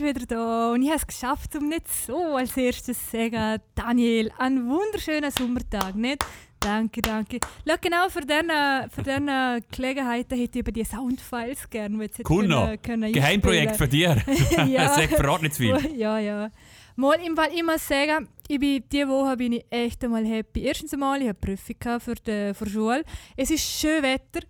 Redaktion 0.00 0.08
Rebel 0.08 0.22
ist 0.22 0.22
wieder 0.22 0.26
da 0.26 0.72
und 0.72 0.82
ich 0.82 0.88
habe 0.88 0.98
es 0.98 1.06
geschafft, 1.06 1.56
um 1.56 1.68
nicht 1.68 1.88
so 1.88 2.36
als 2.36 2.56
erstes 2.56 3.10
zu 3.10 3.16
sagen, 3.16 3.60
Daniel, 3.74 4.30
einen 4.38 4.68
wunderschönen 4.68 5.30
Sommertag, 5.30 5.94
nicht? 5.94 6.24
Danke, 6.60 7.00
danke. 7.02 7.38
Schau, 7.66 7.74
genau 7.80 8.08
für 8.08 8.22
diese 8.22 8.88
für 8.90 9.62
Gelegenheiten 9.70 10.38
hätte 10.38 10.58
ich 10.58 10.60
über 10.60 10.72
die 10.72 10.84
Soundfiles 10.84 11.68
gerne. 11.70 12.08
Kuno, 12.24 12.76
Geheimprojekt 12.82 13.76
für 13.76 13.86
dir. 13.86 14.16
ja. 14.66 14.88
Sag 14.94 15.10
verrat 15.10 15.42
nicht 15.42 15.54
zu 15.54 15.62
viel. 15.62 15.76
Ja, 15.96 16.18
ja. 16.18 16.50
Mal 16.96 17.18
im 17.24 17.36
Fall, 17.36 17.50
ich 17.54 17.62
muss 17.62 17.86
sagen, 17.86 18.28
ich 18.48 18.58
bin, 18.58 18.82
diese 18.90 19.08
Woche 19.08 19.36
bin 19.36 19.52
ich 19.52 19.66
echt 19.70 20.02
einmal 20.02 20.24
happy. 20.24 20.62
Erstens 20.62 20.94
einmal, 20.94 21.20
ich 21.20 21.28
hatte 21.28 21.40
Prüfung 21.40 22.00
für 22.00 22.14
die, 22.14 22.54
für 22.54 22.64
die 22.64 22.70
Schule. 22.70 23.04
Es 23.36 23.50
ist 23.50 23.62
schön 23.62 24.02
Wetter. 24.02 24.46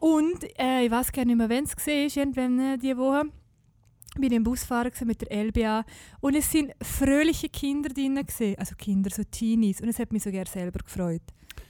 Und 0.00 0.44
äh, 0.58 0.84
ich 0.84 0.90
weiß 0.90 1.12
gar 1.12 1.24
nicht 1.24 1.36
mehr, 1.36 1.48
wenn 1.48 1.64
es 1.64 1.76
war, 1.76 1.94
irgendwann 1.94 2.58
äh, 2.58 2.78
diese 2.78 2.98
Woche 2.98 3.30
bin 4.20 4.30
ich 4.30 4.36
im 4.36 4.44
Busfahrer 4.44 4.90
mit 5.04 5.20
der 5.20 5.44
LBA 5.44 5.84
und 6.20 6.34
es 6.34 6.50
sind 6.50 6.72
fröhliche 6.80 7.48
Kinder 7.48 7.88
drin 7.88 8.14
gewesen. 8.14 8.54
also 8.58 8.74
Kinder, 8.76 9.10
so 9.10 9.22
Teenies 9.24 9.80
und 9.80 9.88
es 9.88 9.98
hat 9.98 10.12
mich 10.12 10.22
sogar 10.22 10.46
selber 10.46 10.80
gefreut. 10.80 11.22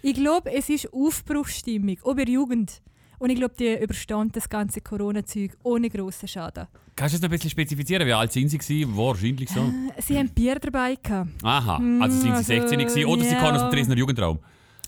Ich 0.03 0.15
glaube, 0.15 0.53
es 0.53 0.69
ist 0.69 0.93
Aufbruchsstimmung, 0.93 1.97
auch 2.05 2.15
bei 2.15 2.25
Jugend. 2.25 2.83
Und 3.19 3.31
ich 3.31 3.37
glaube, 3.37 3.55
die 3.59 3.75
überstand 3.75 4.37
das 4.37 4.49
ganze 4.49 4.81
Corona-Zeug 4.81 5.57
ohne 5.63 5.89
grossen 5.89 6.29
Schaden. 6.29 6.67
Kannst 6.97 7.15
du 7.15 7.17
es 7.17 7.23
noch 7.23 7.29
ein 7.29 7.33
bisschen 7.33 7.51
spezifizieren? 7.51 8.07
Wie 8.07 8.13
alt 8.13 8.33
sind 8.33 8.49
sie? 8.51 8.59
Gewesen? 8.59 8.97
Wahrscheinlich 8.97 9.49
so. 9.49 9.61
Äh, 9.61 10.03
sie 10.03 10.19
haben 10.19 10.29
Bier 10.29 10.57
dabei. 10.57 10.97
Gehabt. 11.03 11.31
Aha, 11.43 11.81
also 12.01 12.19
sind 12.19 12.37
sie 12.37 12.45
16 12.45 12.81
also, 12.81 12.87
gewesen, 12.87 13.07
oder 13.07 13.23
ja. 13.23 13.31
sie 13.31 13.37
kommen 13.37 13.57
aus 13.57 13.63
dem 13.63 13.71
Dresdner 13.71 13.97
Jugendraum? 13.97 14.39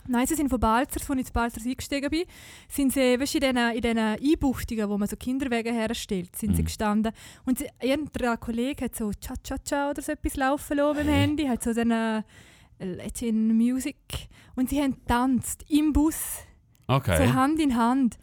Nein, 0.09 0.27
sie 0.27 0.35
sind 0.35 0.49
von 0.49 0.61
Balzers, 0.61 1.09
als 1.09 1.21
ich 1.21 1.27
zu 1.27 1.33
Balzers 1.33 1.67
eingestiegen 1.67 2.11
bin, 2.11 2.25
sind 2.69 2.93
sie 2.93 3.19
weißt, 3.19 3.35
in 3.37 3.41
diesen 3.41 3.57
in 3.57 3.81
den 3.83 3.99
Einbuchtungen, 3.99 4.89
wo 4.89 4.99
man 4.99 5.09
so 5.09 5.17
Kinderwege 5.17 5.73
herstellt, 5.73 6.35
sind 6.37 6.53
mhm. 6.53 6.57
sie 6.57 6.65
gestanden. 6.65 7.12
Und 7.45 7.59
sie, 7.59 7.69
irgendein 7.81 8.39
Kollege 8.41 8.84
hat 8.84 8.97
so 8.97 9.11
Cha-Cha-Cha 9.12 9.91
oder 9.91 10.03
so 10.03 10.12
etwas 10.12 10.37
laufen 10.37 10.77
lassen 10.77 10.99
dem 10.99 11.09
Handy, 11.09 11.47
hat 11.47 11.62
so 11.62 11.73
den 11.73 11.91
Latin 12.79 13.57
Music. 13.57 13.97
Und 14.55 14.71
sie 14.71 14.81
haben 14.83 14.97
tanzt 15.07 15.65
im 15.69 15.93
Bus. 15.93 16.43
Okay. 16.87 17.27
So 17.27 17.34
Hand 17.34 17.61
in 17.61 17.77
Hand. 17.77 18.19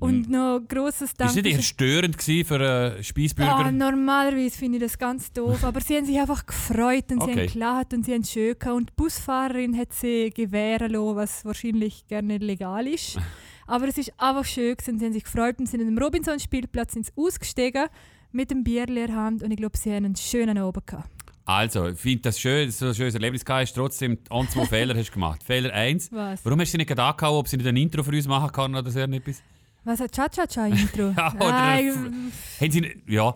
Und 0.00 0.28
mhm. 0.28 0.32
noch 0.32 0.60
grosses 0.66 1.14
Dank. 1.14 1.34
War 1.34 1.42
das 1.42 1.52
nicht 1.52 1.64
störend 1.64 2.22
für 2.22 2.54
einen 2.54 3.04
Speisbürger? 3.04 3.56
Ah, 3.56 3.70
normalerweise 3.70 4.56
finde 4.56 4.78
ich 4.78 4.82
das 4.82 4.98
ganz 4.98 5.32
doof. 5.32 5.62
Aber 5.62 5.80
sie 5.80 5.96
haben 5.96 6.06
sich 6.06 6.18
einfach 6.18 6.46
gefreut 6.46 7.12
und 7.12 7.22
okay. 7.22 7.32
sie 7.32 7.40
haben 7.40 7.52
gelacht 7.52 7.94
und 7.94 8.06
sie 8.06 8.14
haben 8.14 8.24
schön 8.24 8.58
gehabt. 8.58 8.76
Und 8.76 8.90
die 8.90 8.94
Busfahrerin 8.96 9.76
hat 9.76 9.92
sie 9.92 10.30
gewähren 10.30 10.92
lassen, 10.92 11.16
was 11.16 11.44
wahrscheinlich 11.44 12.06
gerne 12.08 12.38
legal 12.38 12.86
ist. 12.86 13.18
Aber 13.66 13.86
es 13.86 13.98
ist 13.98 14.12
einfach 14.18 14.44
schön 14.44 14.76
gewesen. 14.76 14.98
Sie 14.98 15.04
haben 15.04 15.12
sich 15.12 15.24
gefreut 15.24 15.58
und 15.58 15.66
sind 15.66 15.80
in 15.80 15.94
dem 15.94 15.98
Robinson-Spielplatz 15.98 16.96
ausgestiegen 17.14 17.86
mit 18.32 18.50
dem 18.50 18.64
Bier 18.64 18.88
in 18.88 18.94
der 18.94 19.14
Hand. 19.14 19.42
Und 19.42 19.50
ich 19.50 19.58
glaube, 19.58 19.76
sie 19.76 19.92
haben 19.92 20.06
einen 20.06 20.16
schönen 20.16 20.58
Abend 20.58 20.86
gehabt. 20.86 21.08
Also, 21.44 21.88
ich 21.88 21.98
finde 21.98 22.22
das 22.22 22.38
schön, 22.38 22.70
so 22.70 22.86
ein 22.86 22.94
schönes 22.94 23.14
Erlebnis 23.14 23.44
gehabt 23.44 23.62
hast. 23.62 23.74
Trotzdem 23.74 24.18
ein, 24.30 24.48
zwei 24.48 24.64
Fehler 24.66 24.96
hast 24.96 25.08
du 25.08 25.14
gemacht. 25.14 25.42
Fehler 25.42 25.72
1. 25.72 26.10
Warum 26.12 26.60
hast 26.60 26.68
du 26.68 26.72
sie 26.72 26.76
nicht 26.78 26.88
gedacht, 26.88 27.22
ob 27.22 27.48
sie 27.48 27.56
nicht 27.56 27.66
ein 27.66 27.76
Intro 27.76 28.02
für 28.02 28.12
uns 28.12 28.26
machen 28.28 28.52
kann 28.52 28.74
oder 28.74 28.90
so 28.90 29.00
etwas? 29.00 29.42
Was 29.84 30.00
hat 30.00 30.12
Cha-Cha-Cha-Intro? 30.12 31.14
ja, 31.16 31.34
oder 31.34 31.50
Nein. 31.50 32.32
Haben 32.60 32.70
sie, 32.70 33.02
ja, 33.06 33.34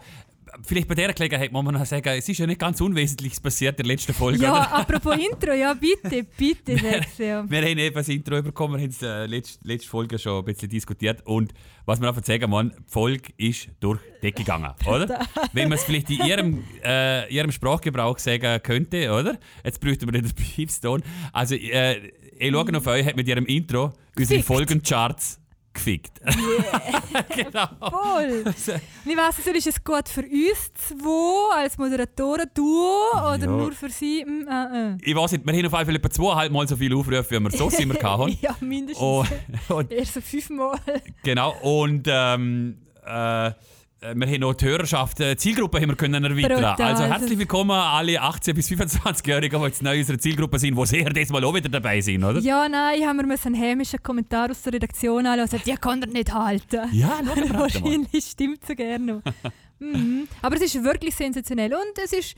vielleicht 0.62 0.88
bei 0.88 0.94
dieser 0.94 1.12
Gelegenheit 1.12 1.52
muss 1.52 1.64
man 1.64 1.74
noch 1.74 1.86
sagen, 1.86 2.08
es 2.16 2.28
ist 2.28 2.38
ja 2.38 2.46
nicht 2.46 2.60
ganz 2.60 2.80
Unwesentliches 2.80 3.40
passiert 3.40 3.78
in 3.78 3.86
der 3.86 3.94
letzten 3.94 4.12
Folge. 4.12 4.42
Ja, 4.42 4.52
oder? 4.52 4.74
apropos 4.74 5.16
Intro, 5.32 5.52
ja, 5.52 5.74
bitte, 5.74 6.24
bitte, 6.36 6.72
ja. 7.18 7.48
Wir 7.48 7.62
haben 7.62 7.78
eben 7.78 7.94
das 7.94 8.08
Intro 8.08 8.42
bekommen, 8.42 8.74
wir 8.74 8.82
haben 8.82 8.90
es 8.90 9.02
äh, 9.02 9.26
letzte, 9.26 9.66
letzte 9.66 9.88
Folge 9.88 10.18
schon 10.18 10.38
ein 10.38 10.44
bisschen 10.44 10.68
diskutiert. 10.68 11.26
Und 11.26 11.52
was 11.86 12.00
man 12.00 12.10
einfach 12.10 12.24
sagen 12.24 12.50
muss, 12.50 12.64
die 12.64 12.82
Folge 12.86 13.32
ist 13.36 13.68
durch 13.80 14.00
die 14.16 14.20
Decke 14.22 14.44
gegangen, 14.44 14.72
oder? 14.86 15.26
Wenn 15.52 15.68
man 15.68 15.78
es 15.78 15.84
vielleicht 15.84 16.10
in 16.10 16.24
ihrem, 16.24 16.64
äh, 16.84 17.32
ihrem 17.32 17.52
Sprachgebrauch 17.52 18.18
sagen 18.18 18.62
könnte, 18.62 19.10
oder? 19.12 19.38
Jetzt 19.64 19.80
bräuchte 19.80 20.06
man 20.06 20.14
den 20.14 20.30
Piepston. 20.30 21.02
Also, 21.32 21.54
äh, 21.54 22.12
ich 22.36 22.50
schaue 22.50 22.76
auf 22.76 22.86
euch, 22.86 23.06
hat 23.06 23.16
mit 23.16 23.28
ihrem 23.28 23.46
Intro 23.46 23.92
unsere 24.16 24.42
Folgencharts 24.42 25.40
gefickt. 25.74 26.20
Yeah. 26.34 27.22
genau. 27.36 27.90
Voll. 27.90 28.44
Also, 28.44 28.72
ich 29.04 29.16
weiss 29.16 29.44
nicht, 29.44 29.56
ist 29.56 29.66
es 29.66 29.84
gut 29.84 30.08
für 30.08 30.22
uns 30.22 30.72
zwei 30.74 31.62
als 31.62 31.78
Moderatoren, 31.78 32.48
du 32.54 32.86
oder 33.14 33.38
ja. 33.38 33.46
nur 33.46 33.72
für 33.72 33.90
sie? 33.90 34.24
Mm, 34.24 34.48
äh, 34.48 34.92
äh. 34.92 34.96
Ich 35.02 35.14
weiß 35.14 35.32
nicht, 35.32 35.46
wir 35.46 35.52
haben 35.52 35.66
auf 35.66 35.78
jeden 35.78 35.86
Fall 35.86 35.96
etwa 35.96 36.10
zweieinhalb 36.10 36.52
Mal 36.52 36.68
so 36.68 36.76
viele 36.76 36.96
Aufrufe, 36.96 37.30
wie 37.30 37.40
wir 37.40 37.50
so 37.50 37.68
immer 37.70 37.94
hatten. 37.94 38.38
ja, 38.40 38.56
mindestens. 38.60 39.02
Und, 39.02 39.28
und, 39.68 39.92
Eher 39.92 40.06
so 40.06 40.20
fünfmal. 40.20 40.78
genau, 41.22 41.54
und 41.62 42.06
ähm, 42.08 42.78
äh, 43.06 43.48
äh, 43.48 43.52
wir 44.12 44.26
haben 44.26 44.40
noch 44.40 44.54
die 44.54 44.66
Hörerschaft, 44.66 45.18
die 45.18 45.22
äh, 45.22 45.36
Zielgruppe 45.36 45.80
haben 45.80 45.88
wir 45.88 45.96
können 45.96 46.22
erweitern. 46.22 46.56
Brutal. 46.56 46.82
Also 46.82 47.04
herzlich 47.04 47.38
willkommen 47.38 47.70
alle 47.70 48.22
18- 48.22 48.52
bis 48.52 48.68
25-Jährigen, 48.68 49.58
die 49.58 49.66
jetzt 49.66 49.82
neu 49.82 49.94
in 49.94 50.00
unserer 50.00 50.18
Zielgruppe 50.18 50.58
sind, 50.58 50.76
die 50.76 50.86
sicher 50.86 51.10
diesmal 51.10 51.42
auch 51.42 51.54
wieder 51.54 51.70
dabei 51.70 52.00
sind, 52.02 52.22
oder? 52.22 52.38
Ja, 52.40 52.68
nein, 52.68 52.98
ich 53.00 53.06
habe 53.06 53.22
mir 53.22 53.36
einen 53.42 53.54
hämischen 53.54 54.02
Kommentar 54.02 54.50
aus 54.50 54.60
der 54.62 54.74
Redaktion 54.74 55.26
anhören 55.26 55.48
die 55.64 55.74
kann 55.74 56.02
er 56.02 56.08
nicht 56.08 56.34
halten. 56.34 56.80
Ja, 56.92 57.22
noch 57.22 57.36
Wahrscheinlich 57.58 58.24
stimmt 58.26 58.58
es 58.60 58.68
so 58.68 58.74
gerne. 58.74 59.22
mhm. 59.78 60.28
Aber 60.42 60.56
es 60.56 60.62
ist 60.62 60.84
wirklich 60.84 61.14
sensationell 61.14 61.72
und 61.72 62.04
es 62.04 62.12
ist 62.12 62.34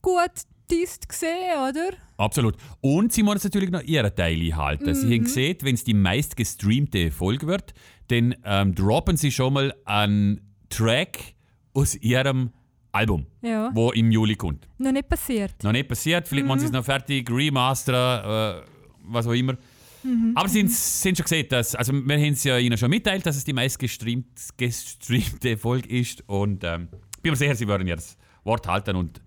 gut 0.00 0.30
Test 0.68 1.08
gesehen, 1.08 1.58
oder? 1.68 1.90
Absolut. 2.16 2.56
Und 2.80 3.12
sie 3.12 3.22
muss 3.22 3.42
natürlich 3.42 3.70
noch 3.70 3.82
ihren 3.82 4.14
Teil 4.14 4.40
einhalten. 4.40 4.90
Mhm. 4.90 4.94
Sie 4.94 5.14
haben 5.14 5.24
gesehen, 5.24 5.58
wenn 5.62 5.74
es 5.74 5.84
die 5.84 5.94
meist 5.94 6.36
gestreamte 6.36 7.10
Folge 7.10 7.46
wird, 7.46 7.74
dann 8.08 8.34
ähm, 8.44 8.74
droppen 8.74 9.16
sie 9.16 9.32
schon 9.32 9.52
mal 9.52 9.74
an 9.84 10.40
Track 10.68 11.34
aus 11.74 11.94
ihrem 11.96 12.50
Album, 12.92 13.26
ja. 13.42 13.70
wo 13.74 13.92
im 13.92 14.10
Juli 14.10 14.36
kommt. 14.36 14.66
Noch 14.78 14.92
nicht 14.92 15.08
passiert. 15.08 15.62
Noch 15.62 15.72
nicht 15.72 15.88
passiert. 15.88 16.26
Vielleicht 16.26 16.44
mhm. 16.44 16.48
machen 16.48 16.60
sie 16.60 16.66
es 16.66 16.72
noch 16.72 16.84
fertig, 16.84 17.30
remastern, 17.30 18.60
äh, 18.60 18.62
was 19.04 19.26
auch 19.26 19.32
immer. 19.32 19.56
Mhm. 20.02 20.32
Aber 20.34 20.48
sie 20.48 20.66
sind 20.66 21.16
schon 21.16 21.24
gesehen, 21.24 21.46
dass, 21.48 21.74
also 21.74 21.92
wir 21.92 22.16
haben 22.16 22.32
es 22.32 22.44
ja 22.44 22.58
ihnen 22.58 22.78
schon 22.78 22.90
mitteilt, 22.90 23.26
dass 23.26 23.36
es 23.36 23.44
die 23.44 23.52
meist 23.52 23.78
gestreamte 23.78 25.56
Folge 25.58 25.88
ist 25.88 26.22
und 26.28 26.64
ähm, 26.64 26.88
bin 27.22 27.32
mir 27.32 27.36
sicher, 27.36 27.54
sie 27.54 27.68
werden 27.68 27.86
das 27.86 28.16
Wort 28.44 28.66
halten 28.66 28.96
und 28.96 29.20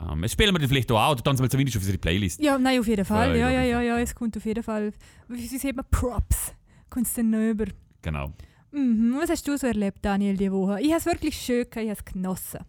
ähm, 0.00 0.24
es 0.24 0.32
spielen 0.32 0.54
wir 0.54 0.58
dann 0.58 0.68
vielleicht 0.68 0.90
auch, 0.92 1.12
oder 1.12 1.22
dann 1.22 1.36
zumindest 1.36 1.76
auf 1.76 1.82
unsere 1.82 1.98
Playlist. 1.98 2.40
Ja, 2.40 2.58
nein, 2.58 2.80
auf 2.80 2.86
jeden 2.86 3.04
Fall. 3.04 3.36
Ja, 3.36 3.50
ja, 3.50 3.62
ja, 3.62 3.82
ja, 3.82 3.98
es 3.98 4.14
kommt 4.14 4.36
auf 4.36 4.44
jeden 4.46 4.62
Fall. 4.62 4.92
Wie 5.28 5.46
sagt 5.46 5.76
man? 5.76 5.84
Props. 5.90 6.54
Kommt 6.88 7.06
es 7.06 7.14
dann 7.14 7.30
noch 7.30 7.50
über. 7.50 7.66
Genau. 8.02 8.32
Mhm. 8.72 9.16
Was 9.20 9.30
hast 9.30 9.46
du 9.46 9.56
so 9.56 9.66
erlebt, 9.66 9.98
Daniel, 10.02 10.36
diese 10.36 10.52
Woche? 10.52 10.80
Ich 10.80 10.88
habe 10.88 10.98
es 10.98 11.06
wirklich 11.06 11.36
schön, 11.36 11.66
ich 11.70 11.76
habe 11.76 11.92
es 11.92 12.04
genossen. 12.04 12.60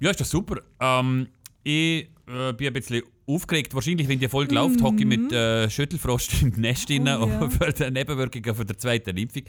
Ja, 0.00 0.10
ist 0.10 0.20
das 0.20 0.30
super. 0.30 0.60
Ähm, 0.80 1.28
ich 1.62 2.08
äh, 2.26 2.52
bin 2.52 2.66
ein 2.66 2.72
bisschen 2.72 3.02
aufgeregt. 3.26 3.74
Wahrscheinlich, 3.74 4.08
wenn 4.08 4.18
die 4.18 4.28
Folge 4.28 4.52
mhm. 4.52 4.60
läuft, 4.60 4.82
hocke 4.82 4.98
ich 4.98 5.06
mit 5.06 5.32
äh, 5.32 5.68
Schüttelfrost 5.68 6.42
im 6.42 6.50
Nest 6.56 6.90
oh, 6.90 6.94
ja. 6.94 7.48
für 7.50 7.72
die 7.72 7.90
Nebenwirkungen 7.90 8.54
von 8.54 8.66
der 8.66 8.78
zweiten 8.78 9.16
Impfung. 9.16 9.42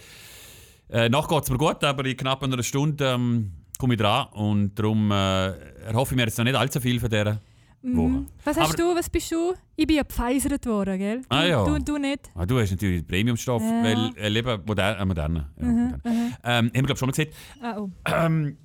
Äh, 0.90 1.10
nach 1.10 1.28
geht 1.28 1.44
es 1.44 1.50
mir 1.50 1.58
gut, 1.58 1.84
aber 1.84 2.06
in 2.06 2.16
knapp 2.16 2.44
einer 2.44 2.62
Stunde 2.62 3.14
ähm, 3.14 3.52
komme 3.78 3.96
ich 3.96 4.00
dran 4.00 4.28
und 4.34 4.76
darum 4.76 5.12
äh, 5.12 5.48
erhoffe 5.88 6.14
ich 6.14 6.16
mir 6.16 6.26
jetzt 6.26 6.38
noch 6.38 6.46
nicht 6.46 6.56
allzu 6.56 6.80
viel 6.80 7.00
von 7.00 7.10
dieser 7.10 7.40
Mhm. 7.86 8.26
Was 8.44 8.58
hast 8.58 8.70
Aber 8.70 8.78
du, 8.78 8.96
was 8.96 9.10
bist 9.10 9.32
du? 9.32 9.54
Ich 9.76 9.86
bin 9.86 9.98
ja 9.98 10.02
gepfeisert 10.02 10.66
worden, 10.66 10.98
gell? 10.98 11.22
Ah, 11.30 11.46
ja. 11.46 11.64
Du 11.64 11.76
und 11.76 11.88
du 11.88 11.98
nicht? 11.98 12.32
Ah, 12.34 12.46
du 12.46 12.60
hast 12.60 12.72
natürlich 12.72 13.06
Premiumstoff, 13.06 13.62
ja. 13.62 13.84
weil 13.84 14.12
äh, 14.18 14.30
lieber 14.30 14.60
modern, 14.66 15.00
äh, 15.00 15.06
moderne. 15.06 15.50
Ja, 15.60 15.66
mhm, 15.66 15.84
modern. 15.84 16.02
mhm. 16.04 16.34
Ähm, 16.44 16.66
haben 16.66 16.74
wir 16.74 16.84
glaube 16.84 16.98
schon 16.98 17.08
mal 17.08 17.12
gesehen. 17.12 17.32
Ah, 17.62 17.78
oh. 17.78 17.90
ähm, 18.06 18.58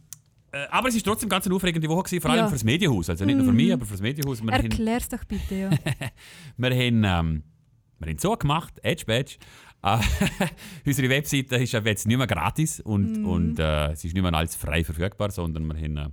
äh, 0.53 0.67
aber 0.71 0.89
es 0.89 0.95
war 0.95 1.03
trotzdem 1.03 1.29
ganz 1.29 1.47
eine 1.47 1.55
aufregende 1.55 1.87
Woche, 1.89 2.05
gewesen, 2.05 2.23
vor 2.23 2.31
allem 2.31 2.41
ja. 2.41 2.47
für 2.47 2.55
das 2.55 2.65
Medienhaus. 2.65 3.11
Also 3.11 3.25
nicht 3.27 3.37
nur 3.37 3.45
für 3.45 3.53
mich, 3.53 3.67
mhm. 3.67 3.75
aber 3.75 3.85
für 3.85 3.93
das 3.93 4.01
Medienhaus. 4.01 4.43
Wir 4.43 4.53
Erklär's 4.53 5.05
haben, 5.05 5.19
doch 5.19 5.25
bitte, 5.25 5.55
ja. 5.55 5.71
wir, 6.57 6.71
haben, 6.71 7.05
ähm, 7.05 7.43
wir 7.99 8.09
haben 8.09 8.19
so 8.19 8.33
gemacht, 8.37 8.75
Edge 8.83 9.05
Badge. 9.05 9.37
Uh, 9.83 9.99
unsere 10.87 11.09
Webseite 11.09 11.57
ist 11.57 11.73
jetzt 11.73 12.07
nicht 12.07 12.17
mehr 12.19 12.27
gratis 12.27 12.81
und, 12.81 13.23
mm. 13.23 13.27
und 13.27 13.59
uh, 13.59 13.93
es 13.93 14.05
ist 14.05 14.13
nicht 14.13 14.23
mehr 14.23 14.35
alles 14.35 14.55
frei 14.55 14.85
verfügbar, 14.85 15.31
sondern 15.31 15.67
wir 15.67 15.75
haben 15.75 16.13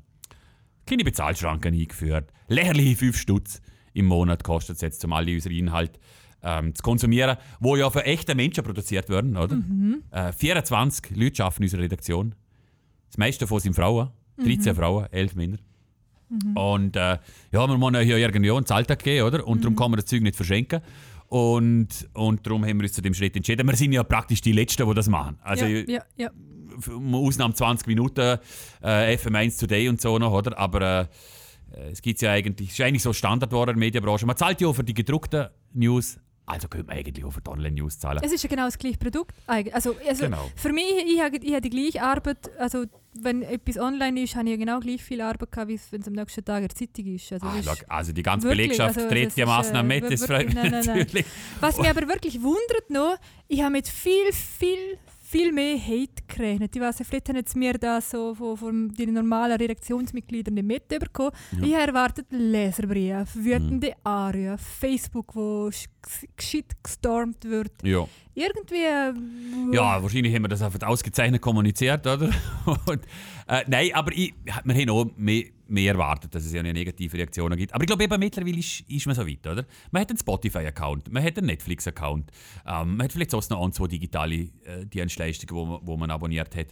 keine 0.87 1.03
Bezahlschranken 1.03 1.73
eingeführt. 1.73 2.31
Lehrliche 2.47 2.95
5 2.95 3.17
Stutz 3.17 3.61
im 3.93 4.05
Monat 4.05 4.43
kostet 4.43 4.77
es 4.77 4.81
jetzt, 4.81 5.03
um 5.05 5.13
alle 5.13 5.33
unsere 5.33 5.53
Inhalte 5.53 5.99
ähm, 6.43 6.73
zu 6.75 6.83
konsumieren, 6.83 7.37
wo 7.59 7.75
ja 7.75 7.89
für 7.89 8.05
echte 8.05 8.35
Menschen 8.35 8.63
produziert 8.63 9.09
werden, 9.09 9.37
oder? 9.37 9.55
Mhm. 9.55 10.03
Äh, 10.11 10.31
24 10.31 11.15
Leute 11.15 11.43
arbeiten 11.43 11.63
in 11.63 11.65
unserer 11.65 11.81
Redaktion. 11.81 12.35
Das 13.09 13.17
meiste 13.17 13.45
davon 13.45 13.59
sind 13.59 13.75
Frauen. 13.75 14.09
13 14.37 14.73
mhm. 14.73 14.77
Frauen, 14.77 15.07
11 15.11 15.35
Männer. 15.35 15.57
Mhm. 16.29 16.57
Und 16.57 16.95
äh, 16.95 17.17
ja, 17.51 17.67
wir 17.67 17.77
müssen 17.77 18.07
ja 18.07 18.17
irgendwie 18.17 18.51
einen 18.51 18.65
Zahltag 18.65 19.03
geben, 19.03 19.25
oder? 19.25 19.47
Und 19.47 19.63
darum 19.63 19.73
mhm. 19.73 19.77
kann 19.77 19.91
man 19.91 19.99
das 19.99 20.05
Zeug 20.05 20.21
nicht 20.21 20.35
verschenken. 20.35 20.81
Und, 21.27 22.07
und 22.13 22.45
darum 22.45 22.63
haben 22.63 22.77
wir 22.77 22.83
uns 22.83 22.93
zu 22.93 23.01
dem 23.01 23.13
Schritt 23.13 23.35
entschieden. 23.35 23.67
Wir 23.67 23.75
sind 23.75 23.91
ja 23.91 24.03
praktisch 24.03 24.41
die 24.41 24.53
Letzten, 24.53 24.87
die 24.87 24.93
das 24.93 25.09
machen. 25.09 25.37
Also, 25.41 25.65
ja, 25.65 25.83
ja, 25.87 26.03
ja. 26.15 26.31
Ausnahme 27.13 27.53
20 27.53 27.87
Minuten 27.87 28.39
äh, 28.81 29.15
FM1 29.17 29.59
Today 29.59 29.89
und 29.89 30.01
so 30.01 30.17
noch, 30.19 30.31
oder? 30.31 30.57
Aber 30.57 30.81
äh, 30.81 31.07
es 31.91 32.01
gibt 32.01 32.21
ja 32.21 32.31
eigentlich, 32.31 32.69
es 32.69 32.73
ist 32.75 32.81
eigentlich 32.81 33.03
so 33.03 33.13
Standard 33.13 33.51
in 33.51 33.65
der 33.65 33.75
Medienbranche. 33.75 34.25
Man 34.25 34.37
zahlt 34.37 34.61
ja 34.61 34.67
auch 34.67 34.73
für 34.73 34.83
die 34.83 34.93
gedruckten 34.93 35.47
News, 35.73 36.17
also 36.45 36.69
könnte 36.69 36.87
man 36.87 36.97
eigentlich 36.97 37.25
auch 37.25 37.31
für 37.31 37.41
die 37.41 37.49
Online-News 37.49 37.99
zahlen. 37.99 38.21
Es 38.23 38.31
ist 38.31 38.41
ja 38.41 38.49
genau 38.49 38.65
das 38.65 38.77
gleiche 38.77 38.97
Produkt. 38.97 39.35
Also, 39.47 39.95
also 40.07 40.23
genau. 40.23 40.49
für 40.55 40.71
mich, 40.71 40.85
ich 41.05 41.21
habe, 41.21 41.37
ich 41.37 41.51
habe 41.51 41.61
die 41.61 41.69
gleiche 41.69 42.01
Arbeit, 42.01 42.49
also 42.57 42.85
wenn 43.21 43.41
etwas 43.41 43.77
online 43.77 44.21
ist, 44.21 44.35
habe 44.35 44.45
ich 44.45 44.51
ja 44.51 44.57
genau 44.57 44.79
gleich 44.79 45.03
viel 45.03 45.19
Arbeit 45.21 45.51
gehabt, 45.51 45.69
wie 45.69 45.79
wenn 45.91 46.01
es 46.01 46.07
am 46.07 46.13
nächsten 46.13 46.45
Tag 46.45 46.61
in 46.61 46.67
der 46.67 46.75
Zeitung 46.75 47.05
ist. 47.07 47.33
Also, 47.33 47.47
Ah, 47.47 47.53
das 47.57 47.79
ist 47.79 47.91
also 47.91 48.13
die 48.13 48.23
ganze 48.23 48.47
wirklich, 48.47 48.69
Belegschaft 48.69 48.97
also 48.97 49.09
dreht 49.09 49.35
die 49.35 49.45
Massnahmen 49.45 49.91
äh, 49.91 50.01
mit, 50.01 50.11
das 50.11 50.25
freut 50.25 50.45
mich 50.45 50.55
nein, 50.55 50.71
nein, 50.71 50.85
nein. 50.85 50.97
natürlich. 50.99 51.25
Was 51.59 51.77
mich 51.77 51.89
aber 51.89 52.07
wirklich 52.07 52.41
wundert 52.41 52.89
noch, 52.89 53.17
ich 53.47 53.61
habe 53.61 53.71
mit 53.71 53.87
viel, 53.87 54.31
viel, 54.31 54.97
viel 55.29 55.51
mehr 55.51 55.77
Hate 55.77 56.23
gerechnet. 56.27 56.73
Ich 56.75 56.81
weiß 56.81 56.97
vielleicht 57.03 57.27
haben 57.29 57.43
mir 57.55 57.73
das 57.73 58.09
so 58.11 58.33
von, 58.33 58.55
von 58.55 58.89
den 58.89 59.13
normalen 59.13 59.57
Redaktionsmitgliedern 59.57 60.53
nicht 60.53 60.65
mitbekommen. 60.67 61.31
Ja. 61.59 61.65
Ich 61.67 61.73
erwartet 61.73 62.27
Leserbriefe, 62.29 63.27
wütende 63.43 63.89
Mhm. 63.89 63.93
Arien, 64.03 64.57
Facebook, 64.57 65.35
wo 65.35 65.67
sch- 65.67 65.87
gescheit 66.35 66.71
gestormt 66.81 67.43
wird. 67.43 67.71
Ja. 67.83 68.07
Irgendwie... 68.37 68.83
äh, 68.83 69.13
ja, 69.75 70.01
wahrscheinlich 70.03 70.31
haben 70.35 70.43
wir 70.43 70.49
das 70.49 70.61
einfach 70.61 70.87
ausgezeichnet 70.87 71.41
kommuniziert, 71.41 72.05
oder? 72.05 72.29
Und, 72.85 73.01
äh, 73.47 73.63
nein, 73.65 73.89
aber 73.95 74.11
ich, 74.11 74.31
wir 74.63 74.75
haben 74.75 74.89
auch 74.91 75.05
mehr, 75.17 75.45
mehr 75.67 75.93
erwartet, 75.93 76.35
dass 76.35 76.45
es 76.45 76.53
ja 76.53 76.59
eine 76.59 76.71
negative 76.71 77.17
Reaktion 77.17 77.55
gibt. 77.57 77.73
Aber 77.73 77.83
ich 77.83 77.87
glaube, 77.87 78.03
eben 78.03 78.19
mittlerweile 78.19 78.59
ist, 78.59 78.81
ist 78.81 79.07
man 79.07 79.15
so 79.15 79.25
weit, 79.27 79.47
oder? 79.47 79.65
Man 79.89 80.01
hat 80.03 80.09
einen 80.11 80.19
Spotify-Account, 80.19 81.11
man 81.11 81.23
hat 81.23 81.35
einen 81.39 81.47
Netflix-Account, 81.47 82.29
ähm, 82.67 82.97
man 82.97 83.05
hat 83.05 83.11
vielleicht 83.11 83.31
sonst 83.31 83.49
noch 83.49 83.65
ein, 83.65 83.73
zwei 83.73 83.87
digitale 83.87 84.35
äh, 84.35 84.85
Dienstleistungen, 84.85 85.55
wo 85.55 85.65
man, 85.65 85.79
wo 85.81 85.97
man 85.97 86.11
abonniert 86.11 86.55
hat. 86.55 86.67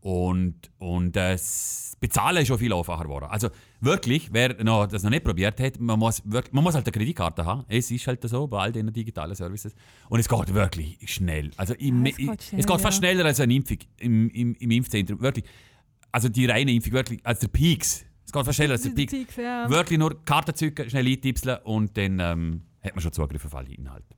Und, 0.00 0.70
und 0.78 1.16
äh, 1.16 1.32
das 1.32 1.96
Bezahlen 2.00 2.38
ist 2.38 2.48
schon 2.48 2.58
viel 2.58 2.72
einfacher 2.72 3.04
geworden. 3.04 3.26
Also 3.26 3.50
wirklich, 3.80 4.32
wer 4.32 4.62
noch, 4.64 4.86
das 4.86 5.02
noch 5.02 5.10
nicht 5.10 5.24
probiert 5.24 5.60
hat, 5.60 5.78
man 5.78 5.98
muss, 5.98 6.22
wirklich, 6.24 6.52
man 6.54 6.64
muss 6.64 6.74
halt 6.74 6.86
eine 6.86 6.92
Kreditkarte 6.92 7.44
haben. 7.44 7.64
Es 7.68 7.90
ist 7.90 8.06
halt 8.06 8.22
so 8.22 8.46
bei 8.46 8.58
all 8.60 8.72
diesen 8.72 8.92
digitalen 8.92 9.34
Services. 9.34 9.74
Und 10.08 10.18
es 10.18 10.28
geht 10.28 10.54
wirklich 10.54 10.98
schnell. 11.04 11.50
Also 11.58 11.74
im, 11.74 12.06
Ja, 12.06 12.12
es 12.12 12.16
geht 12.16 12.42
schnell, 12.42 12.60
es 12.60 12.66
geht 12.66 12.80
fast 12.80 12.96
schneller 12.98 13.24
als 13.26 13.40
eine 13.40 13.52
Impfung 13.52 13.78
im, 13.98 14.30
im, 14.30 14.54
im 14.54 14.70
Impfzentrum. 14.70 15.20
Wirklich. 15.20 15.44
Also 16.10 16.28
die 16.30 16.46
reine 16.46 16.72
Impfung, 16.72 16.92
wirklich, 16.92 17.20
als 17.24 17.40
der 17.40 17.48
Peaks. 17.48 18.04
Es 18.24 18.32
geht 18.32 18.44
fast 18.44 18.56
schneller 18.56 18.72
als 18.72 18.82
der 18.82 18.90
Peaks. 18.94 19.12
Peaks, 19.12 19.36
ja. 19.36 19.68
Wirklich 19.68 19.98
nur 19.98 20.24
Karten 20.24 20.54
zücken, 20.54 20.88
schnell 20.88 21.06
eintipseln 21.06 21.58
und 21.64 21.94
dann 21.98 22.18
ähm, 22.20 22.62
hat 22.82 22.94
man 22.94 23.02
schon 23.02 23.12
Zugriff 23.12 23.44
auf 23.44 23.54
alle 23.54 23.68
Inhalte. 23.68 24.16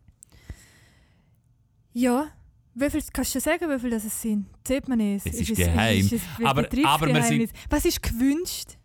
Ja. 1.92 2.28
Wie 2.74 2.88
viel, 2.90 3.02
kannst 3.12 3.34
du 3.34 3.40
sagen, 3.40 3.68
wie 3.70 3.78
viel 3.78 3.90
das 3.90 4.04
es 4.04 4.20
sind? 4.22 4.46
Sieht 4.66 4.88
man 4.88 4.98
es? 5.00 5.26
Es 5.26 5.40
ist 5.40 5.56
geheim. 5.56 5.98
Ist 6.00 6.12
es 6.12 6.22
Aber- 6.42 6.66
aber 6.84 7.06
wir 7.08 7.22
sind-? 7.22 7.50
Was 7.68 7.84
ist 7.84 8.02
gewünscht? 8.02 8.78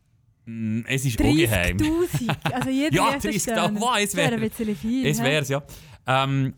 Mm, 0.45 0.81
Es 0.87 1.05
ist 1.05 1.19
ungeheim. 1.21 1.77
30'000. 1.77 2.53
Also 2.53 2.69
jeder 2.81 2.95
Ja, 2.95 3.11
erste 3.13 3.29
30'000, 3.29 3.39
Stern. 3.41 3.79
wow, 3.79 3.97
es 3.99 4.15
wäre 4.15 4.31
wär- 4.31 4.37
ein 4.43 4.49
bisschen 4.49 4.75
viel. 4.75 5.05
Es 5.07 5.19
hä? 5.19 5.23
wär's, 5.23 5.49
ja. 5.49 5.63
Ähm, 6.05 6.53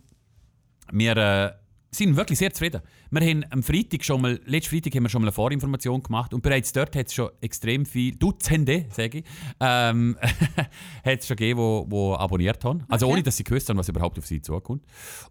wir 0.92 1.18
äh, 1.18 1.52
sind 1.92 2.16
wirklich 2.16 2.38
sehr 2.38 2.54
zufrieden. 2.54 2.82
Wir 3.10 3.22
haben 3.22 3.44
am 3.50 3.64
Freitag 3.64 4.04
schon 4.04 4.22
mal, 4.22 4.40
letzten 4.46 4.70
Freitag 4.76 4.96
haben 4.96 5.04
wir 5.04 5.10
schon 5.10 5.22
mal 5.22 5.28
eine 5.28 5.32
Vorinformation 5.32 6.04
gemacht 6.04 6.34
und 6.34 6.42
bereits 6.42 6.72
dort 6.72 6.96
hat 6.96 7.08
es 7.08 7.14
schon 7.14 7.30
extrem 7.42 7.86
viel, 7.86 8.16
Dutzende, 8.16 8.86
sage 8.92 9.20
ich, 9.20 9.26
ähm, 9.60 10.18
hat 11.04 11.20
es 11.20 11.28
schon 11.28 11.36
gegeben, 11.38 11.60
wo, 11.60 11.86
wo 11.90 12.14
abonniert 12.16 12.64
haben. 12.64 12.84
Also 12.88 13.06
Okay. 13.08 13.14
ohne, 13.14 13.24
dass 13.24 13.38
sie 13.38 13.44
gewusst 13.44 13.70
haben, 13.70 13.78
was 13.78 13.90
überhaupt 13.90 14.20
auf 14.20 14.26
sie 14.28 14.42
zukommt. 14.42 14.84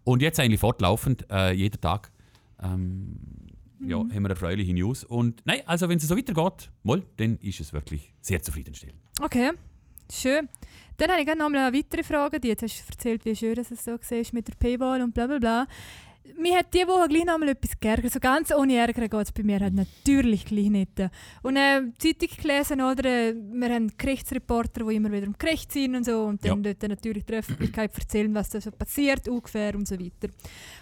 Und 0.03 0.21
jetzt 0.21 0.39
eigentlich 0.39 0.59
fortlaufend, 0.59 1.25
äh, 1.31 1.53
jeden 1.53 1.79
Tag, 1.79 2.11
ähm, 2.61 3.15
ja, 3.85 3.97
Mhm. 4.03 4.13
haben 4.13 4.23
wir 4.23 4.29
erfreuliche 4.31 4.73
News. 4.73 5.05
Und 5.05 5.41
nein, 5.45 5.61
also 5.65 5.87
wenn 5.87 5.97
es 5.97 6.07
so 6.07 6.17
weitergeht, 6.17 6.69
mal, 6.83 7.01
dann 7.17 7.37
ist 7.37 7.61
es 7.61 7.71
wirklich 7.71 8.13
sehr 8.19 8.41
zufriedenstellend. 8.41 8.97
Okay, 9.21 9.51
schön. 10.11 10.49
Dann 10.97 11.09
habe 11.11 11.21
ich 11.21 11.27
noch 11.27 11.49
mal 11.49 11.67
eine 11.67 11.77
weitere 11.77 12.03
Frage. 12.03 12.41
Die 12.41 12.49
jetzt 12.49 12.61
hast 12.63 12.81
du 12.81 12.91
erzählt, 12.91 13.23
wie 13.23 13.33
schön 13.33 13.55
dass 13.55 13.71
es 13.71 13.85
so 13.85 13.91
war 13.91 14.23
mit 14.33 14.47
der 14.49 14.55
Paywall 14.55 15.01
und 15.01 15.13
bla 15.13 15.27
bla 15.27 15.39
bla. 15.39 15.67
Mir 16.37 16.57
hat 16.57 16.73
diese 16.73 16.87
Woche 16.87 17.07
gleich 17.07 17.25
noch 17.25 17.37
mal 17.37 17.49
etwas 17.49 17.79
geärgert. 17.79 18.11
So 18.13 18.19
ganz 18.19 18.51
ohne 18.53 18.75
Ärger 18.75 19.07
geht 19.07 19.21
es 19.21 19.31
bei 19.31 19.43
mir 19.43 19.59
halt 19.59 19.73
natürlich 19.73 20.45
gleich 20.45 20.69
nicht. 20.69 20.99
Und 21.41 21.55
äh, 21.57 21.81
Zeitung 21.97 22.29
gelesen, 22.41 22.81
oder? 22.81 23.05
äh, 23.05 23.33
Wir 23.33 23.73
haben 23.73 23.91
Gerichtsreporter, 23.97 24.85
die 24.85 24.95
immer 24.95 25.11
wieder 25.11 25.25
im 25.25 25.35
Gericht 25.37 25.71
sind 25.71 25.95
und 25.95 26.05
so. 26.05 26.23
Und 26.23 26.45
dann 26.45 26.63
dort 26.63 26.81
natürlich 26.83 27.25
der 27.25 27.39
Öffentlichkeit 27.39 27.97
erzählen, 27.97 28.33
was 28.33 28.49
da 28.49 28.61
so 28.61 28.71
passiert, 28.71 29.27
ungefähr 29.27 29.75
und 29.75 29.87
so 29.87 29.99
weiter. 29.99 30.29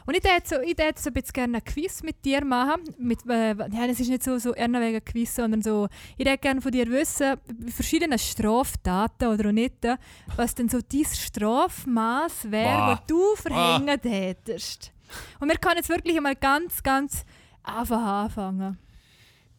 Und 0.05 0.15
ich 0.15 0.23
hätte 0.23 0.55
so, 0.55 0.61
ich 0.61 0.77
hätte 0.77 1.01
so 1.01 1.09
ein 1.09 1.13
bisschen 1.13 1.33
gerne 1.33 1.57
ein 1.57 1.63
Quiz 1.63 2.03
mit 2.03 2.23
dir 2.23 2.43
machen. 2.43 2.81
Mit, 2.97 3.19
äh, 3.29 3.53
nein, 3.53 3.89
es 3.89 3.99
ist 3.99 4.09
nicht 4.09 4.23
so, 4.23 4.37
so 4.37 4.53
eher 4.53 4.71
wegen 4.71 5.03
Quiz, 5.03 5.35
sondern 5.35 5.61
so, 5.61 5.87
ich 6.17 6.25
hätte 6.25 6.37
gerne 6.39 6.61
von 6.61 6.71
dir 6.71 6.87
wissen, 6.87 7.35
bei 7.59 7.71
verschiedenen 7.71 8.19
Straftaten 8.19 9.27
oder 9.27 9.49
auch 9.49 9.53
nicht, 9.53 9.83
äh, 9.85 9.97
was 10.35 10.55
denn 10.55 10.69
so 10.69 10.79
dein 10.81 11.05
Strafmaß 11.05 12.51
wäre, 12.51 12.95
das 12.95 13.05
du 13.07 13.21
verhängen 13.35 13.99
hättest. 14.03 14.93
Und 15.39 15.49
wir 15.49 15.57
können 15.57 15.77
jetzt 15.77 15.89
wirklich 15.89 16.17
einmal 16.17 16.35
ganz, 16.35 16.81
ganz 16.83 17.25
einfach 17.63 18.01
anfangen. 18.01 18.77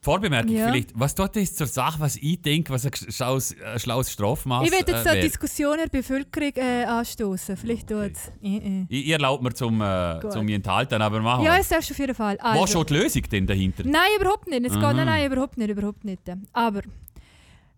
Vorbemerkung 0.00 0.53
Ja. 0.55 0.69
vielleicht, 0.69 0.91
was 0.99 1.12
tut 1.12 1.35
das 1.35 1.56
zur 1.56 1.67
Sache, 1.67 1.99
was 1.99 2.17
ich 2.17 2.41
denke, 2.41 2.73
was 2.73 2.87
ein 2.87 2.93
schlaues, 2.95 3.56
ein 3.61 3.81
schlaues 3.81 4.12
Strafmaß 4.12 4.65
ich 4.65 4.71
will 4.71 4.79
jetzt 4.87 5.06
äh, 5.06 5.11
eine? 5.11 5.21
Diskussion 5.23 5.75
in 5.75 5.81
der 5.81 5.89
Bevölkerung 5.89 6.53
äh, 6.55 6.85
anstoßen. 6.85 7.56
Vielleicht 7.56 7.91
Okay. 7.91 8.09
tut 8.09 8.17
es. 8.17 8.29
Äh, 8.41 8.56
äh. 8.59 8.87
Ich, 8.89 9.06
ich 9.06 9.11
erlaube 9.11 9.43
mir 9.43 9.53
zum, 9.55 9.81
äh, 9.81 10.21
zum 10.31 10.45
mich 10.47 10.55
enthalten, 10.55 11.03
aber 11.03 11.21
machen 11.21 11.45
Ja, 11.45 11.56
es 11.59 11.69
darfst 11.69 11.91
du 11.91 11.94
auf 11.94 11.99
jeden 11.99 12.15
Fall. 12.15 12.39
Wo 12.41 12.47
Also, 12.47 12.67
schon 12.79 12.87
die 12.87 12.94
Lösung 12.94 13.23
denn 13.23 13.47
dahinter? 13.49 13.83
Nein, 13.85 14.09
überhaupt 14.21 14.47
nicht. 14.47 14.65
Es 14.67 14.73
geht, 14.75 14.83
Aha. 14.85 14.93
nein, 14.93 15.06
nein, 15.06 15.33
überhaupt 15.33 15.59
nicht, 15.59 15.69
überhaupt 15.69 16.05
nicht. 16.05 16.23
Aber 16.53 16.83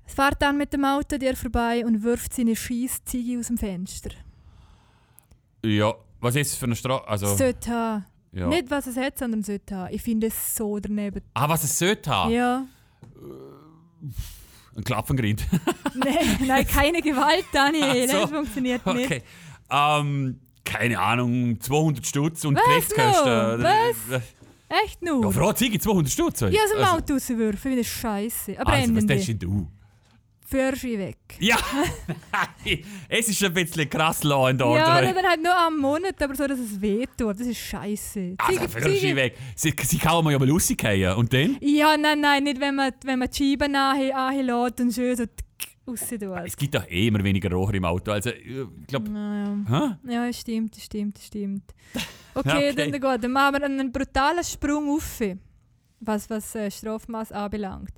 es 0.06 0.12
fährt 0.14 0.42
dann 0.42 0.58
mit 0.58 0.74
dem 0.74 0.84
Auto 0.84 1.16
dir 1.16 1.34
vorbei 1.34 1.86
und 1.86 2.02
wirft 2.02 2.34
seine 2.34 2.54
Schiessziege 2.54 3.40
aus 3.40 3.46
dem 3.46 3.56
Fenster. 3.56 4.10
Ja, 5.64 5.94
was 6.20 6.36
ist 6.36 6.52
es 6.52 6.56
für 6.56 6.66
eine 6.66 6.76
Strafe? 6.76 7.06
Also, 7.08 7.34
Sollte 7.36 7.70
haben. 7.70 8.04
ja. 8.32 8.46
Nicht, 8.48 8.70
was 8.70 8.86
es 8.86 8.96
hat, 8.96 9.18
sondern 9.18 9.42
sollte 9.42 9.74
haben. 9.76 9.94
Ich 9.94 10.02
finde 10.02 10.28
es 10.28 10.54
so 10.56 10.78
daneben. 10.78 11.22
Ah, 11.34 11.48
was 11.48 11.64
es 11.64 11.78
sollte 11.78 12.10
haben? 12.10 12.30
Ja. 12.32 12.64
Ein 14.76 14.84
Klapfengrind. 14.84 15.46
nein, 15.94 16.38
nein, 16.46 16.66
keine 16.66 17.02
Gewalt, 17.02 17.44
Daniel. 17.52 18.08
So. 18.08 18.20
Das 18.20 18.30
funktioniert 18.30 18.86
nicht. 18.86 19.06
okay. 19.06 19.22
Ähm, 19.70 20.40
keine 20.64 20.98
Ahnung, 21.00 21.60
200 21.60 22.06
Stutz 22.06 22.44
und 22.44 22.56
Was 22.56 22.64
Gerichtskosten. 22.64 23.24
noch? 23.24 23.54
oder- 23.54 23.74
Was? 24.08 24.22
Echt 24.84 25.02
nur? 25.02 25.24
Ja, 25.24 25.30
Frau 25.32 25.52
Ziege, 25.52 25.80
200 25.80 26.12
Stutz. 26.12 26.42
aus 26.44 26.50
dem 26.50 26.78
Also- 26.84 26.96
Auto 26.96 27.12
rauswerfen, 27.14 27.56
finde 27.58 27.78
das 27.78 27.86
scheiße. 27.88 28.60
Aber 28.60 28.72
Also, 28.72 28.94
was 28.94 29.06
denn 29.26 29.38
du? 29.38 29.68
Führst 30.50 30.82
weg. 30.82 31.16
Ja, 31.38 31.56
es 33.08 33.28
ist 33.28 33.44
ein 33.44 33.54
bisschen 33.54 33.88
krass 33.88 34.24
Law 34.24 34.48
and 34.48 34.60
Order. 34.60 34.80
Ja, 35.04 35.12
dann 35.12 35.24
halt 35.24 35.42
nur 35.42 35.56
am 35.56 35.78
Monat, 35.78 36.20
aber 36.20 36.34
so, 36.34 36.44
dass 36.44 36.58
es 36.58 36.80
wehtut. 36.80 37.38
Das 37.38 37.46
ist 37.46 37.58
scheiße. 37.58 38.34
also, 38.36 38.88
sie 38.90 38.98
Ziege- 38.98 39.14
weg. 39.16 39.36
Sie, 39.54 39.72
sie 39.80 39.98
kann 39.98 40.24
man 40.24 40.32
ja 40.32 40.38
mal 40.40 40.50
rausgehen. 40.50 41.14
Und 41.14 41.32
dann? 41.32 41.56
Ja, 41.60 41.96
nein, 41.96 42.20
nein, 42.20 42.42
nicht 42.42 42.60
wenn 42.60 42.74
man, 42.74 42.92
wenn 43.04 43.20
man 43.20 43.28
die 43.30 43.36
Scheiben 43.52 43.70
nahe 43.72 44.12
anlässt 44.12 44.80
und 44.80 44.92
schön 44.92 45.16
so. 45.16 45.24
Es 46.44 46.56
gibt 46.56 46.74
doch 46.74 46.88
eh 46.88 47.08
immer 47.08 47.22
weniger 47.22 47.50
Rohr 47.50 47.72
im 47.74 47.84
Auto. 47.84 48.10
Also, 48.10 48.30
ich 48.30 48.86
glaube. 48.86 49.10
Ja, 50.08 50.26
es 50.26 50.40
stimmt, 50.40 50.76
stimmt, 50.76 51.18
stimmt. 51.18 51.64
Okay, 52.34 52.48
Okay. 52.50 52.74
Dann, 52.74 52.92
dann, 52.92 53.00
gut, 53.00 53.24
dann 53.24 53.32
machen 53.32 53.54
wir 53.56 53.64
einen 53.64 53.92
brutalen 53.92 54.44
Sprung 54.44 54.88
auf, 54.90 55.20
was, 56.00 56.28
was 56.30 56.54
äh, 56.54 56.70
Strafmaß 56.70 57.32
anbelangt. 57.32 57.92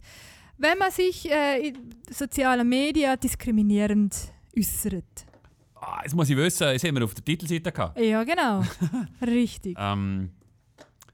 Wenn 0.63 0.79
man 0.79 0.93
sich 0.93 1.29
äh, 1.29 1.69
in 1.69 1.77
sozialen 2.09 2.69
Medien 2.69 3.19
diskriminierend 3.19 4.15
äußert. 4.57 5.27
Ah, 5.75 6.03
jetzt 6.05 6.15
muss 6.15 6.31
ich 6.31 6.37
wissen, 6.37 6.69
das 6.73 6.85
haben 6.85 6.95
wir 6.95 7.05
auf 7.05 7.15
der 7.15 7.25
Titelseite 7.25 7.73
gehabt. 7.73 7.99
Ja, 7.99 8.23
genau. 8.23 8.63
Richtig. 9.27 9.77
Ähm, 9.77 10.31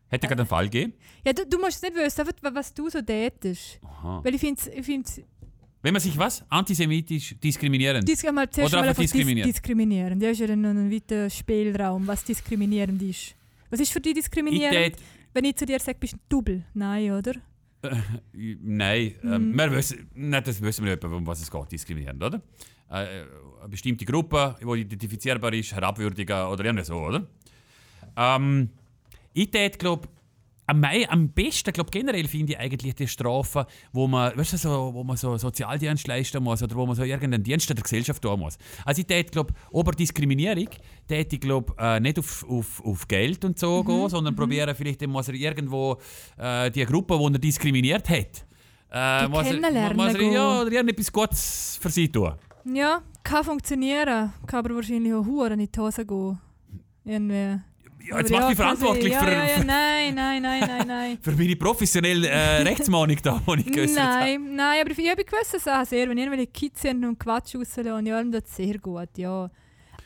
hätte 0.09 0.27
gerade 0.27 0.43
einen 0.43 0.49
Fall 0.49 0.65
gegeben. 0.69 0.93
Ja, 1.25 1.33
du, 1.33 1.47
du 1.47 1.59
musst 1.59 1.83
nicht 1.83 1.95
wissen, 1.97 2.27
was 2.53 2.75
du 2.75 2.91
so 2.91 3.01
tätest. 3.01 3.81
Aha. 3.83 4.21
Weil 4.23 4.35
ich 4.35 4.41
finde 4.43 4.61
ich 4.71 4.85
find's, 4.85 5.19
Wenn 5.81 5.95
man 5.95 6.03
sich 6.03 6.19
was? 6.19 6.45
Antisemitisch 6.51 7.35
diskriminieren? 7.43 8.05
Dis 8.05 8.23
mal 8.25 8.51
zuerst 8.51 8.75
Oder 8.75 8.83
mal 8.83 8.89
einfach 8.89 9.01
einfach 9.01 9.03
dis 9.03 9.13
diskriminieren. 9.13 9.51
diskriminieren. 9.51 10.21
Das 10.21 10.33
ist 10.33 10.41
ja 10.41 10.47
dann 10.49 10.61
noch 10.61 10.71
ein 10.71 10.93
weiter 10.93 11.31
Spielraum, 11.31 12.07
was 12.07 12.23
diskriminierend 12.23 13.01
ist. 13.01 13.35
Was 13.71 13.81
ist 13.81 13.93
für 13.93 14.01
dich 14.01 14.11
ich 14.13 14.19
diskriminierend? 14.25 14.95
tät, 14.95 14.97
Wenn 15.33 15.47
ich 15.47 15.57
zu 15.57 15.65
dir 15.65 15.81
sage, 15.81 15.97
bist 15.99 16.13
du 16.13 16.19
ein 16.19 16.23
Double? 16.29 16.65
Nein, 16.75 17.13
oder? 17.13 17.33
Nein, 18.33 19.15
ähm, 19.23 19.51
Mhm. 19.53 19.57
wir 19.57 19.73
wissen, 19.73 20.09
nicht, 20.15 20.47
das 20.47 20.61
wissen 20.61 20.85
wir 20.85 20.93
nicht, 20.93 21.05
um 21.05 21.27
was 21.27 21.41
es 21.41 21.51
geht, 21.51 21.73
diskriminieren, 21.73 22.23
oder? 22.23 22.41
Äh, 22.91 22.95
eine 23.61 23.69
bestimmte 23.69 24.05
Gruppe, 24.05 24.57
die 24.61 24.81
identifizierbar 24.81 25.53
ist, 25.53 25.73
herabwürdigen 25.73 26.47
oder 26.47 26.65
irgendwie 26.65 26.85
so, 26.85 26.97
oder? 26.97 27.27
Ähm, 28.17 28.71
ich 29.35 29.51
tät, 29.51 29.79
glaube 29.79 30.09
am, 30.69 30.85
am 30.85 31.29
besten, 31.31 31.73
glaube 31.73 31.91
generell 31.91 32.29
finde 32.29 32.53
ich 32.53 32.59
eigentlich 32.59 32.95
die 32.95 33.09
Strafen, 33.09 33.65
wo 33.93 34.07
man, 34.07 34.37
weißt 34.37 34.53
du, 34.53 34.57
so, 34.59 34.91
wo 34.93 35.03
man 35.03 35.17
so 35.17 35.37
Sozialdienst 35.37 36.07
leisten 36.07 36.43
muss 36.43 36.63
oder 36.63 36.77
wo 36.77 36.87
man 36.87 36.95
so 36.95 37.03
irgendeinen 37.03 37.43
Dienst 37.43 37.69
der 37.69 37.77
Gesellschaft 37.77 38.23
tun 38.23 38.39
muss. 38.39 38.59
Also 38.85 39.01
ich 39.01 39.07
tät, 39.07 39.33
glaube 39.33 39.55
Oberdiskriminierung, 39.71 40.69
tät 41.09 41.33
ich 41.33 41.41
glaube 41.41 41.75
äh, 41.79 41.99
nicht 42.01 42.19
auf, 42.19 42.45
auf, 42.49 42.85
auf 42.85 43.09
Geld 43.09 43.45
und 43.45 43.59
so 43.59 43.83
gehen, 43.83 44.09
sondern 44.09 44.37
probieren 44.37 44.75
vielleicht 44.75 45.05
muss 45.07 45.29
er 45.29 45.35
irgendwo 45.35 45.97
äh, 46.37 46.71
die 46.71 46.85
Gruppe, 46.85 47.19
die 47.19 47.25
er 47.25 47.39
diskriminiert 47.39 48.09
hat, 48.09 48.47
äh, 48.91 49.25
Die 49.25 49.31
muss 49.31 49.47
er, 49.47 49.95
muss 49.95 50.15
er, 50.15 50.23
ja, 50.23 50.61
oder 50.61 50.73
irgendetwas 50.73 51.11
Gutes 51.11 51.79
für 51.81 51.91
sie 51.91 52.11
tun. 52.11 52.35
Ja, 52.65 53.03
kann 53.23 53.45
funktionieren. 53.45 54.33
Kann 54.47 54.59
aber 54.59 54.75
wahrscheinlich 54.75 55.15
auch 55.15 55.25
Huren 55.25 55.61
in 55.61 55.71
die 55.71 55.81
Hose 55.81 56.05
gehen. 56.05 56.39
Irgendwie. 57.05 57.61
Ja, 58.09 58.19
jetzt 58.19 58.31
mach 58.31 58.41
quasi- 58.41 58.57
verantwortlich 58.57 59.13
ja, 59.13 59.21
für, 59.21 59.31
Ja, 59.31 59.45
ja, 59.47 59.65
nein, 59.65 60.15
nein, 60.15 60.43
nein, 60.43 60.61
nein, 60.67 60.87
nein. 60.87 61.19
für 61.23 61.33
meine 61.33 61.57
professionelle 61.57 62.29
äh, 62.29 62.63
Rechtsmahnung 62.63 63.17
da, 63.23 63.43
die 63.47 63.61
ich 63.61 63.67
geäußert 63.73 63.99
habe. 64.03 64.19
Nein, 64.25 64.55
nein, 64.57 64.81
aber 64.83 64.91
ich 64.99 65.11
habe 65.11 65.25
gewisse 65.25 65.59
Sachen 65.59 65.85
sehr. 65.87 66.09
Wenn 66.09 66.19
irgendwelche 66.19 66.47
Kids 66.49 66.83
sind 66.83 67.05
und 67.05 67.19
Quatsch 67.19 67.55
rauslassen, 67.55 68.07
ja, 68.07 68.23
das 68.25 68.57
sehr 68.57 68.79
gut, 68.79 69.11
ja. 69.17 69.51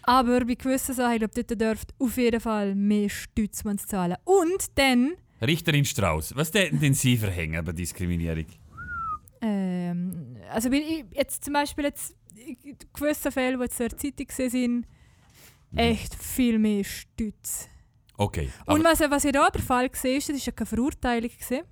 Aber 0.05 0.45
bei 0.45 0.55
gewissen 0.55 0.95
Sachen, 0.95 1.13
ich 1.13 1.19
glaube, 1.21 1.45
dort 1.45 1.61
dürft 1.61 1.95
auf 1.99 2.17
jeden 2.17 2.41
Fall 2.41 2.75
mehr 2.75 3.09
Stütz 3.09 3.63
man 3.63 3.79
zahlen. 3.79 4.17
Und 4.25 4.67
dann, 4.77 5.13
Richterin 5.41 5.85
Strauß, 5.85 6.35
was 6.37 6.51
täten 6.51 6.81
denn 6.81 6.95
Sie 6.95 7.17
verhängen 7.17 7.65
bei 7.65 7.73
Diskriminierung? 7.73 8.47
ähm, 9.41 10.37
also 10.51 10.71
wenn 10.71 10.83
ich 10.83 11.05
jetzt 11.13 11.45
zum 11.45 11.55
Beispiel 11.55 11.85
jetzt 11.85 12.15
in 12.37 12.77
gewissen 12.93 13.33
Fällen, 13.33 13.61
die 13.61 13.67
der 13.69 13.97
Zeitung 13.97 14.27
sind, 14.51 14.87
Mhm. 15.71 15.79
echt 15.79 16.15
viel 16.15 16.59
mehr 16.59 16.85
Stütz. 16.85 17.69
Okay. 18.17 18.51
Und 18.67 18.85
was, 18.85 19.01
was 19.01 19.25
ich 19.25 19.33
da 19.33 19.47
aber 19.47 19.59
Fall 19.59 19.89
gesehen 19.89 20.19
ist, 20.19 20.29
das 20.29 20.37
war 20.37 20.43
ja 20.47 20.53
keine 20.53 20.67
Verurteilung. 20.67 21.31
Gewesen, 21.31 21.63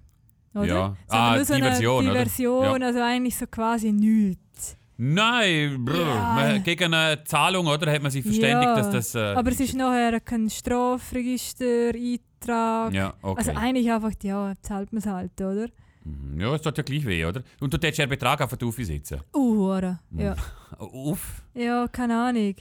oder? 0.55 0.67
Ja. 0.67 0.97
Ah, 1.09 1.37
nur 1.37 1.45
so 1.45 1.55
Diversion, 1.55 2.01
eine 2.05 2.11
oder? 2.11 2.25
Diversion, 2.25 2.83
also 2.83 3.01
eigentlich 3.01 3.37
so 3.37 3.47
quasi 3.47 3.93
nichts. 3.93 4.77
nein, 4.97 5.85
brr, 5.85 5.99
Ja. 5.99 6.33
man, 6.35 6.63
gegen 6.63 6.93
eine 6.93 7.23
Zahlung, 7.25 7.67
oder? 7.67 7.91
Hat 7.93 8.03
man 8.03 8.11
sich 8.11 8.25
verständigt, 8.25 8.65
Ja, 8.65 8.75
dass 8.75 8.91
das. 8.91 9.15
Äh, 9.15 9.35
Aber 9.37 9.51
es 9.51 9.61
ist 9.61 9.75
nachher 9.75 10.19
kein 10.21 10.51
Strafregister-Eintrag. 10.51 12.93
Ja, 12.93 13.15
okay. 13.23 13.39
Also 13.39 13.51
eigentlich 13.53 13.91
einfach, 13.93 14.13
ja, 14.23 14.53
zahlt 14.63 14.93
man 14.93 14.99
es 15.01 15.07
halt, 15.07 15.41
oder? 15.41 15.69
Mhm. 16.05 16.41
ja, 16.41 16.55
es 16.55 16.63
tut 16.63 16.77
ja 16.79 16.83
gleich 16.83 17.05
weh, 17.07 17.25
oder? 17.27 17.43
Und 17.61 17.73
du 17.73 17.77
hättest 17.77 17.99
ja 17.99 18.05
einen 18.05 18.11
Betrag 18.11 18.41
auf 18.41 18.57
den 18.57 18.67
aufsetzen. 18.69 19.21
Uh, 19.35 19.57
hure. 19.57 19.99
Mhm. 20.11 20.21
ja. 20.21 20.35
Uff. 20.79 21.43
ja, 21.55 21.87
keine 21.89 22.19
Ahnung. 22.21 22.55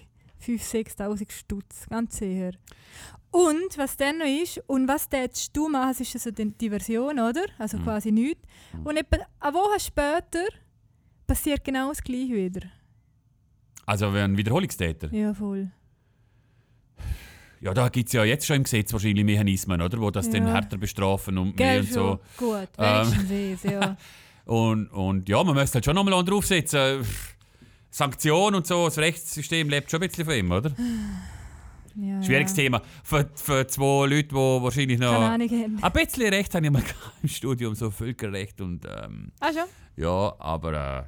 5'000, 0.45 0.95
6'000 0.97 1.31
Stutz, 1.31 1.87
ganz 1.89 2.17
sicher. 2.17 2.51
Und 3.31 3.77
was 3.77 3.95
dann 3.95 4.17
noch 4.19 4.25
ist, 4.25 4.59
und 4.67 4.87
was 4.87 5.07
du 5.07 5.17
jetzt 5.17 5.55
du 5.55 5.69
machst, 5.69 6.01
ist 6.01 6.15
also 6.15 6.31
die 6.31 6.51
die 6.51 6.69
Version, 6.69 7.19
oder? 7.19 7.43
Also 7.59 7.77
Mhm. 7.77 7.83
quasi 7.83 8.11
nichts. 8.11 8.41
Und 8.83 8.97
etwa 8.97 9.17
eine 9.39 9.53
Woche 9.53 9.79
später 9.79 10.45
passiert 11.27 11.63
genau 11.63 11.89
das 11.89 12.01
Gleiche 12.01 12.33
wieder. 12.33 12.61
Also 13.85 14.11
wenn 14.13 14.31
ein 14.33 14.37
Wiederholungstäter. 14.37 15.13
Ja, 15.13 15.33
voll. 15.33 15.69
Ja, 17.61 17.73
da 17.73 17.89
gibt 17.89 18.07
es 18.07 18.13
ja 18.13 18.23
jetzt 18.23 18.45
schon 18.45 18.57
im 18.57 18.63
Gesetz 18.63 18.93
wahrscheinlich 18.93 19.25
Mechanismen, 19.25 19.81
oder? 19.81 19.99
Wo 19.99 20.09
das 20.11 20.29
dann 20.29 20.47
Ja. 20.47 20.53
härter 20.53 20.77
bestrafen 20.77 21.37
und 21.37 21.57
mehr 21.59 21.73
Gell, 21.73 21.79
und 21.81 21.91
so. 21.93 22.19
schon. 22.37 22.49
Gut, 22.49 22.69
Ähm. 22.77 23.57
ja. 23.63 23.97
Und, 24.45 24.87
und 24.87 25.29
ja, 25.29 25.43
man 25.43 25.53
müsste 25.53 25.75
halt 25.75 25.85
schon 25.85 25.93
nochmal 25.93 26.23
draufsetzen. 26.25 27.05
Sanktion 27.91 28.55
und 28.55 28.65
so, 28.65 28.85
das 28.85 28.97
Rechtssystem 28.97 29.69
lebt 29.69 29.91
schon 29.91 30.01
ein 30.01 30.07
bisschen 30.09 30.25
von 30.25 30.33
ihm, 30.33 30.51
oder? 30.51 30.71
ja 32.01 32.23
Schwieriges 32.23 32.55
ja. 32.57 32.63
Thema. 32.63 32.81
Für, 33.03 33.29
für 33.35 33.67
zwei 33.67 34.05
Leute, 34.07 34.27
die 34.29 34.35
wahrscheinlich 34.35 34.99
noch. 34.99 35.11
Keine 35.13 35.25
Ahnung 35.29 35.49
haben. 35.49 35.79
Ein 35.83 35.91
bisschen 35.91 36.29
Recht 36.33 36.53
habe 36.55 36.65
ich 36.65 36.71
mal 36.71 36.83
im 37.23 37.29
Studium, 37.29 37.75
so 37.75 37.91
Völkerrecht 37.91 38.61
und. 38.61 38.85
Ähm, 38.85 39.31
Ah, 39.39 39.51
schon? 39.53 39.63
ja, 39.95 40.33
aber. 40.39 40.73
Äh, 40.73 41.03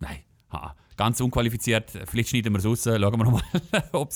nein, 0.00 0.18
ha, 0.52 0.74
ganz 0.96 1.20
unqualifiziert. 1.20 1.90
Vielleicht 2.06 2.28
schneiden 2.30 2.52
wir 2.52 2.58
es 2.58 2.66
raus. 2.66 2.84
Schauen 2.84 3.00
wir 3.00 3.10
nochmal, 3.24 3.42
ob 3.92 4.10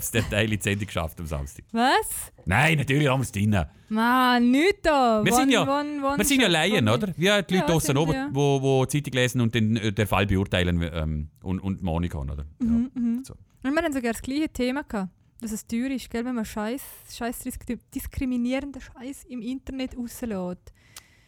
es 0.00 0.10
der 0.10 0.28
Teil 0.28 0.52
in 0.52 0.58
die 0.58 0.62
Sendung 0.62 0.88
schafft 0.88 1.20
am 1.20 1.26
Samstag. 1.26 1.64
Was? 1.72 2.32
Nein, 2.44 2.78
natürlich 2.78 3.06
haben 3.08 3.20
wir 3.20 3.24
es 3.24 3.32
drin. 3.32 3.56
Mann, 3.88 4.50
nicht 4.50 4.78
da. 4.82 5.24
Wir 5.24 5.32
sind 5.32 5.50
ja- 5.50 5.64
wann- 5.66 6.02
wann 6.02 6.18
Wir 6.18 6.24
sind 6.24 6.42
ja 6.42 6.48
Laien, 6.48 6.88
oder? 6.88 7.08
Wir 7.16 7.42
die 7.42 7.54
Leute 7.54 7.54
Ja, 7.54 7.66
draussen 7.66 7.86
sind 7.86 7.96
oben, 7.98 8.12
wir. 8.12 8.28
wo, 8.32 8.60
wo 8.60 8.84
die 8.84 9.00
Zeitung 9.00 9.12
lesen 9.20 9.40
und 9.40 9.54
den, 9.54 9.76
äh, 9.76 9.92
den 9.92 10.06
Fall 10.08 10.26
beurteilen 10.26 10.82
ähm, 10.92 11.28
und, 11.42 11.60
und 11.60 11.82
Meinung 11.82 12.12
haben, 12.14 12.30
oder? 12.30 12.44
Mhm, 12.58 12.90
mhm. 12.94 13.24
so. 13.24 13.34
Und 13.66 13.74
wir 13.74 13.82
haben 13.82 13.92
sogar 13.92 14.12
das 14.12 14.22
gleiche 14.22 14.48
Thema 14.48 14.82
gehabt. 14.84 15.10
Dass 15.40 15.52
es 15.52 15.66
teuer 15.66 15.90
ist, 15.90 16.08
gell, 16.08 16.24
wenn 16.24 16.34
man 16.34 16.44
Scheiß, 16.44 16.82
Scheiß 17.14 17.44
disk- 17.44 17.78
diskriminierenden 17.94 18.80
Scheiß 18.80 19.24
im 19.24 19.42
Internet 19.42 19.96
rauslässt. 19.96 20.72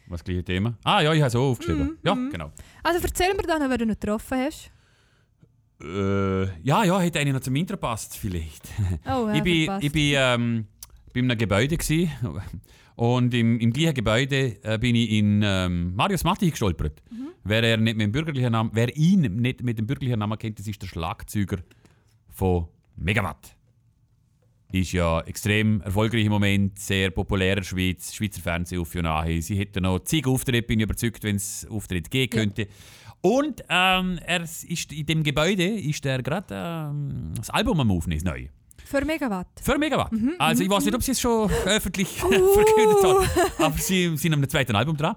Was 0.06 0.24
gleiche 0.24 0.44
Thema? 0.44 0.78
Ah 0.82 1.02
ja, 1.02 1.12
ich 1.12 1.20
habe 1.20 1.28
es 1.28 1.36
auch 1.36 1.50
aufgeschrieben. 1.50 1.84
Mhm, 1.88 1.98
ja, 2.02 2.14
mhm. 2.14 2.30
genau. 2.30 2.52
Also 2.82 3.00
erzähl 3.02 3.34
mir 3.34 3.42
dann, 3.42 3.68
wer 3.68 3.76
du 3.76 3.84
noch 3.84 3.98
getroffen 4.00 4.38
hast. 4.38 4.70
Äh, 5.82 6.44
ja, 6.62 6.84
ja, 6.84 7.00
hätte 7.00 7.20
eigentlich 7.20 7.34
noch 7.34 7.40
zum 7.40 7.54
Intro 7.56 7.76
passt, 7.76 8.16
vielleicht. 8.16 8.68
Oh, 9.04 9.28
ja, 9.28 9.34
ich 9.34 9.42
bin, 9.42 9.64
verpasst. 9.66 9.84
ich 9.84 9.92
bin 9.92 10.14
ähm, 10.16 10.66
bei 11.12 11.20
einem 11.20 11.38
Gebäude 11.38 11.76
gsi 11.76 12.10
und 12.96 13.34
im, 13.34 13.60
im 13.60 13.72
gleichen 13.72 13.94
Gebäude 13.94 14.56
äh, 14.62 14.78
bin 14.78 14.96
ich 14.96 15.10
in 15.10 15.42
ähm, 15.44 15.94
Marius 15.94 16.24
Matti 16.24 16.50
gestolpert. 16.50 17.02
Mhm. 17.10 17.28
Wer, 17.44 17.62
er 17.62 17.76
nicht 17.76 17.96
mit 17.96 18.04
dem 18.06 18.12
bürgerlichen 18.12 18.52
Namen, 18.52 18.70
wer 18.72 18.96
ihn 18.96 19.20
nicht 19.20 19.62
mit 19.62 19.78
dem 19.78 19.86
bürgerlichen 19.86 20.18
Namen 20.18 20.38
kennt, 20.38 20.58
das 20.58 20.66
ist 20.66 20.80
der 20.80 20.86
Schlagzeuger 20.88 21.58
von 22.38 22.68
Megawatt. 22.96 23.56
Ist 24.70 24.92
ja 24.92 25.20
extrem 25.22 25.80
erfolgreich 25.80 26.24
im 26.26 26.30
Moment, 26.32 26.78
sehr 26.78 27.10
populär 27.10 27.54
in 27.54 27.56
der 27.56 27.64
Schweiz, 27.64 28.14
Schweizer 28.14 28.40
Fernsehen 28.40 28.80
auf 28.80 28.94
nahe. 28.94 29.40
Sie 29.42 29.56
hätte 29.58 29.80
noch 29.80 30.00
zig 30.00 30.26
Auftritte, 30.26 30.62
bin 30.62 30.78
ich 30.78 30.84
überzeugt, 30.84 31.24
wenn 31.24 31.36
es 31.36 31.66
Auftritte 31.70 32.08
geben 32.10 32.32
Ja. 32.36 32.40
könnte. 32.44 32.68
Und 33.20 33.64
ähm, 33.68 34.18
er 34.24 34.42
ist 34.42 34.92
in 34.92 35.06
dem 35.06 35.22
Gebäude 35.24 35.64
ist 35.64 36.06
er 36.06 36.22
gerade 36.22 36.54
ähm, 36.54 37.32
das 37.36 37.50
Album 37.50 37.80
am 37.80 37.90
Aufnehmen, 37.90 38.22
neue. 38.24 38.50
Für 38.84 39.04
Megawatt. 39.04 39.48
Für 39.60 39.76
Megawatt. 39.76 40.12
Mhm, 40.12 40.34
also 40.38 40.62
ich 40.62 40.70
weiß 40.70 40.84
nicht, 40.84 40.94
ob 40.94 41.02
sie 41.02 41.10
es 41.12 41.20
schon 41.20 41.50
öffentlich 41.64 42.08
verkündet 42.08 43.02
haben, 43.04 43.26
aber 43.58 43.78
sie 43.78 44.16
sind 44.16 44.32
am 44.34 44.48
zweiten 44.48 44.76
Album 44.76 44.96
dran 44.96 45.16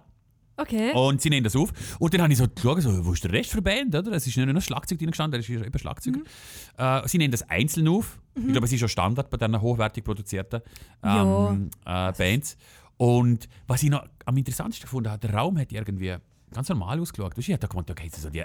Okay. 0.58 0.92
und 0.94 1.22
sie 1.22 1.30
nehmen 1.30 1.44
das 1.44 1.56
auf. 1.56 1.72
Und 2.00 2.14
dann 2.14 2.22
habe 2.22 2.32
ich 2.32 2.38
so 2.38 2.48
geschaut, 2.48 2.82
so, 2.82 3.06
wo 3.06 3.14
ist 3.14 3.24
der 3.24 3.32
Rest 3.32 3.54
der 3.54 3.62
Band? 3.62 3.96
Oder? 3.96 4.12
Es 4.12 4.28
ist 4.28 4.38
nicht 4.38 4.46
nur 4.46 4.54
das 4.54 4.66
Schlagzeug 4.66 5.00
drin 5.00 5.10
gestanden, 5.10 5.40
er 5.40 5.40
ist 5.40 5.50
eben 5.50 5.80
Schlagzeuger. 5.80 6.20
Mhm. 6.20 6.26
Äh, 6.78 7.08
sie 7.08 7.18
nehmen 7.18 7.32
das 7.32 7.50
einzeln 7.50 7.88
auf. 7.88 8.20
Ich 8.36 8.52
glaube, 8.52 8.66
es 8.66 8.72
ist 8.72 8.80
schon 8.80 8.90
Standard 8.90 9.30
bei 9.30 9.38
diesen 9.38 9.60
hochwertig 9.62 10.04
produzierten 10.04 10.62
ähm, 11.04 11.70
äh, 11.86 12.12
Bands. 12.14 12.58
Und 12.98 13.50
was 13.68 13.84
ich 13.84 13.90
noch 13.90 14.06
am 14.26 14.38
interessantesten 14.38 14.84
gefunden 14.84 15.10
habe, 15.10 15.20
der 15.20 15.36
Raum 15.36 15.58
hat 15.58 15.72
irgendwie 15.72 16.16
ganz 16.54 16.70
normal 16.70 17.00
ausgeschaut. 17.00 17.34
Ich 17.38 17.48
gemeint, 17.48 17.90
da 17.90 17.94
gibt 17.94 18.16
es 18.16 18.22
so 18.22 18.30
die 18.30 18.42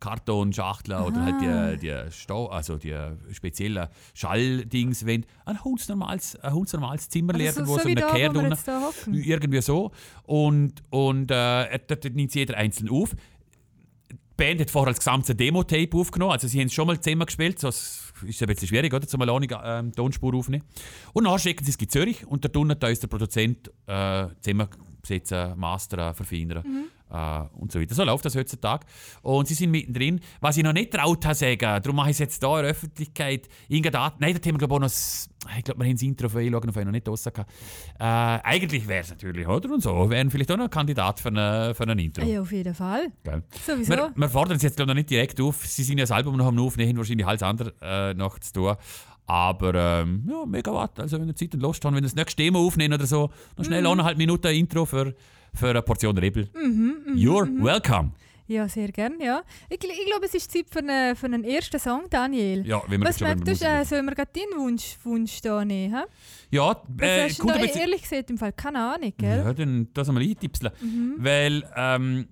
Eierkartonschachtel 0.00 0.94
oder 0.94 1.22
halt 1.22 1.40
die, 1.40 1.86
die, 1.86 2.12
Stau, 2.12 2.46
also 2.46 2.76
die 2.76 2.96
speziellen 3.32 3.88
Schalldings. 4.14 5.06
Wenn 5.06 5.26
ein 5.44 5.62
hundsnormales, 5.62 6.36
ein 6.36 6.54
hundsnormales 6.54 7.08
Zimmer 7.08 7.34
leer, 7.34 7.48
also, 7.48 7.66
wo 7.66 7.76
so, 7.76 7.82
so 7.82 7.88
wie 7.88 7.96
eine 7.96 8.06
da, 8.64 8.80
wo 8.80 9.12
irgendwie 9.12 9.62
so. 9.62 9.92
Und, 10.24 10.82
und 10.90 11.30
äh, 11.30 11.78
dort 11.86 12.04
nimmt 12.14 12.34
jeder 12.34 12.56
einzeln 12.56 12.88
auf. 12.90 13.14
Die 14.10 14.16
Band 14.36 14.60
hat 14.60 14.70
vorher 14.70 14.92
das 14.92 15.00
gesamte 15.00 15.34
Demo-Tape 15.34 15.90
aufgenommen. 15.94 16.32
Also 16.32 16.48
sie 16.48 16.60
haben 16.60 16.68
es 16.68 16.72
schon 16.72 16.86
mal 16.86 16.98
zusammen 16.98 17.26
gespielt. 17.26 17.58
So 17.58 17.68
es 17.68 18.12
ist 18.26 18.42
ein 18.42 18.48
bisschen 18.48 18.68
schwierig, 18.68 18.92
oder? 18.92 19.06
Zum 19.06 19.20
alleine 19.20 19.46
ähm, 19.62 19.92
Tonspur 19.92 20.34
aufnehmen. 20.34 20.64
Und 21.12 21.24
dann 21.24 21.38
schicken 21.38 21.64
sie 21.64 21.72
es 21.72 21.76
in 21.76 21.88
Zürich 21.88 22.26
und 22.26 22.42
der 22.42 22.52
Tunnel, 22.52 22.76
da 22.76 22.88
ist 22.88 23.02
der 23.02 23.08
Produzent 23.08 23.70
äh, 23.86 24.28
zusammensetzen, 24.40 25.58
mastern, 25.58 26.14
verfeinern. 26.14 26.64
Äh, 27.10 27.42
und 27.54 27.72
so 27.72 27.80
weiter. 27.80 27.94
So 27.94 28.04
läuft 28.04 28.24
das 28.24 28.36
heutzutage. 28.36 28.86
Und 29.22 29.48
sie 29.48 29.54
sind 29.54 29.70
mittendrin. 29.70 30.20
Was 30.40 30.56
ich 30.56 30.62
noch 30.62 30.72
nicht 30.72 30.92
traut 30.92 31.24
habe, 31.24 31.34
sagen, 31.34 31.58
darum 31.58 31.96
mache 31.96 32.10
ich 32.10 32.14
es 32.14 32.18
jetzt 32.20 32.42
hier 32.42 32.56
in 32.56 32.62
der 32.62 32.70
Öffentlichkeit. 32.70 33.48
Irgendein 33.68 34.12
Nein, 34.18 34.32
das 34.32 34.40
Thema 34.40 34.58
glaube 34.58 34.74
ich 34.74 34.80
noch. 34.80 35.56
Ich 35.56 35.64
glaube, 35.64 35.80
wir 35.80 35.86
haben 35.86 35.94
das 35.94 36.02
Intro 36.02 36.28
von 36.28 36.40
einschauen, 36.42 36.68
auf 36.68 36.76
noch 36.76 36.92
nicht 36.92 37.08
draussen 37.08 37.32
gehabt. 37.32 37.50
Äh, 37.98 38.04
eigentlich 38.04 38.86
wäre 38.86 39.00
es 39.00 39.10
natürlich, 39.10 39.48
oder? 39.48 39.72
Und 39.72 39.82
so 39.82 40.10
wären 40.10 40.30
vielleicht 40.30 40.50
auch 40.52 40.56
noch 40.58 40.64
ein 40.64 40.70
Kandidat 40.70 41.18
für, 41.18 41.28
eine, 41.28 41.74
für 41.74 41.84
ein 41.84 41.98
Intro. 41.98 42.24
Ja, 42.24 42.42
auf 42.42 42.52
jeden 42.52 42.74
Fall. 42.74 43.10
Gell? 43.24 43.42
Sowieso. 43.66 43.90
Wir, 43.90 44.12
wir 44.14 44.28
fordern 44.28 44.58
es 44.58 44.62
jetzt 44.62 44.76
glaube 44.76 44.90
ich, 44.90 44.94
noch 44.94 44.98
nicht 45.00 45.10
direkt 45.10 45.40
auf. 45.40 45.66
Sie 45.66 45.82
sind 45.82 45.98
ja 45.98 46.02
das 46.02 46.10
Album 46.10 46.36
noch 46.36 46.46
am 46.46 46.58
Aufnehmen, 46.58 46.98
wahrscheinlich 46.98 47.26
alles 47.26 47.42
andere 47.42 47.72
äh, 47.80 48.12
noch 48.14 48.38
zu 48.38 48.52
tun. 48.52 48.76
Aber 49.26 49.74
ähm, 49.74 50.24
ja, 50.28 50.44
Megawatt. 50.44 50.98
Also 51.00 51.20
wenn 51.20 51.28
ihr 51.28 51.36
Zeit 51.36 51.54
und 51.54 51.60
Lust 51.60 51.84
habt, 51.84 51.94
wenn 51.94 52.02
ihr 52.02 52.08
das 52.08 52.16
nächste 52.16 52.42
Demo 52.42 52.66
aufnehmen 52.66 52.94
oder 52.94 53.06
so, 53.06 53.30
noch 53.56 53.64
schnell 53.64 53.86
eineinhalb 53.86 54.18
Minuten 54.18 54.48
Intro 54.48 54.84
für, 54.84 55.14
für 55.54 55.68
eine 55.70 55.82
Portion 55.82 56.16
Rebel. 56.18 56.48
Mhm, 56.54 57.14
You're 57.14 57.48
welcome. 57.62 58.12
Ja, 58.46 58.68
sehr 58.68 58.90
gern, 58.90 59.20
ja. 59.20 59.42
Ich, 59.68 59.78
ich 59.82 60.06
glaube, 60.06 60.26
es 60.26 60.34
ist 60.34 60.50
Zeit 60.50 60.66
für 60.68 60.80
einen, 60.80 61.14
für 61.14 61.26
einen 61.26 61.44
ersten 61.44 61.78
Song, 61.78 62.02
Daniel. 62.10 62.66
Ja, 62.66 62.82
wenn 62.88 63.00
wir 63.00 63.08
Was 63.08 63.20
meinst 63.20 63.46
du, 63.46 63.52
äh, 63.64 63.84
sollen 63.84 64.06
wir 64.06 64.14
gerade 64.16 64.30
deinen 64.34 64.58
Wunsch, 64.60 64.96
Wunsch 65.04 65.40
da 65.40 65.64
nehmen? 65.64 65.94
hä? 65.94 66.02
Ja, 66.50 66.82
Was 66.88 67.08
äh, 67.08 67.24
hast 67.28 67.38
du 67.40 67.46
da, 67.46 67.54
aber 67.54 67.64
jetzt- 67.64 67.76
ehrlich 67.76 68.02
gesagt 68.02 68.28
im 68.28 68.38
Fall 68.38 68.52
keine 68.52 68.80
Ahnung, 68.94 69.12
gell? 69.16 69.38
Ja, 69.44 69.52
dann 69.54 69.86
das 69.94 70.08
einmal 70.08 70.24
eintipseln. 70.24 70.72
Mhm. 70.80 71.14
Weil, 71.18 71.62
ähm, 71.76 72.26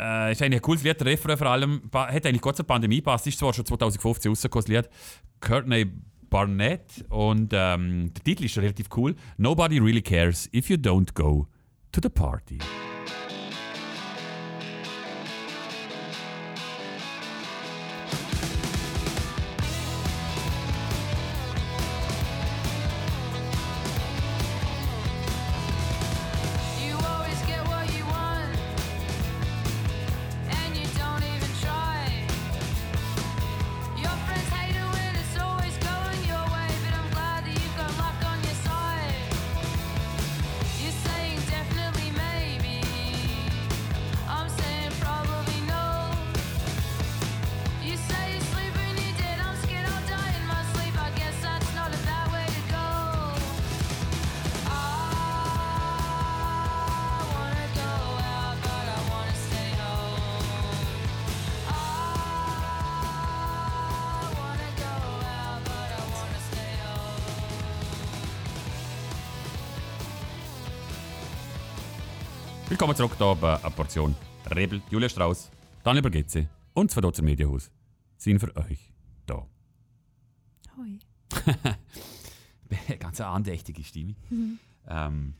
äh, 0.00 0.32
ist 0.32 0.40
eigentlich 0.40 0.60
ein 0.60 0.62
cooles 0.62 0.82
Lied, 0.82 0.98
der 0.98 1.06
Refrain 1.08 1.36
vor 1.36 1.48
allem, 1.48 1.82
hat 1.92 2.24
eigentlich 2.24 2.40
kurz 2.40 2.56
zur 2.56 2.66
Pandemie 2.66 2.96
gepasst, 2.96 3.26
ist 3.26 3.38
zwar 3.38 3.52
schon 3.52 3.66
2015 3.66 4.30
rausgekommen, 4.30 4.64
das 4.64 4.68
Lied. 4.68 4.88
Courtney 5.40 5.86
Barnett 6.30 7.04
und 7.10 7.52
ähm, 7.54 8.10
der 8.14 8.24
Titel 8.24 8.44
ist 8.44 8.52
schon 8.52 8.62
relativ 8.62 8.86
cool. 8.96 9.14
Nobody 9.36 9.78
really 9.78 10.00
cares 10.00 10.48
if 10.54 10.70
you 10.70 10.76
don't 10.76 11.12
go 11.12 11.46
to 11.92 12.00
the 12.00 12.10
party. 12.10 12.60
Willkommen 72.80 72.96
zurück 72.96 73.12
hier 73.18 73.34
bei 73.34 73.58
einer 73.58 73.70
Portion 73.72 74.16
Rebel, 74.56 74.80
Julia 74.88 75.10
Strauss, 75.10 75.50
Daniel 75.84 76.00
Bergetze 76.00 76.48
und 76.72 76.86
das 76.86 76.94
Verdotzer 76.94 77.22
Medienhaus 77.22 77.70
sind 78.16 78.38
für 78.38 78.56
euch 78.56 78.90
da. 79.26 79.46
Hoi. 80.78 80.98
Ganz 82.98 83.20
eine 83.20 83.28
andächtige 83.28 83.84
Stimme. 83.84 84.14
Ähm, 84.88 85.34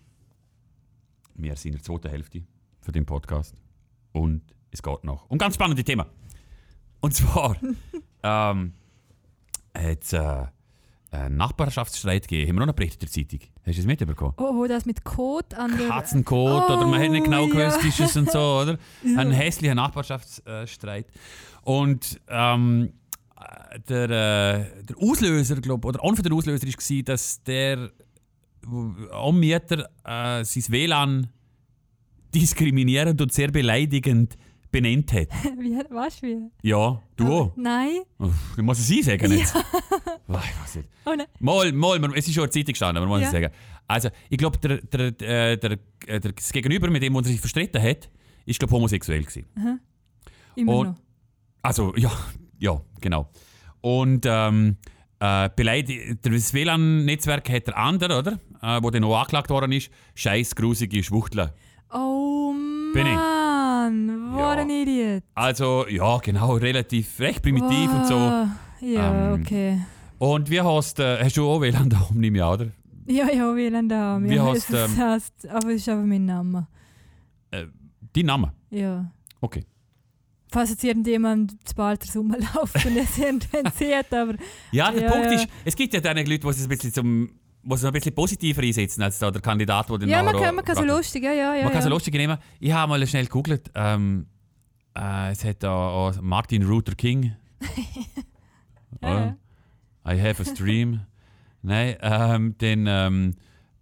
wir 1.34 1.56
sind 1.56 1.70
in 1.70 1.78
der 1.78 1.82
zweiten 1.82 2.10
Hälfte 2.10 2.42
für 2.82 2.92
den 2.92 3.06
Podcast 3.06 3.54
und 4.12 4.42
es 4.70 4.82
geht 4.82 5.02
noch 5.04 5.30
um 5.30 5.38
ganz 5.38 5.54
spannende 5.54 5.82
Thema. 5.82 6.08
Und 7.00 7.14
zwar 7.14 7.56
ähm, 8.22 8.74
hat 9.74 10.12
äh, 10.12 10.46
einen 11.10 11.36
Nachbarschaftsstreit 11.36 12.28
gegeben. 12.28 12.48
Haben 12.48 12.56
wir 12.56 12.60
noch 12.60 12.68
einen 12.68 12.76
Bericht 12.76 12.94
in 12.94 13.00
der 13.00 13.08
Zeitung? 13.10 13.40
Hast 13.66 13.76
du 13.76 13.80
es 13.80 13.86
mitbekommen? 13.86 14.34
Oh, 14.36 14.62
oh, 14.62 14.66
das 14.66 14.86
mit 14.86 15.04
Code 15.04 15.56
an 15.58 15.76
der... 15.76 15.88
Katzenkot 15.88 16.70
oder 16.70 16.86
man 16.86 17.02
hat 17.02 17.10
nicht 17.10 17.24
genau 17.24 17.44
Oh, 17.44 17.48
gewusst, 17.48 17.82
ja. 17.82 17.88
ist 17.88 18.00
es 18.00 18.16
und 18.16 18.30
so, 18.30 18.38
oder? 18.38 18.78
Ein 19.16 19.30
hässlicher 19.32 19.74
Nachbarschaftsstreit. 19.74 21.06
Und 21.62 22.20
ähm, 22.28 22.92
äh, 23.38 23.80
der, 23.88 24.04
äh, 24.04 24.84
der 24.84 24.96
Auslöser, 24.98 25.56
glaube 25.56 25.88
oder 25.88 26.02
einer 26.04 26.14
der 26.14 26.32
Auslöser 26.32 26.66
war, 26.66 27.02
dass 27.02 27.42
der 27.42 27.90
Anmieter 29.12 29.88
äh, 30.04 30.44
sein 30.44 30.64
WLAN 30.68 31.28
diskriminierend 32.34 33.20
und 33.20 33.32
sehr 33.32 33.50
beleidigend 33.50 34.36
benannt 34.70 35.12
hat. 35.12 35.28
Wie, 35.58 35.76
was 35.90 36.22
wie? 36.22 36.38
Ja, 36.62 37.02
du 37.16 37.26
auch. 37.32 37.52
Nein. 37.56 38.00
Uff, 38.18 38.54
Du 38.56 38.62
musst 38.62 38.80
es 38.80 38.86
sie 38.86 39.02
sagen 39.02 39.30
jetzt. 39.32 39.52
Boah, 40.26 40.42
ich 40.44 40.62
weiß 40.62 40.76
nicht. 40.76 40.88
Oh 41.06 41.12
nein. 41.16 41.26
Mal, 41.40 41.72
mal, 41.72 41.98
man- 41.98 42.14
es 42.14 42.28
ist 42.28 42.34
schon 42.34 42.44
in 42.44 42.50
der 42.50 42.52
Zeitung 42.52 42.72
gestanden, 42.72 42.96
aber 43.02 43.06
man 43.10 43.20
muss 43.20 43.32
Ja. 43.32 43.38
es 43.38 43.42
sagen. 43.42 43.54
Also, 43.88 44.08
ich 44.28 44.38
glaube, 44.38 44.58
der, 44.58 44.76
der, 44.82 45.10
der, 45.10 45.56
der, 45.56 45.70
äh, 46.06 46.20
der, 46.20 46.32
das 46.32 46.52
Gegenüber, 46.52 46.88
mit 46.90 47.02
dem 47.02 47.14
er 47.16 47.24
sich 47.24 47.40
verstritten 47.40 47.82
hat, 47.82 48.08
ist, 48.46 48.58
glaube 48.60 48.72
homosexuell 48.74 49.22
gewesen. 49.22 49.46
Immer 50.54 50.72
Und- 50.76 50.86
noch. 50.88 50.96
Also, 51.62 51.94
ja, 51.96 52.10
ja, 52.58 52.80
genau. 53.00 53.28
Und 53.80 54.24
ähm, 54.26 54.76
äh, 55.18 55.50
das 56.22 56.54
WLAN-Netzwerk 56.54 57.50
hat 57.50 57.66
der 57.66 57.76
andere, 57.76 58.18
oder? 58.18 58.32
Äh, 58.62 58.82
wo 58.82 58.90
dann 58.90 59.04
auch 59.04 59.16
angeklagt 59.18 59.50
worden 59.50 59.72
ist, 59.72 59.90
scheiß 60.14 60.54
grusige 60.54 61.02
Schwuchtel. 61.02 61.52
Oh 61.92 62.52
Bin 62.94 63.06
ich? 63.06 63.12
Mann, 63.80 64.32
what 64.32 64.38
Ja. 64.40 64.62
an 64.62 64.70
Idiot. 64.70 65.22
Also, 65.34 65.86
ja, 65.88 66.18
genau, 66.18 66.52
relativ, 66.54 67.18
recht 67.20 67.42
primitiv 67.42 67.92
und 67.92 68.06
so. 68.06 68.14
Wow. 68.14 68.48
Ja, 68.80 69.32
Ähm, 69.34 69.40
okay. 69.40 69.80
Und 70.18 70.50
wie 70.50 70.60
hast 70.60 70.98
du, 70.98 71.02
äh, 71.02 71.24
hast 71.24 71.36
du 71.36 71.48
auch 71.48 71.60
WLAN 71.60 71.88
da, 71.90 72.06
nehme 72.12 72.38
ich 72.38 72.44
an, 72.44 72.52
oder? 72.54 72.66
Ja, 73.06 73.30
ja, 73.32 73.54
WLAN 73.54 73.88
da. 73.88 74.18
Wie 74.22 74.34
ja, 74.34 74.44
heißt, 74.44 74.72
das 74.72 74.92
ähm, 74.92 74.98
heißt, 74.98 75.48
aber 75.48 75.68
es 75.70 75.76
ist 75.76 75.88
einfach 75.88 76.04
mein 76.06 76.24
Name. 76.26 76.66
Dein 78.12 78.26
Name? 78.26 78.52
Ja. 78.70 79.10
Okay. 79.40 79.64
Falls 80.52 80.70
jetzt 80.70 80.82
irgendjemand 80.84 81.52
zu 81.66 81.74
bald 81.76 82.04
rumläuft 82.14 82.84
und 82.84 82.96
es 82.96 83.16
irgendwann 83.18 83.70
sieht, 83.72 84.12
aber 84.12 84.34
Ja, 84.72 84.90
der 84.90 85.02
Ja, 85.02 85.10
Punkt 85.10 85.26
ja. 85.26 85.32
ist, 85.32 85.46
es 85.64 85.76
gibt 85.76 85.94
ja 85.94 86.00
dann 86.00 86.16
Leute, 86.16 86.38
die 86.40 86.48
es 86.48 86.62
ein 86.62 86.68
bisschen 86.68 86.92
zum 86.92 87.30
die 87.62 87.74
es 87.74 87.84
ein 87.84 87.92
bisschen 87.92 88.14
positiver 88.14 88.62
einsetzen 88.62 89.02
als 89.02 89.18
da 89.18 89.30
der 89.30 89.42
Kandidat, 89.42 89.88
der 89.88 89.98
den 89.98 90.08
ja, 90.08 90.22
man 90.22 90.34
kann, 90.36 90.54
man 90.54 90.64
kann 90.64 90.76
so 90.76 90.84
lustig, 90.84 91.22
ja, 91.24 91.32
ja, 91.32 91.54
ja. 91.54 91.64
Man 91.64 91.72
kann 91.72 91.82
so 91.82 91.88
lustig 91.88 92.14
nehmen. 92.14 92.38
Ich 92.58 92.72
habe 92.72 92.88
mal 92.88 93.06
schnell 93.06 93.26
gegoogelt. 93.26 93.70
Ähm, 93.74 94.26
äh, 94.96 95.32
es 95.32 95.44
hat 95.44 95.62
da 95.62 96.12
Martin 96.20 96.62
Luther 96.62 96.94
King. 96.94 97.34
Ja, 99.02 99.36
I 100.04 100.18
have 100.20 100.42
a 100.42 100.44
stream. 100.44 101.00
Nein, 101.62 101.96
ähm, 102.00 102.58
den 102.58 102.86
ähm, 102.86 103.34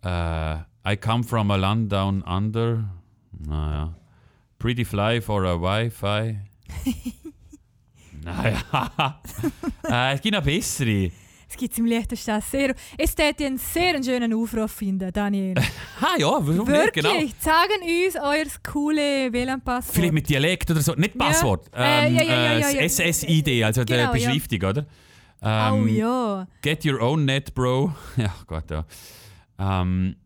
äh, 0.05 0.57
I 0.87 0.97
come 0.97 1.25
from 1.25 1.51
a 1.51 1.57
land 1.57 1.91
down 1.91 2.23
under. 2.23 2.85
Naja. 3.33 3.95
Pretty 4.59 4.85
fly 4.85 5.21
for 5.21 5.45
a 5.45 5.57
Wi-Fi. 5.61 6.39
naja. 8.23 8.61
äh, 9.89 10.15
es 10.15 10.21
gibt 10.21 10.35
noch 10.35 10.45
bessere. 10.45 11.11
Es 11.51 11.57
gibt 11.57 11.79
im 11.79 11.87
Liechtenstein 11.87 12.43
sehr. 12.43 12.75
Es 12.99 13.15
täte 13.15 13.47
einen 13.47 13.57
sehr 13.59 14.03
schönen 14.03 14.35
Aufruf 14.35 14.71
finden, 14.73 15.11
Daniel. 15.13 15.55
Ah 16.01 16.15
ja, 16.19 16.27
warum 16.29 16.47
nicht? 16.59 16.69
Wirklich, 16.69 17.05
Genau. 17.05 17.31
sagen 17.41 17.83
uns 17.83 18.17
euer 18.17 18.45
coole 18.73 19.33
WLAN-Passwort. 19.33 19.95
Vielleicht 19.97 20.13
mit 20.13 20.29
Dialekt 20.29 20.71
oder 20.71 20.81
so. 20.81 20.93
Nicht 20.95 21.15
Ja. 21.17 21.25
Passwort. 21.27 21.69
Äh, 21.75 22.07
Ähm, 22.09 22.15
ja, 22.15 22.23
ja, 22.23 22.29
ja, 22.29 22.53
äh, 22.53 22.61
ja, 22.61 22.71
ja. 22.71 22.83
das 22.83 22.97
SSID, 22.99 23.65
also 23.65 23.83
der 23.85 23.97
Genau, 23.97 24.15
ja. 24.15 24.31
Beschriftung, 24.31 24.63
oder? 24.69 24.87
Oh 25.41 25.47
Ähm, 25.47 25.89
ja. 25.97 26.47
Get 26.63 26.85
your 26.85 27.01
own 27.01 27.25
net, 27.25 27.55
bro. 27.55 27.93
Ja, 28.17 28.33
Gott, 28.47 28.71
ja. 28.71 28.85
Ähm, 29.59 30.17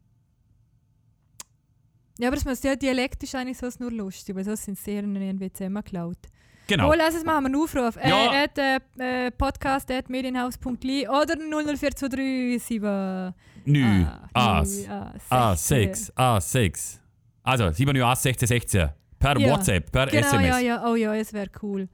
Ja, 2.19 2.29
aber 2.29 2.37
es 2.37 2.45
muss 2.45 2.63
ja 2.63 2.77
Dialekt 2.77 3.23
ist 3.23 3.35
eigentlich 3.35 3.59
sonst 3.59 3.81
nur 3.81 3.91
lustig, 3.91 4.35
weil 4.37 4.45
sonst 4.45 4.65
sind 4.65 4.77
sie 4.79 4.85
sehr 4.93 5.03
irgendwie 5.05 5.51
zusammengeklaut. 5.53 6.19
Genau. 6.67 6.91
Oh, 6.91 6.95
lass 6.97 7.15
es 7.15 7.25
machen 7.25 7.47
einen 7.47 7.57
Aufruf. 7.57 7.97
Ja. 7.97 8.33
Äh, 8.33 8.45
at, 8.45 8.59
äh, 8.59 9.27
äh, 9.27 9.31
podcast 9.31 9.91
at 9.91 10.09
medienhaus.li 10.09 11.09
oder 11.09 11.37
00423 11.37 13.33
Nü. 13.65 14.05
Ah, 14.35 14.59
As. 14.61 14.77
nü, 14.77 14.87
A6. 15.31 16.13
A6. 16.17 16.99
Also 17.45 17.71
7 17.73 17.97
Uhr 17.97 18.17
16 18.17 18.47
16. 18.49 18.89
Per 19.19 19.39
Ja. 19.39 19.51
WhatsApp, 19.51 19.91
per 19.93 20.07
Genau, 20.07 20.27
SMS. 20.27 20.47
ja, 20.49 20.59
ja. 20.59 20.85
Oh 20.85 20.97
ja, 20.97 21.15
es 21.15 21.33
wäre 21.33 21.49
cool. 21.63 21.89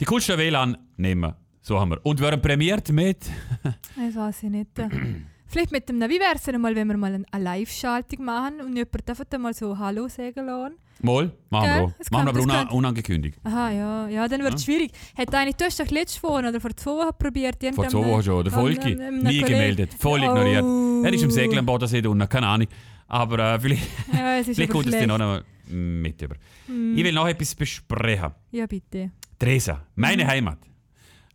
Die 0.00 0.04
coolsten 0.06 0.38
WLAN 0.38 0.76
nehmen 0.96 1.20
wir. 1.22 1.36
So 1.60 1.78
haben 1.78 1.90
wir. 1.90 2.00
Und 2.04 2.20
wir 2.20 2.30
haben 2.30 2.40
prämiert 2.40 2.90
mit. 2.90 3.18
Das 3.62 4.14
weiß 4.16 4.42
ich 4.44 4.50
nicht. 4.50 4.70
Vielleicht 5.54 5.70
mit 5.70 5.88
dem, 5.88 6.00
wie 6.00 6.18
wäre 6.18 6.34
es 6.34 6.42
denn 6.42 6.60
mal, 6.60 6.74
wenn 6.74 6.88
wir 6.88 6.96
mal 6.96 7.24
eine 7.30 7.44
Live-Schaltung 7.44 8.24
machen 8.24 8.60
und 8.60 8.74
jemand 8.74 9.08
einfach 9.08 9.38
mal 9.38 9.54
so 9.54 9.78
Hallo 9.78 10.08
sagen 10.08 10.46
lassen? 10.46 10.74
Mal, 11.00 11.30
machen 11.48 11.64
Gell? 11.68 11.80
wir. 11.82 11.94
Es 12.00 12.10
Machen 12.10 12.24
wir 12.24 12.28
aber 12.30 12.38
das 12.38 12.44
una 12.44 12.54
kann- 12.64 12.68
unangekündigt. 12.70 13.38
Aha, 13.44 13.70
ja, 13.70 14.08
ja, 14.08 14.26
dann 14.26 14.42
wird 14.42 14.54
es 14.54 14.64
schwierig. 14.64 14.90
Hat 15.16 15.32
eigentlich, 15.32 15.54
du 15.54 15.64
hast 15.66 15.78
doch 15.78 15.86
letztes 15.86 16.20
Woche 16.24 16.48
oder 16.48 16.60
vor 16.60 16.74
zwei 16.74 16.90
Wochen 16.90 17.16
probiert, 17.16 17.58
Vor 17.72 17.86
zwei 17.86 18.04
Wochen 18.04 18.22
schon. 18.24 18.42
Der 18.42 18.52
Volki, 18.52 18.96
nie 18.96 19.42
gemeldet. 19.42 19.94
Voll 19.96 20.24
ignoriert. 20.24 20.64
Er 21.04 21.12
ist 21.12 21.22
im 21.22 21.30
Segeln 21.30 21.60
am 21.60 21.66
Bodensee 21.66 22.02
da 22.02 22.08
unten, 22.08 22.28
keine 22.28 22.48
Ahnung. 22.48 22.66
Aber 23.06 23.38
äh, 23.38 23.60
vielleicht, 23.60 23.86
Ja, 24.12 24.38
es 24.38 24.46
vielleicht 24.56 24.72
kommt 24.72 24.86
es 24.88 24.98
dir 24.98 25.06
noch 25.06 25.14
einmal 25.20 25.44
mit 25.68 26.20
über. 26.20 26.34
Hm. 26.66 26.96
Ich 26.98 27.04
will 27.04 27.12
noch 27.12 27.28
etwas 27.28 27.54
besprechen. 27.54 28.32
Ja, 28.50 28.66
bitte. 28.66 29.12
Teresa, 29.38 29.86
meine 29.94 30.26
Heimat. 30.26 30.58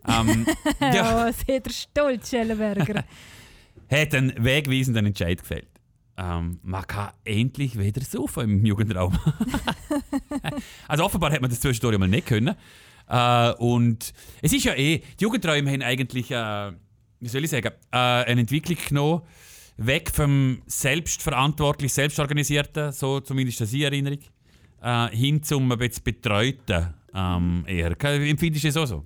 Ähm, 0.05 0.45
ja, 0.82 0.93
Ja, 0.93 1.25
oh, 1.25 1.32
seht 1.32 1.67
ihr 1.67 1.71
stolz, 1.73 2.29
Schellenberger. 2.29 3.05
hat 3.89 4.13
einen 4.15 4.34
wegweisenden 4.43 5.06
Entscheid 5.08 5.39
gefällt. 5.39 5.69
Ähm, 6.17 6.60
man 6.63 6.86
kann 6.86 7.12
endlich 7.23 7.80
wieder 7.80 8.02
saufen 8.02 8.43
im 8.43 8.65
Jugendraum. 8.65 9.17
also 10.88 11.06
offenbar 11.06 11.32
hat 11.32 11.41
man 11.41 11.49
das 11.49 11.62
zwischendurch 11.62 11.97
mal 11.97 12.10
nicht 12.10 12.28
können. 12.28 12.56
Äh, 13.08 13.52
und 13.54 14.13
es 14.41 14.54
ist 14.54 14.65
ja 14.65 14.73
eh, 14.73 14.99
die 15.19 15.23
Jugendräume 15.23 15.71
haben 15.71 15.82
eigentlich, 15.82 16.30
äh, 16.32 16.71
wie 17.19 17.28
soll 17.28 17.43
ich 17.45 17.49
sagen, 17.49 17.71
äh, 17.91 17.97
eine 17.97 18.41
Entwicklung 18.41 18.78
genommen, 18.88 19.21
weg 19.78 20.12
vom 20.13 20.62
selbstverantwortlich, 20.65 21.93
selbstorganisierten, 21.93 22.91
so 22.91 23.21
zumindest 23.21 23.62
das 23.62 23.71
in 23.71 23.82
Erinnerung, 23.84 24.19
äh, 24.82 25.08
hin 25.15 25.41
zum 25.41 25.71
ein 25.71 25.78
bisschen 25.78 26.04
betreuten 26.04 26.93
ähm, 27.13 27.63
eher. 27.65 27.95
Empfindest 28.04 28.65
du 28.65 28.67
es 28.67 28.78
auch 28.78 28.86
so? 28.86 29.06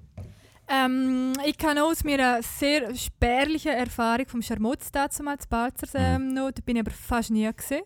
Ähm, 0.68 1.34
ich 1.46 1.58
kann 1.58 1.78
aus 1.78 2.04
meiner 2.04 2.42
sehr 2.42 2.96
spärlichen 2.96 3.72
Erfahrung 3.72 4.26
vom 4.28 4.42
Scharmutz 4.42 4.92
dazu 4.92 5.24
mal 5.24 5.38
zu 5.38 5.48
Balzers 5.50 5.92
ähm, 5.96 6.34
noch, 6.34 6.52
da 6.52 6.62
bin 6.66 6.76
ich 6.78 6.82
aber 6.82 6.92
fast 6.92 7.32
nie 7.32 7.50
gesehen. 7.56 7.84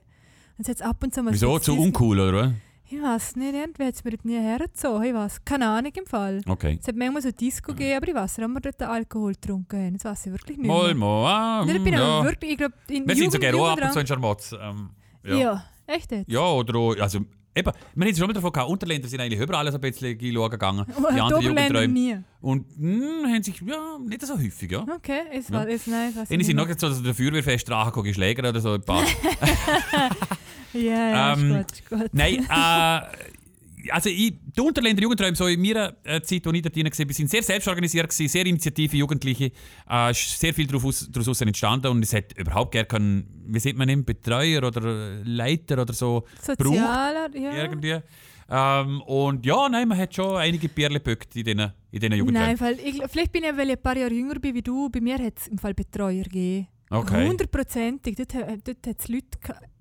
Und 0.58 0.68
jetzt 0.68 0.82
ab 0.82 0.98
und 1.04 1.14
zu 1.14 1.22
mal 1.22 1.32
Mhm. 1.32 1.36
Wieso? 1.36 1.52
so- 1.54 1.60
Zu 1.60 1.80
uncool, 1.80 2.20
oder? 2.20 2.54
Ich 2.90 3.02
weiß 3.02 3.36
nicht, 3.36 3.54
irgendwie 3.54 3.84
hat 3.84 3.96
es 3.96 4.04
mir 4.06 4.14
nie 4.24 4.40
hergezogen. 4.40 5.04
Ich 5.04 5.14
weiß, 5.14 5.44
keine 5.44 5.68
Ahnung 5.68 5.92
im 5.94 6.06
Fall. 6.06 6.42
Okay. 6.48 6.78
Es 6.82 6.88
hat 6.88 6.96
manchmal 6.96 7.22
so 7.22 7.32
Disco 7.32 7.74
gegeben, 7.74 7.98
aber 7.98 8.08
ich 8.08 8.16
weiß 8.16 8.38
nicht, 8.38 8.48
ob 8.48 8.54
wir 8.54 8.62
dort 8.62 8.82
Alkohol 8.82 9.34
getrunken 9.34 9.78
haben. 9.86 9.94
Das 9.98 10.06
weiß 10.06 10.28
ich 10.28 10.32
wirklich 10.32 10.58
nicht 10.58 10.68
Mal, 10.68 10.94
mal. 10.94 11.26
Ah, 11.28 11.66
Nein, 11.66 11.76
ich 11.76 11.84
bin 11.84 11.94
ja. 11.94 12.24
wirklich, 12.24 12.52
ich 12.52 12.58
glaube, 12.58 12.76
in 12.88 13.06
Wir 13.06 13.16
sind 13.16 13.34
sogar 13.34 13.54
auch 13.56 13.72
ab 13.72 13.80
und 13.84 13.92
zu 13.92 14.00
in 14.00 14.08
Scharmotz. 14.08 14.54
Ähm, 14.54 14.90
Ja. 15.26 15.36
ja. 15.36 15.64
echt 15.86 16.12
jetzt? 16.14 16.30
ja, 16.32 16.40
oder 16.40 16.80
auch, 16.80 16.96
also 16.98 17.20
eben, 17.58 17.72
wir 17.96 18.08
haben 18.08 18.16
schon 18.16 18.28
mal 18.28 18.34
davon 18.34 18.52
gehabt, 18.52 18.70
Unterländer 18.70 19.08
sind 19.08 19.20
eigentlich 19.20 19.40
überall 19.40 19.70
so 19.72 19.78
ein 19.78 19.82
bisschen 19.82 20.20
schauen 20.34 20.50
gegangen. 20.52 20.86
Die 21.16 21.22
anderen 21.22 21.44
Jugendräume. 21.44 21.88
nie. 21.94 22.18
Und 22.42 22.66
hm, 22.78 23.26
haben 23.26 23.44
sich, 23.44 23.62
ja, 23.62 23.98
nicht 24.06 24.26
so 24.26 24.38
häufig, 24.38 24.72
ja. 24.72 24.82
Okay, 24.96 25.22
es 25.34 25.50
Ja. 25.50 25.56
war, 25.56 25.68
es, 25.68 25.88
nein, 25.88 26.10
es 26.12 26.30
Eine 26.32 26.42
ich 26.42 26.48
sind 26.48 26.56
nicht 26.56 26.70
noch 26.70 26.80
so, 26.80 26.90
dass 26.90 27.02
der 27.02 27.14
Feuerwehrfest 27.14 27.68
ist, 27.70 28.16
Schläger 28.16 28.48
oder 28.50 28.60
so 28.60 28.74
ein 28.74 28.82
paar. 28.82 29.04
Ja, 30.74 30.82
ja, 30.82 31.34
Ähm, 31.34 31.52
ist 31.52 31.58
gut, 31.58 31.72
ist 31.72 31.90
gut. 31.90 32.10
Nein, 32.12 32.36
äh, 32.50 33.02
also 33.92 34.10
ich, 34.10 34.34
die 34.44 34.62
Unterländer 34.62 35.02
Jugendräume, 35.02 35.36
so 35.36 35.48
in 35.48 35.62
meiner 35.62 35.96
äh, 36.04 36.22
Zeit, 36.22 36.46
als 36.46 36.56
ich 36.56 36.62
dort 36.62 36.76
drin 36.76 36.86
war, 36.86 37.14
sind 37.14 37.30
sehr 37.30 37.44
selbstorganisiert, 37.44 38.10
gewesen, 38.10 38.28
sehr 38.28 38.46
initiative 38.46 38.98
Jugendliche, 38.98 39.52
äh, 39.90 40.12
ist 40.12 40.40
sehr 40.40 40.54
viel 40.54 40.68
daraus, 40.68 41.10
daraus 41.12 41.42
entstanden 41.42 41.88
und 41.88 42.04
es 42.04 42.14
hat 42.14 42.38
überhaupt 42.38 42.74
gar 42.74 42.86
keinen, 42.86 43.44
wie 43.48 43.60
sieht 43.60 43.78
man 43.78 43.90
ihn, 43.90 44.06
Betreuer 44.06 44.64
oder 44.64 45.22
Leiter 45.24 45.82
oder 45.82 45.94
so 45.94 46.26
Sozialer, 46.42 47.30
ja. 47.36 47.54
irgendwie. 47.54 48.00
Ähm, 48.50 49.02
und 49.02 49.46
ja, 49.46 49.68
nein, 49.68 49.88
man 49.88 49.98
hat 49.98 50.16
schon 50.16 50.38
einige 50.38 50.70
Bierle 50.70 51.00
gebückt 51.00 51.36
in 51.36 51.44
diesen 51.44 51.72
in 51.92 52.14
Jugendräumen. 52.14 52.34
Nein, 52.34 52.60
weil 52.60 52.80
ich, 52.80 53.02
vielleicht 53.10 53.32
bin 53.32 53.44
ich, 53.44 53.58
weil 53.58 53.70
ich 53.70 53.78
ein 53.78 53.82
paar 53.82 53.98
Jahre 53.98 54.14
jünger 54.14 54.40
bin 54.40 54.56
wie 54.56 54.62
du. 54.62 54.90
Bei 54.90 55.02
mir 55.02 55.18
hat 55.18 55.34
es 55.38 55.48
im 55.48 55.58
Fall 55.58 55.74
Betreuer 55.74 56.24
gegeben. 56.24 56.68
Okay. 56.90 57.28
Hundertprozentig. 57.28 58.16
Dort, 58.16 58.34
dort 58.34 58.88
hat 58.88 59.00
es 59.00 59.08
Leute, 59.08 59.28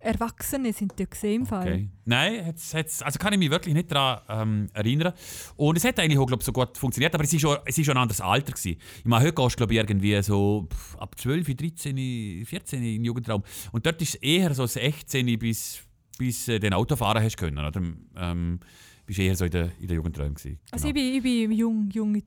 Erwachsene 0.01 0.73
sind 0.73 0.93
dort 0.99 1.11
gesehen 1.11 1.43
im 1.43 1.47
Fall. 1.47 1.67
Okay. 1.67 1.89
Nein, 2.05 2.47
hat's, 2.47 2.75
hat's, 2.75 3.03
also 3.03 3.19
kann 3.19 3.33
ich 3.33 3.39
mich 3.39 3.51
wirklich 3.51 3.75
nicht 3.75 3.91
daran 3.91 4.23
ähm, 4.29 4.69
erinnern. 4.73 5.13
Und 5.57 5.77
es 5.77 5.85
hat 5.85 5.99
eigentlich 6.01 6.19
auch 6.19 6.27
glaub, 6.27 6.43
so 6.43 6.53
gut 6.53 6.77
funktioniert, 6.77 7.15
aber 7.15 7.25
es 7.25 7.33
ist 7.33 7.41
schon, 7.41 7.57
es 7.65 7.79
ist 7.79 7.87
schon 7.87 7.97
ein 7.97 8.03
anderes 8.03 8.21
Alter. 8.21 8.53
Gewesen. 8.53 8.79
Ich 8.99 9.05
meine, 9.05 9.25
heute 9.25 9.35
gehst 9.35 9.61
du 9.61 9.65
ich, 9.65 9.71
irgendwie 9.73 10.21
so 10.23 10.69
ab 10.99 11.19
12, 11.19 11.55
13, 11.57 12.45
14 12.45 12.79
in 12.79 12.85
den 12.85 13.05
Jugendraum. 13.05 13.43
Und 13.73 13.87
dort 13.87 14.01
ist 14.03 14.15
es 14.17 14.23
eher 14.23 14.55
so 14.55 14.67
16 14.67 15.39
bis, 15.39 15.83
bis 16.19 16.49
äh, 16.49 16.59
den 16.59 16.73
Autofahrer 16.73 17.23
hast 17.23 17.37
können. 17.37 17.59
Oder? 17.59 17.81
Ähm, 18.17 18.61
bist 19.07 19.21
eher 19.21 19.37
so 19.37 19.45
in 19.45 19.53
der, 19.53 19.71
in 19.81 19.87
der 19.87 19.97
Jugendraum. 19.97 20.35
Gewesen. 20.35 20.59
Also 20.73 20.89
ich 20.89 20.95
Genau. 20.95 21.05
bin, 21.05 21.17
ich 21.17 21.23
bin 21.23 21.53
jung, 21.53 21.89
jung, 21.91 22.23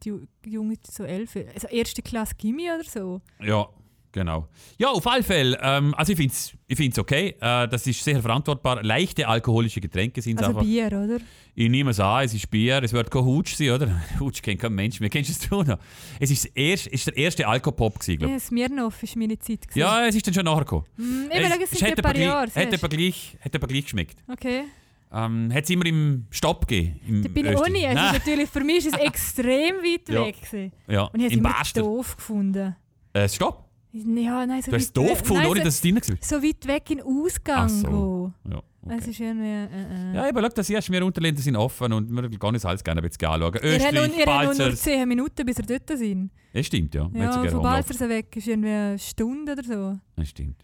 jung 0.45 0.67
mit 0.67 0.87
so 0.87 1.03
elf, 1.03 1.35
also 1.53 1.67
erste 1.67 2.01
Klasse 2.01 2.35
Gimmi 2.37 2.69
oder 2.71 2.85
so. 2.85 3.21
Ja, 3.41 3.67
genau. 4.11 4.47
Ja, 4.77 4.89
auf 4.89 5.05
alle 5.07 5.23
Fälle. 5.23 5.57
Ähm, 5.61 5.93
also 5.95 6.11
ich 6.11 6.17
finde 6.17 6.33
es 6.33 6.53
ich 6.67 6.77
find's 6.77 6.99
okay. 6.99 7.35
Äh, 7.39 7.67
das 7.67 7.87
ist 7.87 8.03
sehr 8.03 8.21
verantwortbar. 8.21 8.83
Leichte 8.83 9.27
alkoholische 9.27 9.81
Getränke 9.81 10.21
sind 10.21 10.39
es 10.39 10.45
Also 10.45 10.57
einfach. 10.59 10.63
Bier, 10.69 10.87
oder? 10.87 11.17
Ich 11.55 11.69
nehme 11.69 11.91
es 11.91 11.99
an, 11.99 12.23
es 12.23 12.33
ist 12.33 12.49
Bier, 12.49 12.81
es 12.83 12.93
wird 12.93 13.09
kein 13.11 13.23
Hutsch 13.25 13.55
sein, 13.55 13.71
oder? 13.71 14.01
Hutsch 14.19 14.41
kennt 14.41 14.59
kein 14.61 14.73
Mensch 14.73 14.99
mehr. 14.99 15.09
Kennst 15.09 15.29
du 15.51 15.59
es 15.59 15.67
noch? 15.67 15.77
Es 16.19 16.31
ist, 16.31 16.45
das 16.45 16.51
erste, 16.53 16.89
ist 16.91 17.07
der 17.07 17.17
erste 17.17 17.47
Alkopop, 17.47 17.99
glaube 17.99 18.29
Ja, 18.31 18.39
Smirnoff 18.39 19.01
war 19.01 19.09
meine 19.15 19.37
Zeit. 19.39 19.49
ich. 19.49 19.67
gewesen. 19.67 19.79
Ja, 19.79 20.07
es 20.07 20.15
ist 20.15 20.25
dann 20.27 20.33
schon 20.33 20.45
nachher 20.45 20.59
gekommen. 20.59 20.85
Hm, 20.95 21.29
ich 21.31 21.37
will 21.39 21.47
sagen, 21.49 21.61
es 21.63 21.69
sind 21.71 21.87
ein 21.89 21.95
paar 21.95 22.11
aber 22.11 22.19
Jahre. 22.19 22.47
gleich, 22.89 23.37
hat 23.41 23.55
aber 23.55 23.67
gleich, 23.67 23.83
geschmeckt. 23.83 24.23
Okay. 24.31 24.63
Ähm, 25.11 25.51
hat 25.51 25.63
es 25.63 25.69
immer 25.71 25.87
im 25.87 26.27
Stopp 26.29 26.67
gegeben? 26.67 26.99
Im 27.07 27.23
Da 27.23 27.29
bin 27.29 27.45
ich 27.47 27.55
auch 27.57 27.67
nie. 27.67 27.83
Es 27.83 27.89
ist 27.89 27.95
Nein. 27.95 28.13
natürlich, 28.13 28.49
für 28.49 28.63
mich 28.63 28.77
ist 28.85 28.93
es 28.93 28.99
extrem 28.99 29.77
weit 29.77 30.07
Ja. 30.07 30.23
weg. 30.25 30.35
Gewesen. 30.39 30.71
Ja, 30.87 31.01
Und 31.05 31.15
ich 31.19 31.23
habe 31.23 31.25
es 31.25 31.33
im 31.33 31.39
immer 31.39 31.49
Bastel. 31.53 31.83
doof 31.83 32.15
gefunden. 32.15 32.75
Äh, 33.13 33.27
Stopp? 33.27 33.65
Ja, 33.91 34.45
nein, 34.45 34.61
so 34.61 34.69
Du 34.71 34.75
hast 34.77 34.83
es 34.83 34.93
doof 34.93 35.21
gefunden, 35.21 35.41
nein, 35.43 35.51
ohne 35.51 35.59
so, 35.61 35.65
dass 35.65 35.75
es 35.75 35.81
drin 35.81 35.95
war? 35.95 36.17
so 36.21 36.43
weit 36.43 36.67
weg 36.67 36.91
in 36.91 36.97
den 36.97 37.05
Ausgang 37.07 37.65
Ach 37.65 37.69
so. 37.69 38.31
gehen. 38.43 38.51
Ja, 38.53 38.61
Es 38.95 39.01
okay. 39.01 39.09
ist 39.11 39.19
irgendwie... 39.19 39.47
Äh, 39.47 40.11
äh. 40.11 40.15
Ja, 40.15 40.29
aber 40.29 40.41
schau, 40.43 40.49
das 40.49 40.69
erste, 40.69 40.91
wir 40.93 41.05
Unterländer 41.05 41.41
sind 41.41 41.55
offen 41.55 41.93
und 41.93 42.09
wir 42.11 42.29
gehen 42.29 42.39
uns 42.41 42.65
alles 42.65 42.83
gerne 42.83 43.01
ein 43.01 43.09
bisschen 43.09 43.27
anschauen. 43.27 43.55
Österreich, 43.55 43.79
ihr 43.79 43.85
habt 43.85 43.93
nur, 44.09 44.17
nur 44.17 44.25
Balzers. 44.25 44.81
10 44.83 45.07
Minuten, 45.07 45.45
bis 45.45 45.57
ihr 45.59 45.65
dort 45.65 45.97
sind. 45.97 46.29
Das 46.53 46.65
stimmt, 46.67 46.93
ja. 46.93 47.11
Wir 47.11 47.21
Ja, 47.23 47.31
von 47.31 47.41
rumlaufen. 47.41 47.61
Balzers 47.63 48.09
weg 48.09 48.35
ist 48.35 48.47
irgendwie 48.47 48.69
eine 48.69 48.99
Stunde 48.99 49.51
oder 49.53 49.63
so. 49.63 49.99
Das 50.15 50.29
stimmt. 50.29 50.63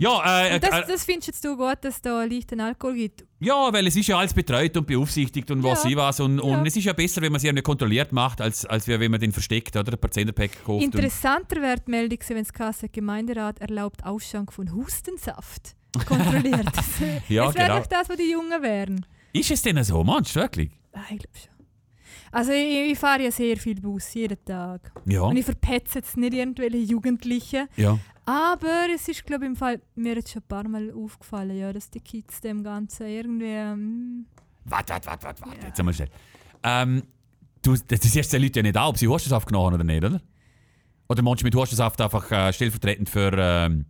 Ja, 0.00 0.46
äh, 0.46 0.54
Und 0.54 0.62
das, 0.62 0.70
äh, 0.70 0.82
das 0.86 1.04
findest 1.04 1.44
du 1.44 1.56
gut, 1.56 1.78
dass 1.82 1.96
es 1.96 2.02
da 2.02 2.22
leichten 2.24 2.60
Alkohol 2.60 2.94
gibt? 2.94 3.24
Ja, 3.40 3.72
weil 3.72 3.84
es 3.88 3.96
ist 3.96 4.06
ja 4.06 4.16
alles 4.18 4.32
betreut 4.32 4.76
und 4.76 4.86
beaufsichtigt 4.86 5.50
und 5.50 5.62
was 5.64 5.82
Ja. 5.82 5.88
sie 5.90 5.96
was. 5.96 6.20
Und, 6.20 6.38
und 6.40 6.50
Ja. 6.52 6.62
es 6.64 6.76
ist 6.76 6.84
ja 6.84 6.92
besser, 6.92 7.20
wenn 7.20 7.32
man 7.32 7.40
sie 7.40 7.52
kontrolliert 7.62 8.12
macht, 8.12 8.40
als, 8.40 8.64
als 8.64 8.86
wenn 8.86 9.10
man 9.10 9.18
den 9.20 9.32
versteckt 9.32 9.74
oder 9.76 9.92
ein 9.92 9.98
paar 9.98 10.10
Zehnerpack 10.10 10.64
kauft. 10.64 10.84
Interessanter 10.84 11.60
wäre 11.60 11.80
die 11.84 11.90
Meldung, 11.90 12.18
wenn 12.28 12.38
es 12.38 12.52
Kasse 12.52 12.88
Gemeinderat 12.88 13.60
erlaubt 13.60 14.04
Ausschank 14.04 14.52
von 14.52 14.72
Hustensaft 14.72 15.74
kontrolliert. 16.06 16.66
das 16.74 16.86
Ja, 17.28 17.46
das 17.46 17.54
wäre 17.56 17.66
genau. 17.66 17.78
doch 17.80 17.86
das, 17.86 18.08
was 18.08 18.16
die 18.16 18.30
Jungen 18.30 18.62
wären. 18.62 19.04
ist 19.32 19.50
es 19.50 19.62
denn 19.62 19.82
so, 19.82 20.04
meinst 20.04 20.34
du 20.36 20.40
wirklich? 20.40 20.70
Ah, 20.92 21.00
ich 21.10 21.18
glaube 21.18 21.38
schon. 21.38 21.57
Also 22.32 22.52
ich, 22.52 22.92
ich 22.92 22.98
fahre 22.98 23.22
ja 23.24 23.30
sehr 23.30 23.56
viel 23.56 23.80
Bus, 23.80 24.14
jeden 24.14 24.42
Tag. 24.44 24.92
Ja. 25.06 25.22
Und 25.22 25.36
ich 25.36 25.44
verpetze 25.44 25.98
jetzt 25.98 26.16
nicht 26.16 26.34
irgendwelche 26.34 26.78
Jugendlichen. 26.78 27.68
ja. 27.76 27.98
Aber 28.24 28.88
es 28.94 29.08
ist, 29.08 29.24
glaube 29.24 29.44
ich, 29.46 29.48
im 29.48 29.56
Fall, 29.56 29.80
mir 29.94 30.16
jetzt 30.16 30.30
schon 30.30 30.42
ein 30.42 30.48
paar 30.48 30.68
Mal 30.68 30.92
aufgefallen, 30.92 31.56
ja, 31.56 31.72
dass 31.72 31.88
die 31.88 32.00
Kids 32.00 32.42
dem 32.42 32.62
Ganzen 32.62 33.06
irgendwie... 33.06 33.46
ähm, 33.46 34.26
Warte, 34.66 34.92
warte, 34.92 35.06
warte, 35.06 35.24
warte, 35.24 35.42
warte. 35.46 35.66
Jetzt 35.66 35.78
einmal 35.80 35.94
schnell. 35.94 36.10
Ähm, 36.62 37.04
du, 37.62 37.74
das 37.74 38.00
siehst 38.02 38.30
die 38.30 38.36
Leute 38.36 38.58
ja 38.58 38.62
nicht 38.64 38.76
an, 38.76 38.88
ob 38.88 38.98
sie 38.98 39.08
Hustensaft 39.08 39.46
genommen 39.46 39.68
haben 39.68 39.74
oder 39.76 39.84
nicht, 39.84 40.04
oder? 40.04 40.20
Oder 41.08 41.22
meinst 41.22 41.40
du 41.40 41.46
mit 41.46 41.54
Hustensaft 41.54 41.98
einfach 42.02 42.30
äh, 42.30 42.52
stellvertretend 42.52 43.08
für 43.08 43.32
ähm, 43.34 43.86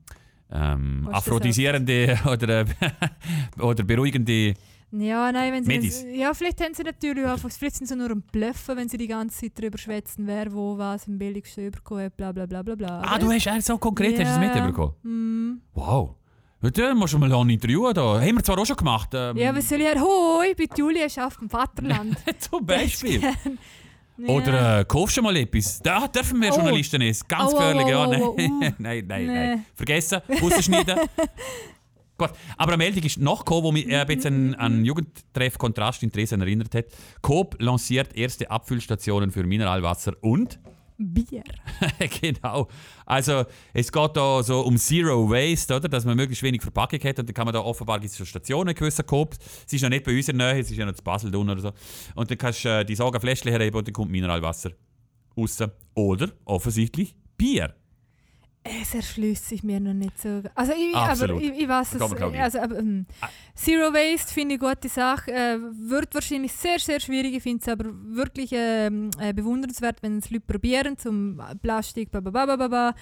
ähm, 0.52 1.08
aphrodisierende 1.10 2.16
oder, 2.24 2.60
äh, 2.60 2.66
oder 3.60 3.82
beruhigende. 3.82 4.54
Ja, 4.90 5.30
nein, 5.32 5.52
wenn 5.52 5.64
sie... 5.64 5.68
Medis. 5.68 6.04
Ja, 6.14 6.32
vielleicht 6.32 6.62
haben 6.62 6.72
sie 6.74 6.82
natürlich 6.82 7.26
einfach... 7.26 7.50
Vielleicht 7.50 7.76
sind 7.76 7.86
sie 7.88 7.96
nur 7.96 8.10
am 8.10 8.22
Bluffen, 8.22 8.76
wenn 8.76 8.88
sie 8.88 8.96
die 8.96 9.06
ganze 9.08 9.38
Zeit 9.40 9.52
darüber 9.58 9.76
schwätzen, 9.76 10.26
wer 10.26 10.50
wo 10.52 10.78
was 10.78 11.06
am 11.06 11.18
billigsten 11.18 11.70
bekommen 11.70 12.04
hat, 12.06 12.16
bla 12.16 12.32
bla 12.32 12.46
bla 12.46 12.62
bla 12.62 12.74
bla. 12.74 13.02
Ah, 13.04 13.18
du 13.18 13.30
hast 13.30 13.46
äh, 13.46 13.60
so 13.60 13.76
konkret 13.76 14.18
hast 14.18 14.38
du 14.38 14.44
es 14.46 14.54
Ja. 14.56 14.62
mitbekommen? 14.64 14.94
Mm. 15.02 15.60
Wow. 15.74 16.14
Ja, 16.74 16.94
musst 16.94 17.12
du 17.12 17.18
mal 17.18 17.32
ein 17.32 17.50
Interview 17.50 17.92
da. 17.92 18.20
Haben 18.20 18.34
wir 18.36 18.42
zwar 18.42 18.58
auch 18.58 18.66
schon 18.66 18.76
gemacht. 18.76 19.10
Ähm, 19.12 19.36
Ja, 19.36 19.54
was 19.54 19.68
soll 19.68 19.80
ich 19.80 19.86
sagen? 19.88 20.00
Hoi, 20.00 20.54
bin 20.54 20.68
Julia, 20.76 21.04
arbeite 21.04 21.36
im 21.42 21.50
Vaterland. 21.50 22.16
zum 22.38 22.64
Beispiel. 22.66 23.20
Ja. 23.22 23.32
Oder 24.26 24.80
äh, 24.80 24.84
kaufst 24.84 25.16
du 25.16 25.22
mal 25.22 25.36
etwas? 25.36 25.80
Da 25.80 26.08
dürfen 26.08 26.40
wir 26.42 26.50
Oh. 26.52 26.56
Journalisten 26.56 27.00
essen. 27.02 27.24
Ganz 27.28 27.52
Oh, 27.52 27.54
oh, 27.54 27.58
gefährlich, 27.58 27.84
oh, 27.86 27.88
ja. 27.90 28.04
oh, 28.04 28.10
Nein, 28.10 28.22
oh, 28.22 28.34
uh. 28.38 28.60
nein, 28.60 28.74
nein, 28.78 29.04
Nee. 29.06 29.26
nein. 29.26 29.64
Vergessen, 29.76 30.20
rausschneiden. 30.42 30.98
Gut, 32.18 32.30
aber 32.56 32.72
eine 32.72 32.78
Meldung 32.78 33.04
ist 33.04 33.18
noch 33.18 33.44
gekommen, 33.44 33.62
wo 33.62 33.72
mich 33.72 33.88
äh, 33.88 34.00
ein 34.00 34.06
bisschen 34.08 34.54
an 34.56 34.72
einen 34.72 34.84
Jugendtreff 34.84 35.56
Kontrast 35.56 36.02
in 36.02 36.10
Dresden 36.10 36.40
erinnert 36.40 36.74
hat. 36.74 36.86
Coop 37.22 37.56
lanciert 37.60 38.16
erste 38.16 38.50
Abfüllstationen 38.50 39.30
für 39.30 39.44
Mineralwasser 39.44 40.14
und 40.20 40.58
Bier. 40.96 41.44
genau. 42.20 42.66
Also 43.06 43.44
es 43.72 43.92
geht 43.92 44.16
da 44.16 44.42
so 44.42 44.62
um 44.62 44.76
Zero 44.78 45.30
Waste, 45.30 45.76
oder? 45.76 45.88
Dass 45.88 46.04
man 46.04 46.16
möglichst 46.16 46.42
wenig 46.42 46.60
Verpackung 46.60 46.98
hat 47.04 47.20
und 47.20 47.28
dann 47.28 47.34
kann 47.34 47.44
man 47.44 47.54
da 47.54 47.60
offenbar 47.60 48.00
gibt's 48.00 48.16
so 48.16 48.24
Stationen 48.24 48.74
gewisser 48.74 49.04
Coop. 49.04 49.36
Es 49.64 49.72
ist 49.72 49.82
noch 49.82 49.88
nicht 49.88 50.02
bei 50.02 50.16
uns 50.16 50.28
in 50.28 50.38
der 50.38 50.54
Nähe, 50.54 50.60
es 50.60 50.72
ist 50.72 50.76
ja 50.76 50.84
noch 50.84 50.94
zu 50.94 51.04
Basel 51.04 51.34
unten 51.36 51.50
oder 51.50 51.60
so. 51.60 51.72
Und 52.16 52.28
dann 52.28 52.36
kannst 52.36 52.64
du 52.64 52.80
äh, 52.80 52.84
die 52.84 52.96
Sagenfläschchen 52.96 53.52
herheben 53.52 53.78
und 53.78 53.86
dann 53.86 53.94
kommt 53.94 54.10
Mineralwasser 54.10 54.72
raus. 55.36 55.58
Oder 55.94 56.30
offensichtlich 56.46 57.14
Bier. 57.36 57.76
Es 58.80 58.94
erschließt 58.94 59.48
sich 59.48 59.62
mir 59.62 59.80
noch 59.80 59.94
nicht 59.94 60.20
so. 60.20 60.42
Also 60.54 60.72
ich, 60.72 60.94
Absolut. 60.94 61.36
aber 61.36 61.44
ich, 61.44 61.62
ich 61.62 61.68
weiß 61.68 61.94
es. 61.94 62.02
Also, 62.02 62.60
aber, 62.60 62.78
ähm, 62.78 63.06
Ah. 63.20 63.28
Zero 63.54 63.92
Waste 63.92 64.32
finde 64.32 64.54
ich 64.54 64.62
eine 64.62 64.74
gute 64.74 64.88
Sache. 64.88 65.32
Äh, 65.32 65.58
wird 65.60 66.14
wahrscheinlich 66.14 66.52
sehr, 66.52 66.78
sehr 66.78 67.00
schwierig. 67.00 67.34
Ich 67.34 67.42
finde 67.42 67.62
es 67.62 67.68
aber 67.68 67.86
wirklich 67.90 68.50
ähm, 68.52 69.10
äh, 69.18 69.32
bewundernswert, 69.32 70.02
wenn 70.02 70.18
es 70.18 70.30
Leute 70.30 70.44
probieren, 70.46 70.96
zum 70.96 71.40
Plastik, 71.62 72.10
bla. 72.10 72.20
Aber 72.20 72.94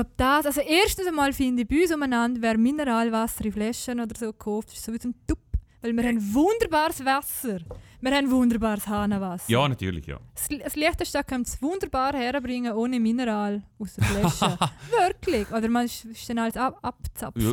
ob 0.00 0.16
das, 0.16 0.46
also 0.46 0.60
erstens 0.60 1.06
einmal 1.06 1.32
finde 1.32 1.62
ich 1.62 1.68
bei 1.68 1.82
uns 1.82 1.94
umeinander, 1.94 2.42
wer 2.42 2.58
Mineralwasser 2.58 3.44
in 3.44 3.52
Flaschen 3.52 4.00
oder 4.00 4.16
so 4.16 4.32
kauft, 4.32 4.72
ist 4.72 4.84
sowieso 4.84 5.08
ein 5.08 5.14
Tupp. 5.26 5.38
Weil 5.80 5.96
wir 5.96 6.02
haben 6.04 6.34
wunderbares 6.34 7.04
Wasser. 7.04 7.58
Wir 8.00 8.10
haben 8.12 8.30
wunderbares 8.30 8.86
Hahnenwasser. 8.86 9.50
Ja, 9.50 9.68
natürlich, 9.68 10.06
ja. 10.06 10.18
Das, 10.34 10.48
das 10.64 10.76
Liechtenstein 10.76 11.24
kann 11.26 11.42
es 11.42 11.60
wunderbar 11.62 12.12
herbringen 12.14 12.72
ohne 12.72 12.98
Mineral 13.00 13.62
aus 13.78 13.94
der 13.94 14.04
Flasche. 14.04 14.58
Wirklich. 15.06 15.50
Oder 15.52 15.68
man 15.68 15.84
ist, 15.86 16.04
ist 16.04 16.28
dann 16.28 16.38
alles 16.38 16.56
ab, 16.56 16.78
abzapft. 16.82 17.38
Ja. 17.40 17.52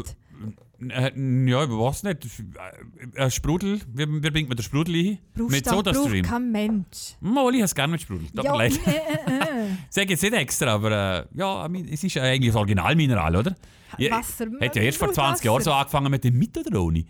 Äh, 0.89 1.11
ja, 1.49 1.63
ich 1.63 1.69
weiß 1.69 2.03
nicht. 2.03 2.27
Äh, 3.15 3.23
äh, 3.25 3.31
Sprudel, 3.31 3.79
wie, 3.93 4.07
wie 4.07 4.29
bringt 4.29 4.49
man 4.49 4.57
den 4.57 4.63
Sprudel 4.63 4.95
hin? 4.95 5.17
Brauchst 5.33 5.51
mit 5.51 5.65
du- 5.65 5.69
braucht 5.71 5.85
Sodastream. 5.85 6.25
kein 6.25 6.51
Mensch. 6.51 7.15
Mal, 7.21 7.49
ich 7.53 7.61
habe 7.61 7.65
es 7.65 7.75
gerne 7.75 7.91
mit 7.91 8.01
Sprudel. 8.01 8.27
Tut 8.27 8.35
mir 8.37 8.43
Ja, 8.43 8.55
leid. 8.55 8.79
äh, 8.85 8.91
äh. 8.91 9.67
Sag 9.89 10.09
jetzt 10.09 10.21
nicht 10.21 10.33
extra, 10.33 10.73
aber 10.73 10.91
äh, 11.31 11.37
ja, 11.39 11.65
es 11.91 12.03
ist 12.03 12.17
eigentlich 12.17 12.49
das 12.51 12.57
Originalmineral, 12.57 13.35
oder? 13.35 13.55
Ja, 13.97 14.11
Wasser. 14.17 14.47
Hat 14.59 14.75
ja 14.75 14.81
erst 14.81 14.97
vor 14.97 15.07
braucht 15.07 15.15
20 15.15 15.45
Jahren 15.45 15.61
so 15.63 15.71
angefangen 15.71 16.11
mit 16.11 16.23
dem 16.23 16.37
mit 16.37 16.57
oder 16.57 16.81
ohne. 16.81 17.05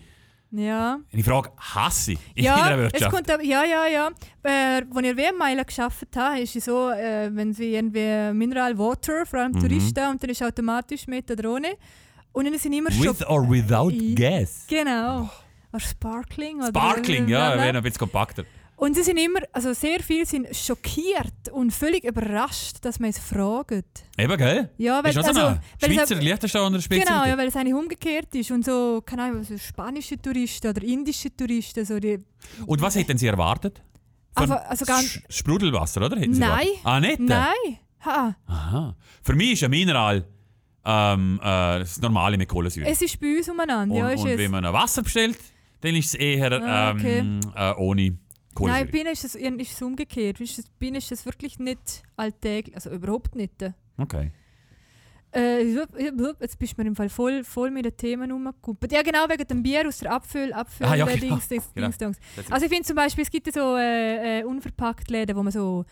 Ja. 0.52 1.00
Ich 1.12 1.26
frage, 1.26 1.50
hasse 1.58 2.14
ich 2.14 2.20
in 2.36 2.46
Ja, 2.46 2.70
der 2.70 2.78
es 2.86 2.94
Wirtschaft? 2.94 3.12
kommt 3.16 3.30
aber, 3.32 3.44
ja, 3.44 3.64
ja, 3.66 3.86
ja. 3.88 4.10
Äh, 4.44 4.84
als 4.94 5.06
ich 5.06 5.18
WM-Meilen 5.18 5.66
gearbeitet 5.66 6.16
habe, 6.16 6.40
ist 6.40 6.56
es 6.56 6.66
so, 6.66 6.90
äh, 6.92 7.30
wenn 7.34 7.52
sie 7.54 7.74
irgendwie 7.76 8.34
Mineral 8.34 8.78
Water, 8.78 9.26
vor 9.26 9.40
allem 9.40 9.52
Mhm. 9.52 9.60
Touristen, 9.60 10.08
und 10.12 10.24
dann 10.24 10.30
ist 10.30 10.42
automatisch 10.44 11.08
mit 11.08 11.30
oder 11.30 11.52
ohne. 11.52 11.76
Und 12.32 12.46
dann 12.46 12.58
sind 12.58 12.74
immer. 12.74 12.90
With 12.90 13.26
or 13.28 13.50
without 13.50 13.92
I- 13.92 14.16
gas? 14.16 14.66
Genau. 14.68 15.30
Oder 15.72 15.80
Sparkling. 15.80 16.58
Oder 16.60 16.68
Sparkling, 16.68 17.28
ja, 17.28 17.48
bla, 17.48 17.56
bla. 17.56 17.64
wäre 17.66 17.78
ein 17.78 17.84
bisschen 17.84 18.00
kompakter. 18.00 18.44
Und 18.78 18.94
sie 18.96 19.04
sind 19.04 19.18
immer, 19.18 19.40
also 19.54 19.72
sehr 19.74 20.02
viele 20.02 20.26
sind 20.26 20.54
schockiert 20.54 21.50
und 21.54 21.72
völlig 21.72 22.04
überrascht, 22.04 22.78
dass 22.82 23.00
man 23.00 23.10
es 23.10 23.20
fragt. 23.20 24.04
Eben, 24.18 24.38
gell? 24.38 24.70
Ja, 24.78 25.02
weil, 25.02 25.12
ist 25.12 25.18
also, 25.18 25.30
eine 25.40 25.62
weil 25.80 25.92
es 25.92 25.96
Schweizer 25.96 26.16
Liechtenstein 26.16 26.62
oder 26.64 26.82
Spezialität? 26.82 27.08
Genau, 27.16 27.26
ja, 27.26 27.38
weil 27.38 27.48
es 27.48 27.56
eigentlich 27.56 27.74
umgekehrt 27.74 28.36
ist. 28.36 28.52
Und 28.52 28.66
so, 28.66 29.02
keine 29.06 29.24
Ahnung, 29.24 29.44
so 29.44 29.58
spanische 29.58 30.22
Touristen 30.22 30.68
oder 30.68 30.84
indische 30.84 31.34
Touristen, 31.36 31.86
so 31.86 32.00
die. 32.00 32.20
Und 32.66 32.82
was 32.82 32.96
hätten 32.96 33.18
Sie 33.18 33.28
erwartet? 33.28 33.82
Von 34.38 34.52
also. 34.52 34.84
Sch- 34.86 35.22
Sprudelwasser, 35.30 36.06
oder? 36.06 36.18
Hätten 36.20 36.34
Sie 36.34 36.42
Nein. 36.42 36.68
erwartet? 36.68 36.80
Ah, 36.84 37.00
nicht? 37.00 37.20
Nein! 37.22 37.80
Ha. 38.06 38.36
Aha. 38.46 38.96
Für 39.24 39.36
mich 39.36 39.54
ist 39.54 39.64
ein 39.64 39.72
Mineral 39.72 40.26
ähm, 40.86 41.40
äh, 41.42 41.80
das 41.80 42.00
normale 42.02 42.38
mit 42.38 42.50
Kohlensäure. 42.50 42.88
Es 42.90 43.02
ist 43.02 43.20
bei 43.20 43.38
uns 43.38 43.48
umeinander. 43.50 43.96
Und, 43.96 44.00
ja, 44.02 44.10
ist 44.10 44.22
und 44.22 44.30
es. 44.32 44.38
wenn 44.38 44.52
man 44.52 44.64
Wasser 44.66 45.02
bestellt, 45.02 45.38
dann 45.82 45.96
ist 45.96 46.08
es 46.08 46.14
eher 46.16 46.52
Ah, 46.62 46.92
okay. 46.92 47.20
ähm, 47.20 47.40
äh, 47.56 47.74
ohne 47.78 48.18
Kohlensäure. 48.56 48.84
Nein, 48.86 48.92
bei 48.92 48.98
ihnen 49.00 49.12
ist 49.14 49.24
es, 49.24 49.36
ihnen 49.36 49.60
ist 49.60 49.72
es 49.74 49.82
umgekehrt. 49.82 50.40
Du, 50.40 50.44
Bei 50.80 50.86
ihnen 50.88 50.96
ist 50.96 51.12
es 51.12 51.26
wirklich 51.26 51.60
nicht 51.60 52.02
alltäglich. 52.18 52.74
Also 52.76 52.90
überhaupt 52.90 53.36
nicht. 53.36 53.54
Okay. 53.98 54.32
Äh, 55.34 55.64
jetzt 56.40 56.58
bist 56.60 56.78
du 56.78 56.82
mir 56.82 56.88
im 56.88 56.96
Fall 56.96 57.10
voll, 57.10 57.44
voll 57.44 57.70
mit 57.70 57.84
den 57.84 57.98
Themen 57.98 58.32
rumgekumpelt. 58.32 58.92
Ja, 58.94 59.02
genau, 59.02 59.28
wegen 59.28 59.46
dem 59.46 59.62
Bier 59.62 59.86
aus 59.86 59.98
der 60.00 60.14
Abfüll, 60.14 60.54
Abfüll, 60.54 60.88
Ah, 60.88 60.96
ja, 60.96 61.06
äh, 61.08 61.18
genau, 61.18 61.36
Dings, 61.36 61.48
Dings, 61.50 61.72
genau. 61.76 61.88
Dings, 61.88 61.98
Dongs. 61.98 62.18
Das- 62.38 62.52
Also 62.52 62.66
ich 62.66 62.72
finde 62.72 62.86
zum 62.88 62.96
Beispiel, 62.96 63.24
es 63.24 63.30
gibt 63.30 63.46
ja 63.48 63.54
so 63.54 63.76
äh, 63.76 64.40
äh, 64.40 64.44
unverpackt 64.46 65.10
Läden, 65.12 65.36
wo 65.36 65.44
man 65.44 65.52
so 65.52 65.84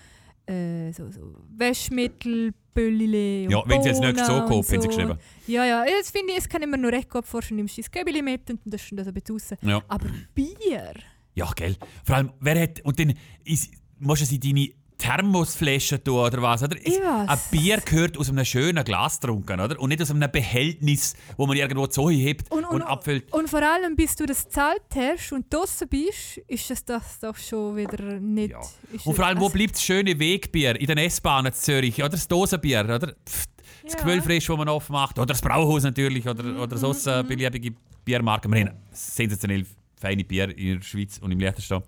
äh, 0.45 0.91
so, 0.93 1.09
so 1.11 1.35
Waschmittel, 1.57 2.53
Böllile 2.73 3.49
Ja, 3.49 3.63
wenn 3.65 3.81
sie 3.83 3.89
jetzt 3.89 4.01
nicht 4.01 4.17
so 4.19 4.25
kommt, 4.25 4.43
und 4.49 4.51
haben 4.51 4.63
sie 4.63 4.81
so. 4.81 4.87
geschrieben. 4.87 5.17
Ja, 5.47 5.65
ja, 5.65 5.85
das 5.85 6.09
finde 6.11 6.31
ich, 6.31 6.37
das 6.37 6.49
kann 6.49 6.61
ich 6.61 6.67
mir 6.67 6.77
noch 6.77 6.89
recht 6.91 7.09
gut 7.09 7.25
vorstellen. 7.25 7.57
Du 7.57 7.63
nimmst 7.63 7.77
dein 7.77 7.85
Gäbeli 7.91 8.21
mit 8.21 8.49
und 8.49 8.59
das 8.65 8.81
ist 8.81 8.91
das 8.97 9.07
ein 9.07 9.13
bisschen 9.13 9.35
raus. 9.35 9.49
Ja. 9.61 9.81
Aber 9.89 10.07
Bier? 10.33 10.93
Ja, 11.35 11.49
gell. 11.55 11.75
Vor 12.03 12.15
allem, 12.15 12.31
wer 12.39 12.61
hat. 12.61 12.81
Und 12.81 12.99
dann 12.99 13.13
ist, 13.43 13.71
musst 13.99 14.21
du 14.21 14.25
sie 14.25 14.39
deine 14.39 14.69
Thermosflaschen 14.97 16.03
tun 16.03 16.19
oder 16.19 16.41
was, 16.41 16.63
oder? 16.63 16.77
Es-. 16.83 16.99
Ein 17.01 17.39
Bier 17.51 17.77
gehört 17.83 18.17
aus 18.17 18.29
einem 18.29 18.45
schönen 18.45 18.83
Glas 18.83 19.19
getrunken, 19.19 19.59
oder? 19.59 19.79
Und 19.79 19.89
nicht 19.89 20.01
aus 20.01 20.11
einem 20.11 20.31
Behältnis, 20.31 21.15
wo 21.37 21.45
man 21.47 21.57
irgendwo 21.57 21.87
zu 21.87 22.09
hebt 22.09 22.51
und, 22.51 22.63
Und, 22.65 22.75
und, 22.75 22.81
abfüllt. 22.83 23.31
und 23.33 23.49
vor 23.49 23.61
allem, 23.61 23.95
bis 23.95 24.15
du 24.15 24.25
das 24.25 24.45
gezahlt 24.45 24.81
hast 24.95 25.31
und 25.33 25.51
draußen 25.53 25.87
bist, 25.89 26.37
ist 26.47 26.69
das, 26.69 26.85
das 26.85 27.19
doch 27.19 27.35
schon 27.35 27.75
wieder 27.75 28.19
nicht... 28.19 28.51
Ja. 28.51 28.61
Und 29.03 29.15
vor 29.15 29.25
allem, 29.25 29.39
wo 29.39 29.45
also- 29.45 29.53
bleibt 29.57 29.75
das 29.75 29.83
schöne 29.83 30.17
Wegbier 30.17 30.79
in 30.79 30.87
den 30.87 30.97
S-Bahnen 30.99 31.47
in 31.47 31.53
Zürich? 31.53 31.97
Oder 31.99 32.09
das 32.09 32.27
Dosenbier, 32.27 32.81
oder? 32.85 32.99
Pff, 33.27 33.45
Das 33.83 33.93
Ja. 33.93 33.99
Quellfrisch, 33.99 34.45
das 34.47 34.57
man 34.57 34.69
aufmacht. 34.69 35.17
Oder 35.17 35.25
das 35.27 35.41
Brauhaus 35.41 35.83
natürlich, 35.83 36.25
oder, 36.27 36.43
Mhm, 36.43 36.59
oder 36.59 36.77
sonst 36.77 37.05
äh, 37.07 37.23
beliebige 37.27 37.73
Biermarken. 38.05 38.51
Wir 38.53 38.61
haben 38.67 38.77
sensationell 38.91 39.65
feine 40.03 40.23
Bier 40.25 40.55
in 40.57 40.79
der 40.79 40.83
Schweiz 40.83 41.17
und 41.17 41.31
im 41.31 41.39
Liechtenstein. 41.39 41.81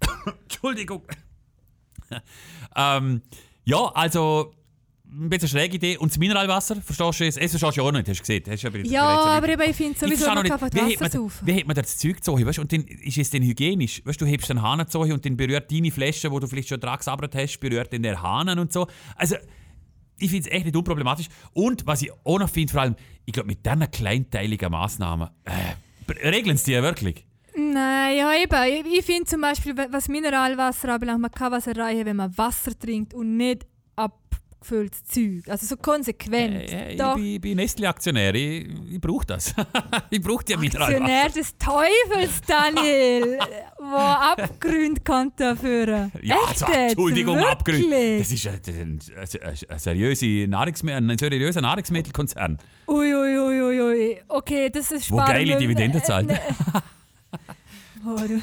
Entschuldigung. 0.44 1.02
ähm, 2.76 3.22
ja, 3.64 3.84
also 3.94 4.52
ein 5.10 5.28
bisschen 5.28 5.48
schräge 5.48 5.76
Idee. 5.76 5.96
Und 5.96 6.12
das 6.12 6.18
Mineralwasser, 6.18 6.76
verstehst 6.76 7.20
du 7.20 7.24
es? 7.24 7.36
Es 7.36 7.50
verstehst 7.50 7.76
du 7.76 7.80
ja 7.80 7.88
auch 7.88 7.92
nicht, 7.92 8.08
hast 8.08 8.18
du 8.18 8.22
gesehen. 8.22 8.44
Hast 8.48 8.62
du 8.62 8.78
ja, 8.88 9.06
aber 9.08 9.48
eben, 9.48 9.62
ich 9.62 9.76
finde 9.76 9.92
Ich 9.92 9.98
sowieso, 9.98 10.26
man 10.26 10.34
noch 10.36 10.42
kann 10.44 10.52
einfach 10.52 10.72
nicht, 10.72 10.86
wie 10.86 10.94
Wasser 10.94 11.02
man, 11.02 11.10
saufen. 11.10 11.46
wie 11.46 11.54
hat 11.54 11.66
man 11.66 11.76
das 11.76 11.98
Zeug 11.98 12.16
gezogen, 12.16 12.46
weißt? 12.46 12.58
Und 12.60 12.72
dann 12.72 12.82
ist 12.84 13.18
es 13.18 13.30
dann 13.30 13.42
hygienisch. 13.42 14.02
Weißt, 14.04 14.20
du 14.20 14.26
hebst 14.26 14.48
den 14.50 14.62
Hahn 14.62 14.78
gezogen 14.78 15.12
und 15.12 15.24
dann 15.24 15.36
berührt 15.36 15.72
deine 15.72 15.90
Flasche, 15.90 16.30
wo 16.30 16.38
du 16.38 16.46
vielleicht 16.46 16.68
schon 16.68 16.78
dran 16.78 16.98
gesabbert 16.98 17.34
hast, 17.34 17.58
berührt 17.58 17.92
dann 17.92 18.02
der 18.02 18.22
Hahn 18.22 18.58
und 18.58 18.72
so. 18.72 18.86
Also, 19.16 19.36
ich 20.18 20.30
finde 20.30 20.48
es 20.48 20.54
echt 20.54 20.66
nicht 20.66 20.76
unproblematisch. 20.76 21.28
Und 21.52 21.86
was 21.86 22.02
ich 22.02 22.12
auch 22.24 22.38
noch 22.38 22.50
finde, 22.50 22.72
vor 22.72 22.82
allem, 22.82 22.96
ich 23.24 23.32
glaube, 23.32 23.48
mit 23.48 23.64
diesen 23.64 23.90
kleinteiligen 23.90 24.70
Massnahmen, 24.70 25.28
äh, 25.44 26.28
regeln 26.28 26.56
sie 26.56 26.66
die 26.66 26.72
ja 26.72 26.82
wirklich. 26.82 27.27
Nein, 27.58 28.16
ja 28.16 28.32
eben. 28.34 28.86
Ich, 28.86 28.98
ich 29.00 29.04
finde 29.04 29.24
zum 29.24 29.40
Beispiel, 29.40 29.76
wa- 29.76 29.88
was 29.90 30.08
Mineralwasser 30.08 30.90
anbelangt, 30.94 31.20
man 31.20 31.30
kann 31.30 31.50
was 31.52 31.66
erreichen, 31.66 32.06
wenn 32.06 32.16
man 32.16 32.36
Wasser 32.38 32.78
trinkt 32.78 33.14
und 33.14 33.36
nicht 33.36 33.66
abgefülltes 33.96 35.04
Zeug. 35.04 35.42
Also 35.48 35.66
so 35.66 35.76
konsequent. 35.76 36.70
Äh, 36.70 36.92
ich 36.92 36.98
Doch. 36.98 37.16
bin, 37.16 37.40
bin 37.40 37.56
Nestle-Aktionär, 37.56 38.32
ich, 38.34 38.68
ich 38.92 39.00
brauche 39.00 39.26
das. 39.26 39.54
ich 40.10 40.20
brauche 40.20 40.44
die 40.44 40.56
Mineralwasser. 40.56 40.94
Aktionär 41.02 41.28
des 41.30 41.56
Teufels, 41.58 42.40
Daniel, 42.46 43.38
wo 43.78 43.96
Abgründe 43.96 45.00
kann 45.00 45.32
dafür. 45.36 46.10
Ja, 46.22 46.36
Echt 46.50 46.62
also? 46.62 46.66
Entschuldigung. 46.72 47.38
Wirklich? 47.38 48.18
Das 48.20 48.30
ist 48.32 48.46
ein, 48.46 48.60
ein, 48.68 48.98
ein, 49.16 49.58
ein, 49.70 49.78
seriöse 49.78 50.26
Nahrungsmi- 50.46 50.92
ein 50.94 51.18
seriöser 51.18 51.60
Nahrungsmittelkonzern. 51.60 52.56
Ui, 52.86 53.14
ui, 53.14 53.38
ui, 53.38 53.80
ui. 53.82 54.18
Okay, 54.28 54.70
das 54.70 54.92
ist 54.92 55.10
Wo 55.10 55.16
spannend. 55.18 55.34
geile 55.34 55.58
Dividenden 55.58 56.02
zahlt. 56.04 56.30
Oh, 58.06 58.16
du, 58.16 58.40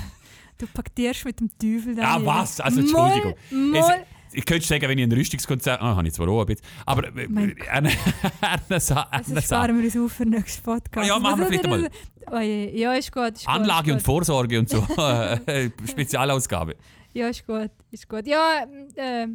du 0.57 0.67
paktierst 0.73 1.25
mit 1.25 1.39
dem 1.39 1.49
Teufel, 1.57 1.93
Ah, 1.99 2.13
Daniel. 2.13 2.25
was? 2.27 2.59
Also, 2.59 2.79
Entschuldigung. 2.81 3.33
Mal, 3.51 3.79
Es, 3.79 3.87
mal. 3.87 4.05
ich 4.33 4.45
könnte 4.45 4.65
sagen, 4.67 4.81
wenn 4.89 4.97
ich 4.97 5.03
ein 5.05 5.11
Rüstungskonzern. 5.11 5.79
Ah, 5.81 5.95
habe 5.95 6.07
ich 6.07 6.13
zwar 6.13 6.27
auch 6.29 6.41
ein 6.41 6.45
bisschen. 6.47 6.65
Aber 6.85 7.07
äh, 7.17 7.27
Mein 7.27 7.55
eine, 7.71 7.91
eine, 8.41 8.79
Sa- 8.79 9.07
Also 9.11 9.31
eine 9.31 9.41
Sa- 9.41 9.57
sparen 9.63 9.77
wir 9.77 9.85
uns 9.85 9.97
auf 9.97 10.11
für 10.11 10.23
den 10.25 10.33
nächsten 10.33 10.63
Podcast. 10.63 11.07
Ja, 11.07 11.19
machen 11.19 11.39
wir 11.39 11.47
vielleicht 11.47 11.63
einmal. 11.65 11.89
Oh. 12.31 12.37
Ja, 12.39 12.93
ist 12.93 13.11
gut. 13.11 13.33
Ist 13.33 13.47
Anlage 13.47 13.83
gut, 13.85 13.91
und 13.93 13.97
gut. 13.99 14.05
Vorsorge 14.05 14.59
und 14.59 14.69
so. 14.69 14.79
Äh, 14.97 15.69
Spezialausgabe. 15.89 16.75
Ja, 17.13 17.27
ist 17.27 17.45
gut. 17.45 17.69
Ist 17.91 18.09
gut. 18.09 18.25
Ja, 18.27 18.65
äh, 18.95 19.27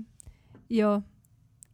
ja. 0.68 1.02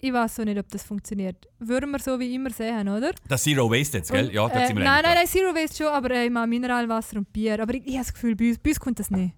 Ich 0.01 0.13
weiß 0.13 0.41
auch 0.41 0.45
nicht, 0.45 0.59
ob 0.59 0.69
das 0.69 0.83
funktioniert. 0.83 1.49
Würden 1.59 1.91
wir 1.91 1.99
so 1.99 2.21
wie 2.21 2.35
immer 2.35 2.51
sehen, 2.51 2.89
oder? 2.89 3.13
Das 3.29 3.43
Zero 3.43 3.71
Waste 3.71 3.99
jetzt, 3.99 4.13
gell? 4.13 4.27
Und, 4.27 4.35
Ja, 4.35 4.49
da 4.49 4.63
äh, 4.63 4.67
sind 4.67 4.77
wir 4.77 4.85
Nein, 4.85 5.03
nein, 5.03 5.15
nein, 5.15 5.27
Zero 5.27 5.55
Waste 5.55 5.85
schon, 5.85 5.93
aber 5.93 6.11
äh, 6.11 6.27
ich 6.27 6.31
meine 6.31 6.47
Mineralwasser 6.47 7.17
und 7.17 7.33
Bier. 7.33 7.61
Aber 7.63 7.75
ich, 7.75 7.87
ich 7.87 7.95
habe 7.95 8.05
das 8.05 8.13
Gefühl, 8.13 8.37
bei 8.37 8.49
uns, 8.49 8.59
bei 8.59 8.71
uns 8.71 8.81
kommt 8.81 8.99
das 8.99 9.11
nicht. 9.11 9.35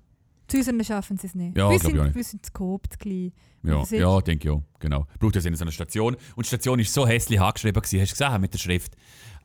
Zu 0.48 0.56
unseren 0.56 0.82
schaffen 0.82 1.16
sie 1.18 1.26
es 1.26 1.34
nicht. 1.34 1.56
Ja, 1.56 1.68
wir 1.68 1.68
glaub 1.68 1.72
ich 1.74 1.82
sind, 1.82 2.00
auch 2.00 2.04
nicht. 2.04 2.14
wir 2.16 2.24
sind 2.24 2.46
zu 2.46 2.52
klein. 2.98 3.32
Ja, 3.62 3.84
ja 3.90 4.20
denke 4.20 4.48
ich 4.48 4.54
auch. 4.54 4.62
Genau. 4.78 5.06
Braucht 5.20 5.36
das 5.36 5.44
in 5.44 5.54
so 5.54 5.62
einer 5.62 5.72
Station. 5.72 6.16
Und 6.36 6.46
die 6.46 6.48
Station 6.48 6.78
ist 6.78 6.92
so 6.92 7.06
hässlich 7.06 7.40
angeschrieben, 7.40 7.80
gewesen, 7.82 8.00
hast 8.00 8.18
du 8.18 8.24
gesehen, 8.24 8.40
mit 8.40 8.54
der 8.54 8.58
Schrift. 8.58 8.94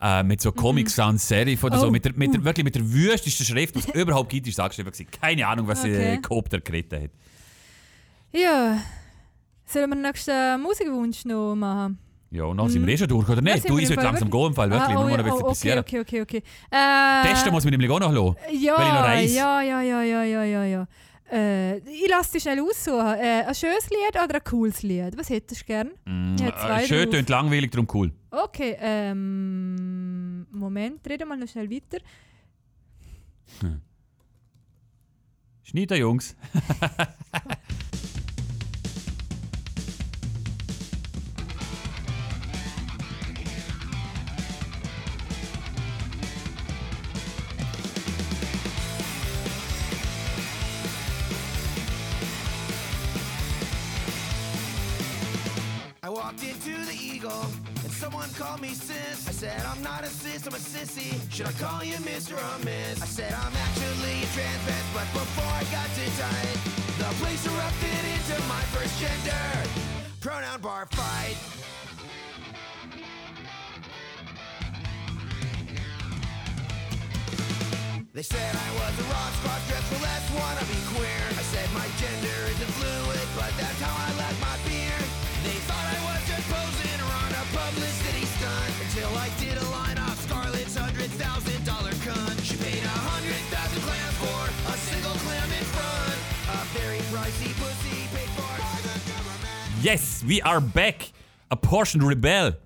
Äh, 0.02 0.24
mit 0.24 0.42
so 0.42 0.52
Comic 0.52 0.90
Sans 0.90 1.26
Serif 1.28 1.64
oder 1.64 1.78
so. 1.78 1.86
Mhm. 1.86 1.90
Oh, 1.90 1.92
Mit 1.92 2.06
der, 2.06 2.14
mit 2.16 2.34
der, 2.34 2.42
uh. 2.42 2.44
wirklich 2.46 2.64
mit 2.64 2.76
der 2.76 2.92
wüstesten 2.92 3.46
Schrift, 3.46 3.76
die 3.76 3.80
es 3.80 3.88
überhaupt 3.90 4.30
gibt, 4.30 4.48
ist 4.48 4.54
es 4.54 4.60
angeschrieben. 4.60 4.92
Gewesen. 4.92 5.10
Keine 5.12 5.48
Ahnung, 5.48 5.68
was 5.68 5.80
Okay. 5.82 6.16
äh, 6.16 6.18
Coop 6.18 6.50
da 6.50 6.60
geredet 6.60 7.04
hat. 7.04 7.12
Ja. 8.32 8.80
Sollen 9.66 9.90
wir 9.90 9.96
den 9.96 10.02
nächsten 10.02 10.62
Musikwunsch 10.62 11.26
noch 11.26 11.56
machen? 11.56 11.98
Ja, 12.34 12.46
und 12.46 12.58
dann 12.58 12.68
sind 12.68 12.86
wir 12.86 12.94
eh 12.94 12.98
schon 12.98 13.08
durch, 13.08 13.30
oder 13.30 13.42
nicht? 13.42 13.70
Du, 13.70 13.78
ich 13.78 13.88
sollte 13.88 14.02
langsam 14.02 14.30
gehen, 14.30 14.48
im 14.48 14.54
Fall, 14.56 14.70
wirklich. 14.70 14.90
Ah, 14.90 14.94
Nur 14.94 15.06
oh, 15.06 15.08
noch 15.08 15.18
ein 15.18 15.24
bisschen 15.24 15.34
oh, 15.34 15.36
okay, 15.36 15.48
passieren. 15.50 15.80
okay, 15.80 16.00
okay, 16.00 16.22
okay. 16.22 16.44
Äh, 16.72 17.28
Testen 17.28 17.52
muss 17.52 17.64
man 17.64 17.72
nämlich 17.72 17.92
auch 17.92 18.00
noch 18.00 18.12
lassen. 18.12 18.36
Ja, 18.60 19.04
weil 19.04 19.26
ich 19.26 19.32
noch 19.34 19.38
ja, 19.38 19.62
ja, 19.62 19.82
ja, 19.82 20.02
ja, 20.02 20.24
ja, 20.24 20.44
ja, 20.44 20.64
ja. 20.64 20.88
Äh, 21.32 21.78
ich 21.78 22.10
lasse 22.10 22.34
dich 22.34 22.42
schnell 22.42 22.60
aussuchen. 22.60 22.98
Äh, 22.98 23.44
ein 23.48 23.54
schönes 23.54 23.88
Lied 23.90 24.24
oder 24.24 24.36
ein 24.36 24.44
cooles 24.44 24.82
Lied? 24.82 25.16
Was 25.16 25.30
hättest 25.30 25.62
du 25.62 25.66
gern? 25.66 25.92
Mm, 26.06 26.36
äh, 26.38 26.86
schön, 26.88 27.12
tönt 27.12 27.30
langweilig, 27.30 27.70
darum 27.70 27.88
cool. 27.94 28.12
Okay, 28.32 28.78
ähm, 28.80 30.48
Moment, 30.52 31.08
reden 31.08 31.28
wir 31.28 31.38
noch 31.38 31.48
schnell 31.48 31.70
weiter. 31.70 32.00
Schneider, 35.64 35.96
Jungs. 35.98 36.36
walked 56.24 56.44
into 56.44 56.72
the 56.86 56.96
Eagle 56.96 57.46
and 57.84 57.92
someone 57.92 58.30
called 58.40 58.62
me 58.62 58.70
sis. 58.70 59.28
I 59.28 59.32
said, 59.32 59.60
I'm 59.66 59.84
not 59.84 60.04
a 60.04 60.08
sis, 60.08 60.48
I'm 60.48 60.54
a 60.54 60.64
sissy. 60.72 61.12
Should 61.30 61.48
I 61.48 61.52
call 61.60 61.84
you 61.84 61.96
Mr. 62.08 62.40
or 62.40 62.58
Miss? 62.64 63.02
I 63.02 63.06
said, 63.06 63.34
I'm 63.34 63.56
actually 63.68 64.24
a 64.24 64.30
trans 64.32 64.64
man, 64.64 64.86
but 64.96 65.08
before 65.12 65.52
I 65.52 65.64
got 65.78 65.90
to 66.00 66.06
tight, 66.16 66.60
the 67.00 67.10
police 67.20 67.44
erupted 67.46 68.04
into 68.16 68.36
my 68.48 68.64
first 68.72 68.96
gender 69.04 69.48
pronoun 70.22 70.62
bar 70.62 70.88
fight. 70.92 71.36
They 78.14 78.24
said 78.24 78.56
I 78.56 78.70
was 78.80 78.94
a 78.96 79.06
rock 79.12 79.34
star 79.42 79.60
dressed 79.68 79.90
for 79.92 80.00
less, 80.00 80.24
wanna 80.40 80.64
be 80.72 80.80
queer. 80.96 81.24
I 81.36 81.44
said 81.52 81.68
my 81.74 81.88
gender 82.00 82.38
isn't 82.54 82.74
fluid, 82.80 83.28
but 83.36 83.52
that's 83.60 83.82
how 83.82 83.92
I 83.92 84.10
like 84.24 84.40
my 84.40 84.56
beer. 84.70 84.83
Yes, 99.82 100.24
we 100.26 100.42
are 100.44 100.62
back. 100.62 101.12
A 101.50 101.56
Portion 101.56 102.02
Rebel. 102.02 102.58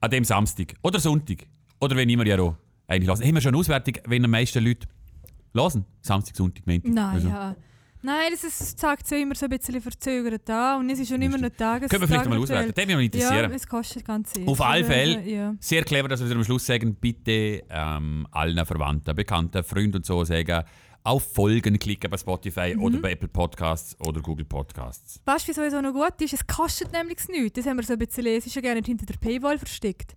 An 0.00 0.10
dem 0.10 0.24
Samstag. 0.24 0.74
Oder 0.82 1.00
Sonntag. 1.00 1.46
Oder 1.80 1.96
wenn 1.96 2.08
immer 2.08 2.26
ja 2.26 2.38
auch 2.38 2.56
eigentlich 2.86 3.08
hören. 3.08 3.22
Haben 3.22 3.34
wir 3.34 3.40
schon 3.40 3.48
eine 3.50 3.58
Auswertung, 3.58 3.94
wenn 4.06 4.22
die 4.22 4.28
meisten 4.28 4.64
Leute 4.64 4.86
hören? 5.54 5.84
Samstag, 6.02 6.36
Sonntag, 6.36 6.66
Montag. 6.66 6.92
Nein, 6.92 7.14
Also. 7.14 7.28
ja. 7.28 7.56
Nein, 8.00 8.28
das 8.30 8.44
ist, 8.44 8.60
das 8.60 8.76
zeigt 8.76 9.08
sich 9.08 9.22
immer 9.22 9.34
so 9.34 9.46
ein 9.46 9.50
bisschen 9.50 9.80
verzögert 9.80 10.48
an 10.50 10.80
und 10.80 10.90
es 10.90 11.00
ist 11.00 11.08
schon 11.08 11.20
immer 11.20 11.36
noch 11.36 11.48
Tages 11.50 11.90
Können 11.90 12.02
wir 12.02 12.08
vielleicht 12.08 12.30
mal 12.30 12.38
auswerten? 12.38 12.72
Das 12.72 12.86
würde 12.86 12.96
mich 12.96 13.06
interessieren. 13.06 13.50
Ja, 13.50 13.56
es 13.56 13.66
kostet 13.66 14.04
ganz 14.04 14.32
viel. 14.32 14.46
Auf 14.48 14.60
alle 14.60 14.84
Fälle. 14.84 15.28
Ja. 15.28 15.54
Sehr 15.58 15.82
clever, 15.82 16.06
dass 16.06 16.24
wir 16.24 16.30
am 16.34 16.44
Schluss 16.44 16.64
sagen, 16.64 16.94
bitte 16.94 17.64
ähm, 17.68 18.26
allen 18.30 18.64
Verwandten, 18.64 19.16
Bekannten, 19.16 19.64
Freunden 19.64 19.96
und 19.96 20.06
so 20.06 20.22
sagen, 20.22 20.62
auf 21.04 21.32
Folgen 21.32 21.78
klicken 21.78 22.10
bei 22.10 22.16
Spotify 22.18 22.74
Mhm. 22.76 22.82
oder 22.82 22.98
bei 22.98 23.12
Apple 23.12 23.28
Podcasts 23.28 23.98
oder 24.00 24.20
Google 24.20 24.44
Podcasts. 24.44 25.20
Weißt 25.24 25.48
du, 25.48 25.62
wieso 25.62 25.80
noch 25.80 25.92
gut 25.92 26.20
ist? 26.20 26.34
Es 26.34 26.46
kostet 26.46 26.92
nämlich 26.92 27.18
nichts. 27.28 27.54
Das 27.54 27.66
haben 27.66 27.78
wir 27.78 27.84
so 27.84 27.94
ein 27.94 27.98
bisschen 27.98 28.24
lesen. 28.24 28.38
Es 28.38 28.46
ist 28.46 28.54
ja 28.56 28.60
gerne 28.60 28.82
hinter 28.84 29.06
der 29.06 29.16
Paywall 29.16 29.58
versteckt. 29.58 30.14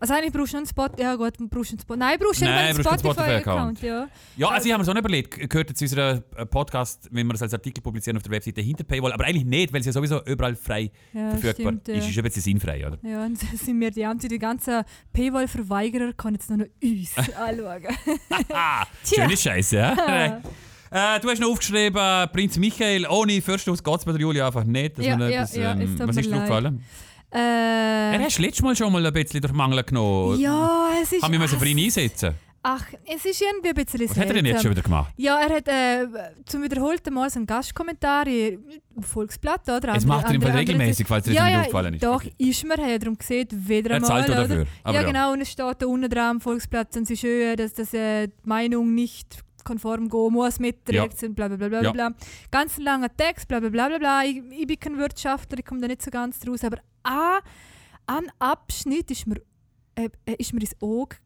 Also 0.00 0.12
eigentlich 0.14 0.32
brauchst 0.32 0.52
du 0.52 0.56
einen 0.58 0.66
Spot. 0.66 0.88
Ja 0.98 1.14
gut, 1.16 1.38
du 1.38 1.48
brauchst 1.48 1.70
einen 1.70 1.80
Spot. 1.80 1.96
Nein, 1.96 2.18
brauchst 2.20 2.40
du 2.40 2.44
Nein, 2.44 2.54
einen 2.74 2.80
Spotify-Account. 2.84 3.78
Spotify-Account. 3.78 3.82
ja. 3.82 4.08
Ja, 4.36 4.48
also 4.48 4.66
ich 4.66 4.72
habe 4.72 4.80
mir 4.80 4.84
so 4.84 4.92
nicht 4.92 5.00
überlegt, 5.00 5.48
gehört 5.50 5.70
jetzt 5.70 5.80
unser 5.80 6.22
äh, 6.36 6.46
Podcast, 6.46 7.08
wenn 7.12 7.26
wir 7.26 7.32
das 7.32 7.42
als 7.42 7.54
Artikel 7.54 7.80
publizieren 7.80 8.16
auf 8.16 8.22
der 8.22 8.32
Webseite, 8.32 8.60
hinter 8.60 8.84
Paywall, 8.84 9.12
aber 9.12 9.24
eigentlich 9.24 9.44
nicht, 9.44 9.72
weil 9.72 9.80
es 9.80 9.86
ja 9.86 9.92
sowieso 9.92 10.22
überall 10.24 10.56
frei 10.56 10.90
Ja, 11.12 11.30
verfügbar 11.30 11.52
stimmt, 11.54 11.88
ja. 11.88 11.94
ist. 11.94 12.08
Ist 12.10 12.18
ein 12.18 12.24
bisschen 12.24 12.42
sinnfrei, 12.42 12.86
oder? 12.86 12.98
Ja, 13.02 13.24
und 13.24 13.38
so 13.38 13.46
sind 13.56 13.80
wir 13.80 13.90
die 13.90 14.04
Einzigen, 14.04 14.32
die 14.34 14.38
ganzen 14.38 14.82
Paywall-Verweigerer 15.12 16.12
können 16.14 16.34
jetzt 16.34 16.50
nur 16.50 16.58
noch 16.58 16.66
uns 16.82 17.12
anschauen. 17.36 17.82
Tja. 19.04 19.22
schöne 19.24 19.36
Scheiße, 19.36 19.76
ja? 19.76 20.40
Äh, 20.90 21.18
du 21.20 21.28
hast 21.28 21.40
noch 21.40 21.50
aufgeschrieben, 21.50 22.28
Prinz 22.32 22.56
Michael, 22.56 23.06
ohne 23.08 23.40
Fürstenhaus 23.42 23.82
geht 23.82 23.96
es 23.98 24.04
bei 24.04 24.12
der 24.12 24.20
Julia 24.20 24.46
einfach 24.46 24.62
nicht. 24.64 24.96
dass 24.98 25.04
Ja, 25.04 25.18
ja, 25.28 25.40
das, 25.40 25.56
ja, 25.56 25.72
ähm, 25.72 25.96
tut 25.98 26.06
was 26.08 26.16
ist 26.16 26.26
dir 26.26 26.30
leid. 26.30 26.40
aufgefallen? 26.42 26.84
Äh, 27.34 28.14
Er 28.16 28.20
hast 28.24 28.38
letztes 28.38 28.62
Mal 28.62 28.76
schon 28.76 28.92
mal 28.92 29.04
ein 29.04 29.12
bisschen 29.12 29.40
durch 29.40 29.52
Mangel 29.52 29.82
genommen. 29.82 30.38
ja, 30.40 30.88
es 31.02 31.12
ist. 31.12 31.22
Haben 31.22 31.32
wir 31.32 31.40
müssen 31.40 31.58
für 31.58 31.66
ihn 31.68 31.78
einsetzen. 31.78 32.34
Ach, 32.66 32.82
es 33.04 33.22
ist 33.26 33.42
irgendwie 33.42 33.68
ein 33.68 33.74
bisschen 33.74 34.08
Was 34.08 34.16
hat 34.16 34.26
er 34.28 34.32
denn 34.32 34.46
jetzt 34.46 34.62
schon 34.62 34.70
wieder 34.70 34.80
gemacht? 34.80 35.12
Ja, 35.18 35.38
er 35.38 35.54
hat 35.56 35.68
äh, 35.68 36.06
zum 36.46 36.62
wiederholten 36.62 37.12
Mal 37.12 37.28
so 37.28 37.38
einen 37.38 37.46
Gastkommentar 37.46 38.26
im 38.26 38.58
Volksblatt, 39.02 39.68
oder? 39.68 39.94
Es 39.94 40.06
macht 40.06 40.28
er 40.28 40.34
im 40.34 40.40
Fall 40.40 40.52
regelmäßig, 40.52 41.06
falls 41.06 41.26
dir 41.26 41.32
das 41.34 41.40
ja, 41.40 41.44
nicht 41.44 41.52
ja, 41.52 41.60
aufgefallen 41.60 41.92
ist. 41.94 42.02
Doch, 42.02 42.14
Okay. 42.24 42.32
ist 42.38 42.64
mir, 42.64 42.72
hat 42.72 42.80
er 42.88 42.98
darum 42.98 43.18
gesehen, 43.18 43.48
wieder 43.50 43.90
Er 43.90 43.96
einmal. 43.96 44.08
zahlt 44.08 44.28
er 44.30 44.34
oder? 44.38 44.48
dafür. 44.48 44.66
Ja, 44.86 44.92
ja. 44.94 45.02
genau, 45.02 45.32
und 45.34 45.42
es 45.42 45.50
steht 45.50 45.66
da 45.78 45.86
unten 45.86 46.08
dran 46.08 46.30
am 46.36 46.40
Volksblatt, 46.40 46.96
und 46.96 47.10
ist 47.10 47.20
schön, 47.20 47.54
dass 47.56 47.74
das, 47.74 47.92
äh, 47.92 48.28
die 48.28 48.32
Meinung 48.48 48.94
nicht 48.94 49.43
konform 49.64 50.08
gehen 50.08 50.32
muss 50.32 50.58
mit 50.60 50.86
der 50.88 50.94
Ja. 50.94 51.06
Bla 51.06 51.48
bla 51.48 51.56
bla 51.56 51.68
bla 51.68 51.82
Ja. 51.82 51.92
bla. 51.92 52.10
Ganz 52.50 52.78
ein 52.78 52.82
langer 52.84 53.14
Text, 53.16 53.48
bla 53.48 53.60
bla 53.60 53.68
bla 53.70 53.88
bla 53.88 53.98
bla. 53.98 54.24
Ich, 54.24 54.36
ich 54.50 54.66
bin 54.66 54.78
kein 54.78 54.98
Wirtschaftler, 54.98 55.58
ich 55.58 55.64
komme 55.64 55.80
da 55.80 55.88
nicht 55.88 56.02
so 56.02 56.10
ganz 56.10 56.38
draus, 56.40 56.62
aber 56.64 56.78
ein, 57.02 57.40
ein 58.06 58.30
Abschnitt 58.38 59.10
ist 59.10 59.26
mir, 59.26 59.36
äh, 59.94 60.08
äh, 60.26 60.34
ist 60.38 60.52
mir 60.52 60.60
ins 60.60 60.76
Auge 60.80 61.16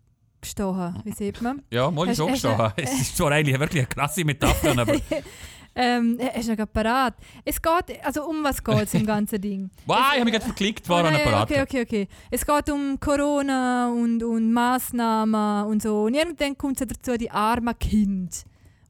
gestochen, 0.40 1.01
wie 1.05 1.12
sieht 1.12 1.42
man? 1.42 1.62
Ja, 1.70 1.90
mal 1.90 2.09
ist 2.09 2.20
auch 2.20 2.29
gestanden. 2.31 2.72
Es 2.77 2.92
ist 3.01 3.16
zwar 3.16 3.33
eigentlich 3.33 3.59
wirklich 3.59 3.81
eine 3.83 3.88
krasse 3.88 4.24
Metapher, 4.24 4.79
aber 4.79 4.94
Ähm, 5.74 6.16
er 6.18 6.35
ist 6.35 6.48
noch 6.48 6.57
parat. 6.72 7.14
Es 7.44 7.61
geht, 7.62 8.04
also 8.04 8.24
um 8.24 8.42
was 8.42 8.62
geht 8.62 8.83
es 8.83 8.94
im 8.94 9.07
ganzen 9.07 9.40
Ding? 9.40 9.70
wow, 9.87 9.98
ich 9.98 10.04
habe 10.16 10.24
mich 10.24 10.33
gerade 10.33 10.44
verklickt, 10.46 10.88
war 10.88 11.00
Oh, 11.00 11.04
nein, 11.04 11.14
Apparat. 11.16 11.50
Okay, 11.50 11.62
okay, 11.62 11.83
okay. 11.83 12.09
Es 12.31 12.44
geht 12.44 12.70
um 12.70 12.98
Corona 12.98 13.88
und, 13.90 14.22
und 14.24 14.52
Massnahmen 14.52 15.66
und 15.66 15.83
so. 15.83 16.04
Und 16.04 16.14
irgendwann 16.14 16.59
kommt 16.59 16.81
es 16.81 16.87
dazu, 16.88 17.16
die 17.16 17.31
armen 17.31 17.78
Kinder, 17.78 18.33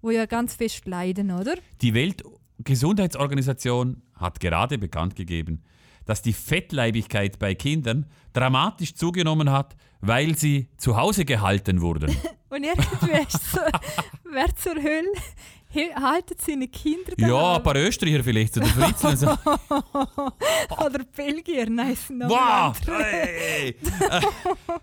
die 0.02 0.12
ja 0.12 0.24
ganz 0.26 0.54
fest 0.54 0.86
leiden, 0.86 1.30
oder? 1.30 1.56
Die 1.82 1.92
Weltgesundheitsorganisation 1.92 4.02
hat 4.14 4.40
gerade 4.40 4.78
bekannt 4.78 5.14
gegeben, 5.16 5.62
dass 6.06 6.22
die 6.22 6.32
Fettleibigkeit 6.32 7.38
bei 7.38 7.54
Kindern 7.54 8.06
dramatisch 8.32 8.94
zugenommen 8.94 9.50
hat, 9.50 9.76
weil 10.00 10.36
sie 10.38 10.68
zu 10.78 10.96
Hause 10.96 11.24
gehalten 11.24 11.80
wurden. 11.82 12.16
Und 12.50 12.64
irgendwie 12.64 13.20
ist 13.28 13.50
so, 13.52 13.60
wer 14.32 14.54
zur 14.56 14.76
Hölle 14.76 15.12
haltet 15.74 16.40
seine 16.40 16.68
Kinder 16.68 17.12
da? 17.16 17.26
ja, 17.26 17.56
ein 17.56 17.62
paar 17.62 17.76
Österreicher 17.76 18.24
vielleicht, 18.24 18.54
so 18.54 18.60
der 18.60 18.70
Fritz 18.70 19.04
und 19.04 19.16
so. 19.16 19.26
Oder 20.84 21.04
Belgier, 21.14 21.68
nice. 21.68 22.10
noch 22.10 22.28
Wow! 22.28 22.76
Hey. 22.86 23.68
Äh, 23.68 24.20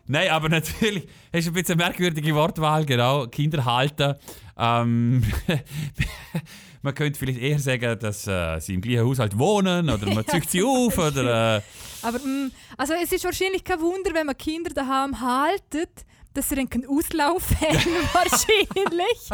Nein, 0.08 0.30
aber 0.30 0.50
natürlich, 0.50 1.08
es 1.32 1.41
ist 1.41 1.48
ein 1.48 1.54
bisschen 1.54 1.80
eine 1.80 1.89
merkwürdige 1.89 2.36
Wortwahl, 2.36 2.86
genau. 2.86 3.28
Kinder 3.28 3.65
halten. 3.65 4.15
Ähm, 4.58 5.24
man 6.82 6.93
könnte 6.95 7.19
vielleicht 7.19 7.39
eher 7.39 7.60
sagen, 7.60 8.00
dass 8.00 8.28
äh, 8.28 8.60
sie 8.60 8.76
im 8.76 8.82
gleichen 8.82 9.06
Haushalt 9.06 9.38
wohnen 9.38 9.89
oder 9.89 10.13
man 10.13 10.26
zieht 10.28 10.50
sie 10.50 10.63
auf 10.63 10.98
oder. 10.98 11.58
Äh, 11.58 11.62
Aber 12.04 12.19
mm, 12.19 12.52
also 12.78 12.93
es 12.93 13.12
ist 13.12 13.26
wahrscheinlich 13.26 13.63
kein 13.63 13.82
Wunder, 13.82 14.13
wenn 14.13 14.28
man 14.28 14.38
Kinder 14.38 14.71
daheim 14.74 15.19
haltet, 15.19 16.06
dass 16.36 16.50
sie 16.50 16.56
dann 16.56 16.69
keinen 16.69 16.86
Auslauf 16.86 17.50
haben, 17.62 17.80
wahrscheinlich. 18.13 19.30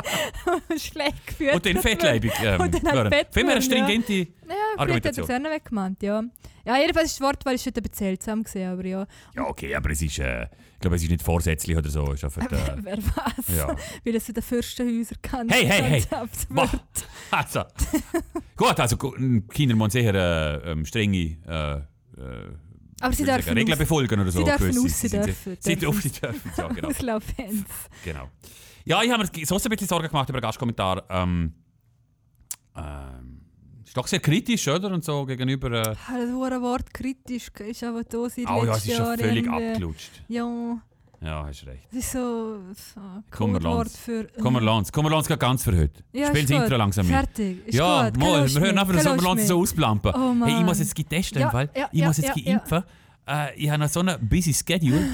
Schlecht 0.82 1.28
geführt. 1.28 1.56
und 1.56 1.66
dann 1.66 1.78
fettleibig. 1.78 2.32
Ähm, 2.42 2.62
Und 2.62 2.74
dann 2.74 2.84
werden. 2.84 3.12
fett 3.12 3.36
mich 3.36 3.44
eine 3.44 3.54
werden, 3.54 3.58
ja. 3.58 3.62
stringente. 3.62 4.14
Ja, 4.14 4.26
vielleicht 4.28 4.52
hat 4.52 4.78
er 4.78 4.80
Argumentation. 4.80 5.44
weggemeint, 5.44 6.04
ja. 6.04 6.24
Ja, 6.66 6.78
jedenfalls 6.78 7.12
ist 7.12 7.20
das 7.20 7.28
Wort, 7.28 7.46
weil 7.46 7.56
ich 7.56 7.62
schon 7.64 7.74
ein 7.76 7.82
bisschen 7.82 7.98
seltsam 7.98 8.44
gesehen, 8.44 8.72
aber 8.72 8.86
ja. 8.86 9.08
Ja, 9.36 9.48
okay, 9.48 9.74
aber 9.76 9.90
es 9.90 10.02
ist, 10.02 10.20
äh, 10.20 10.44
ich 10.44 10.80
glaube, 10.80 10.96
es 10.96 11.04
ist 11.04 11.10
nicht 11.10 11.24
vorsätzlich 11.24 11.76
oder 11.76 11.90
so. 11.90 12.12
Ist 12.12 12.24
einfach, 12.24 12.44
äh, 12.52 12.76
Wer 12.78 12.98
weiß, 12.98 13.58
ja. 13.58 13.76
wie 14.04 14.12
das 14.12 14.28
in 14.28 14.36
den 14.36 14.44
Fürstenhäusern 14.44 15.18
kann. 15.22 15.50
Hey, 15.50 15.66
hey, 15.66 15.82
hey. 15.82 16.06
wird. 16.50 16.82
Also. 17.32 17.64
Gut, 18.56 18.80
also 18.80 18.98
Kinder 18.98 19.76
müssen 19.76 19.90
sicher 19.92 20.14
äh, 20.14 20.72
ähm, 20.72 20.86
strenge 20.86 21.38
äh, 21.48 21.78
äh, 21.78 21.82
Aber 23.02 23.14
sie 23.14 23.24
dürfen 23.24 23.42
sagen, 23.44 23.58
Regeln 23.58 23.78
befolgen 23.78 24.20
oder 24.20 24.32
so. 24.32 24.40
sie 24.40 24.46
dürfen 24.46 24.68
gewisse. 24.72 24.86
aus, 24.86 25.00
sie 25.02 25.10
dürfen, 25.10 25.58
Sie 25.60 25.76
dürfen. 25.76 26.02
sie 26.02 26.10
dürfen, 26.22 26.52
ja, 26.58 26.68
genau. 26.68 26.88
Auslauffans. 26.90 27.66
genau. 28.04 28.30
Ja, 28.86 29.04
ich 29.04 29.12
habe 29.12 29.24
mir 29.24 29.46
sonst 29.46 29.66
ein 29.66 29.70
bisschen 29.70 29.88
Sorgen 29.88 30.08
gemacht 30.08 30.30
über 30.30 30.40
den 30.40 30.44
Gastkommentar. 30.44 31.04
Ähm, 31.10 31.54
ähm, 32.76 33.42
ist 33.86 33.98
doch 33.98 34.08
sehr 34.08 34.20
kritisch, 34.20 34.68
oder? 34.68 34.90
Und 34.92 35.04
so 35.04 35.26
gegenüber. 35.26 35.72
Äh, 35.72 35.96
Ah, 36.08 36.18
Das 36.18 36.62
Wort 36.62 36.94
kritisch 36.94 37.50
ist 37.60 37.84
aber 37.84 38.04
da 38.04 38.30
seit 38.30 38.50
oh 38.50 38.64
ja, 38.66 38.76
es 38.76 38.86
ist 38.86 38.96
schon 38.96 39.18
völlig 39.18 39.48
abgelutscht. 39.50 40.12
Ja, 40.30 40.82
Ja, 41.24 41.46
hast 41.46 41.68
recht. 41.68 41.88
es 41.92 41.98
ist 41.98 42.12
so, 42.14 42.58
so 42.74 43.00
ein 43.00 43.24
Codewort 43.30 43.92
für... 43.92 44.28
Komm, 44.42 44.56
wir 44.56 44.62
lassen 44.62 44.90
es 44.92 45.40
ganz 45.40 45.64
für 45.64 45.78
heute. 45.78 46.04
Ja, 46.14 46.28
Spiel 46.28 46.46
das. 46.46 46.64
Intro 46.64 46.78
langsam 46.78 47.06
mit. 47.06 47.16
Fertig, 47.16 47.68
ist 47.68 47.76
ja, 47.76 48.10
gut. 48.10 48.20
mal, 48.20 48.50
wir 48.50 48.60
hören 48.60 48.78
einfach 48.80 48.94
mehr, 48.94 49.04
so, 49.04 49.10
keine 49.10 49.22
wir 49.22 49.28
lassen 49.28 49.40
es 49.40 49.48
so 49.48 49.60
ausplampen. 49.60 50.12
Oh, 50.16 50.18
hey, 50.18 50.50
ich 50.50 50.56
Mann. 50.56 50.66
muss 50.66 50.80
jetzt 50.80 50.96
testen, 51.10 51.42
Ja, 51.42 51.54
weil 51.54 51.70
ja, 51.76 51.90
ich 51.92 52.00
ja, 52.00 52.08
muss 52.08 52.18
jetzt 52.18 52.36
ja, 52.36 52.54
impfen. 52.54 52.84
Äh, 53.28 53.56
ich 53.56 53.70
habe 53.70 53.84
noch 53.84 53.90
so 53.90 54.00
einen 54.00 54.18
busy 54.28 54.52
Schedule. 54.52 55.10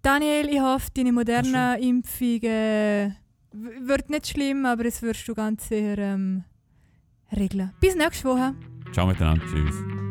Daniel, 0.00 0.48
ich 0.48 0.60
hoffe, 0.60 0.90
deine 0.94 1.12
moderne 1.12 1.78
Impfung 1.80 2.42
äh, 2.42 3.10
wird 3.52 4.10
nicht 4.10 4.28
schlimm, 4.28 4.64
aber 4.64 4.84
es 4.84 5.02
wirst 5.02 5.26
du 5.26 5.34
ganz 5.34 5.68
sicher 5.68 5.98
ähm, 5.98 6.44
regeln. 7.36 7.72
Bis 7.80 7.96
nächste 7.96 8.28
Woche. 8.28 8.54
Ciao 8.92 9.08
miteinander. 9.08 9.44
Tschüss. 9.46 10.01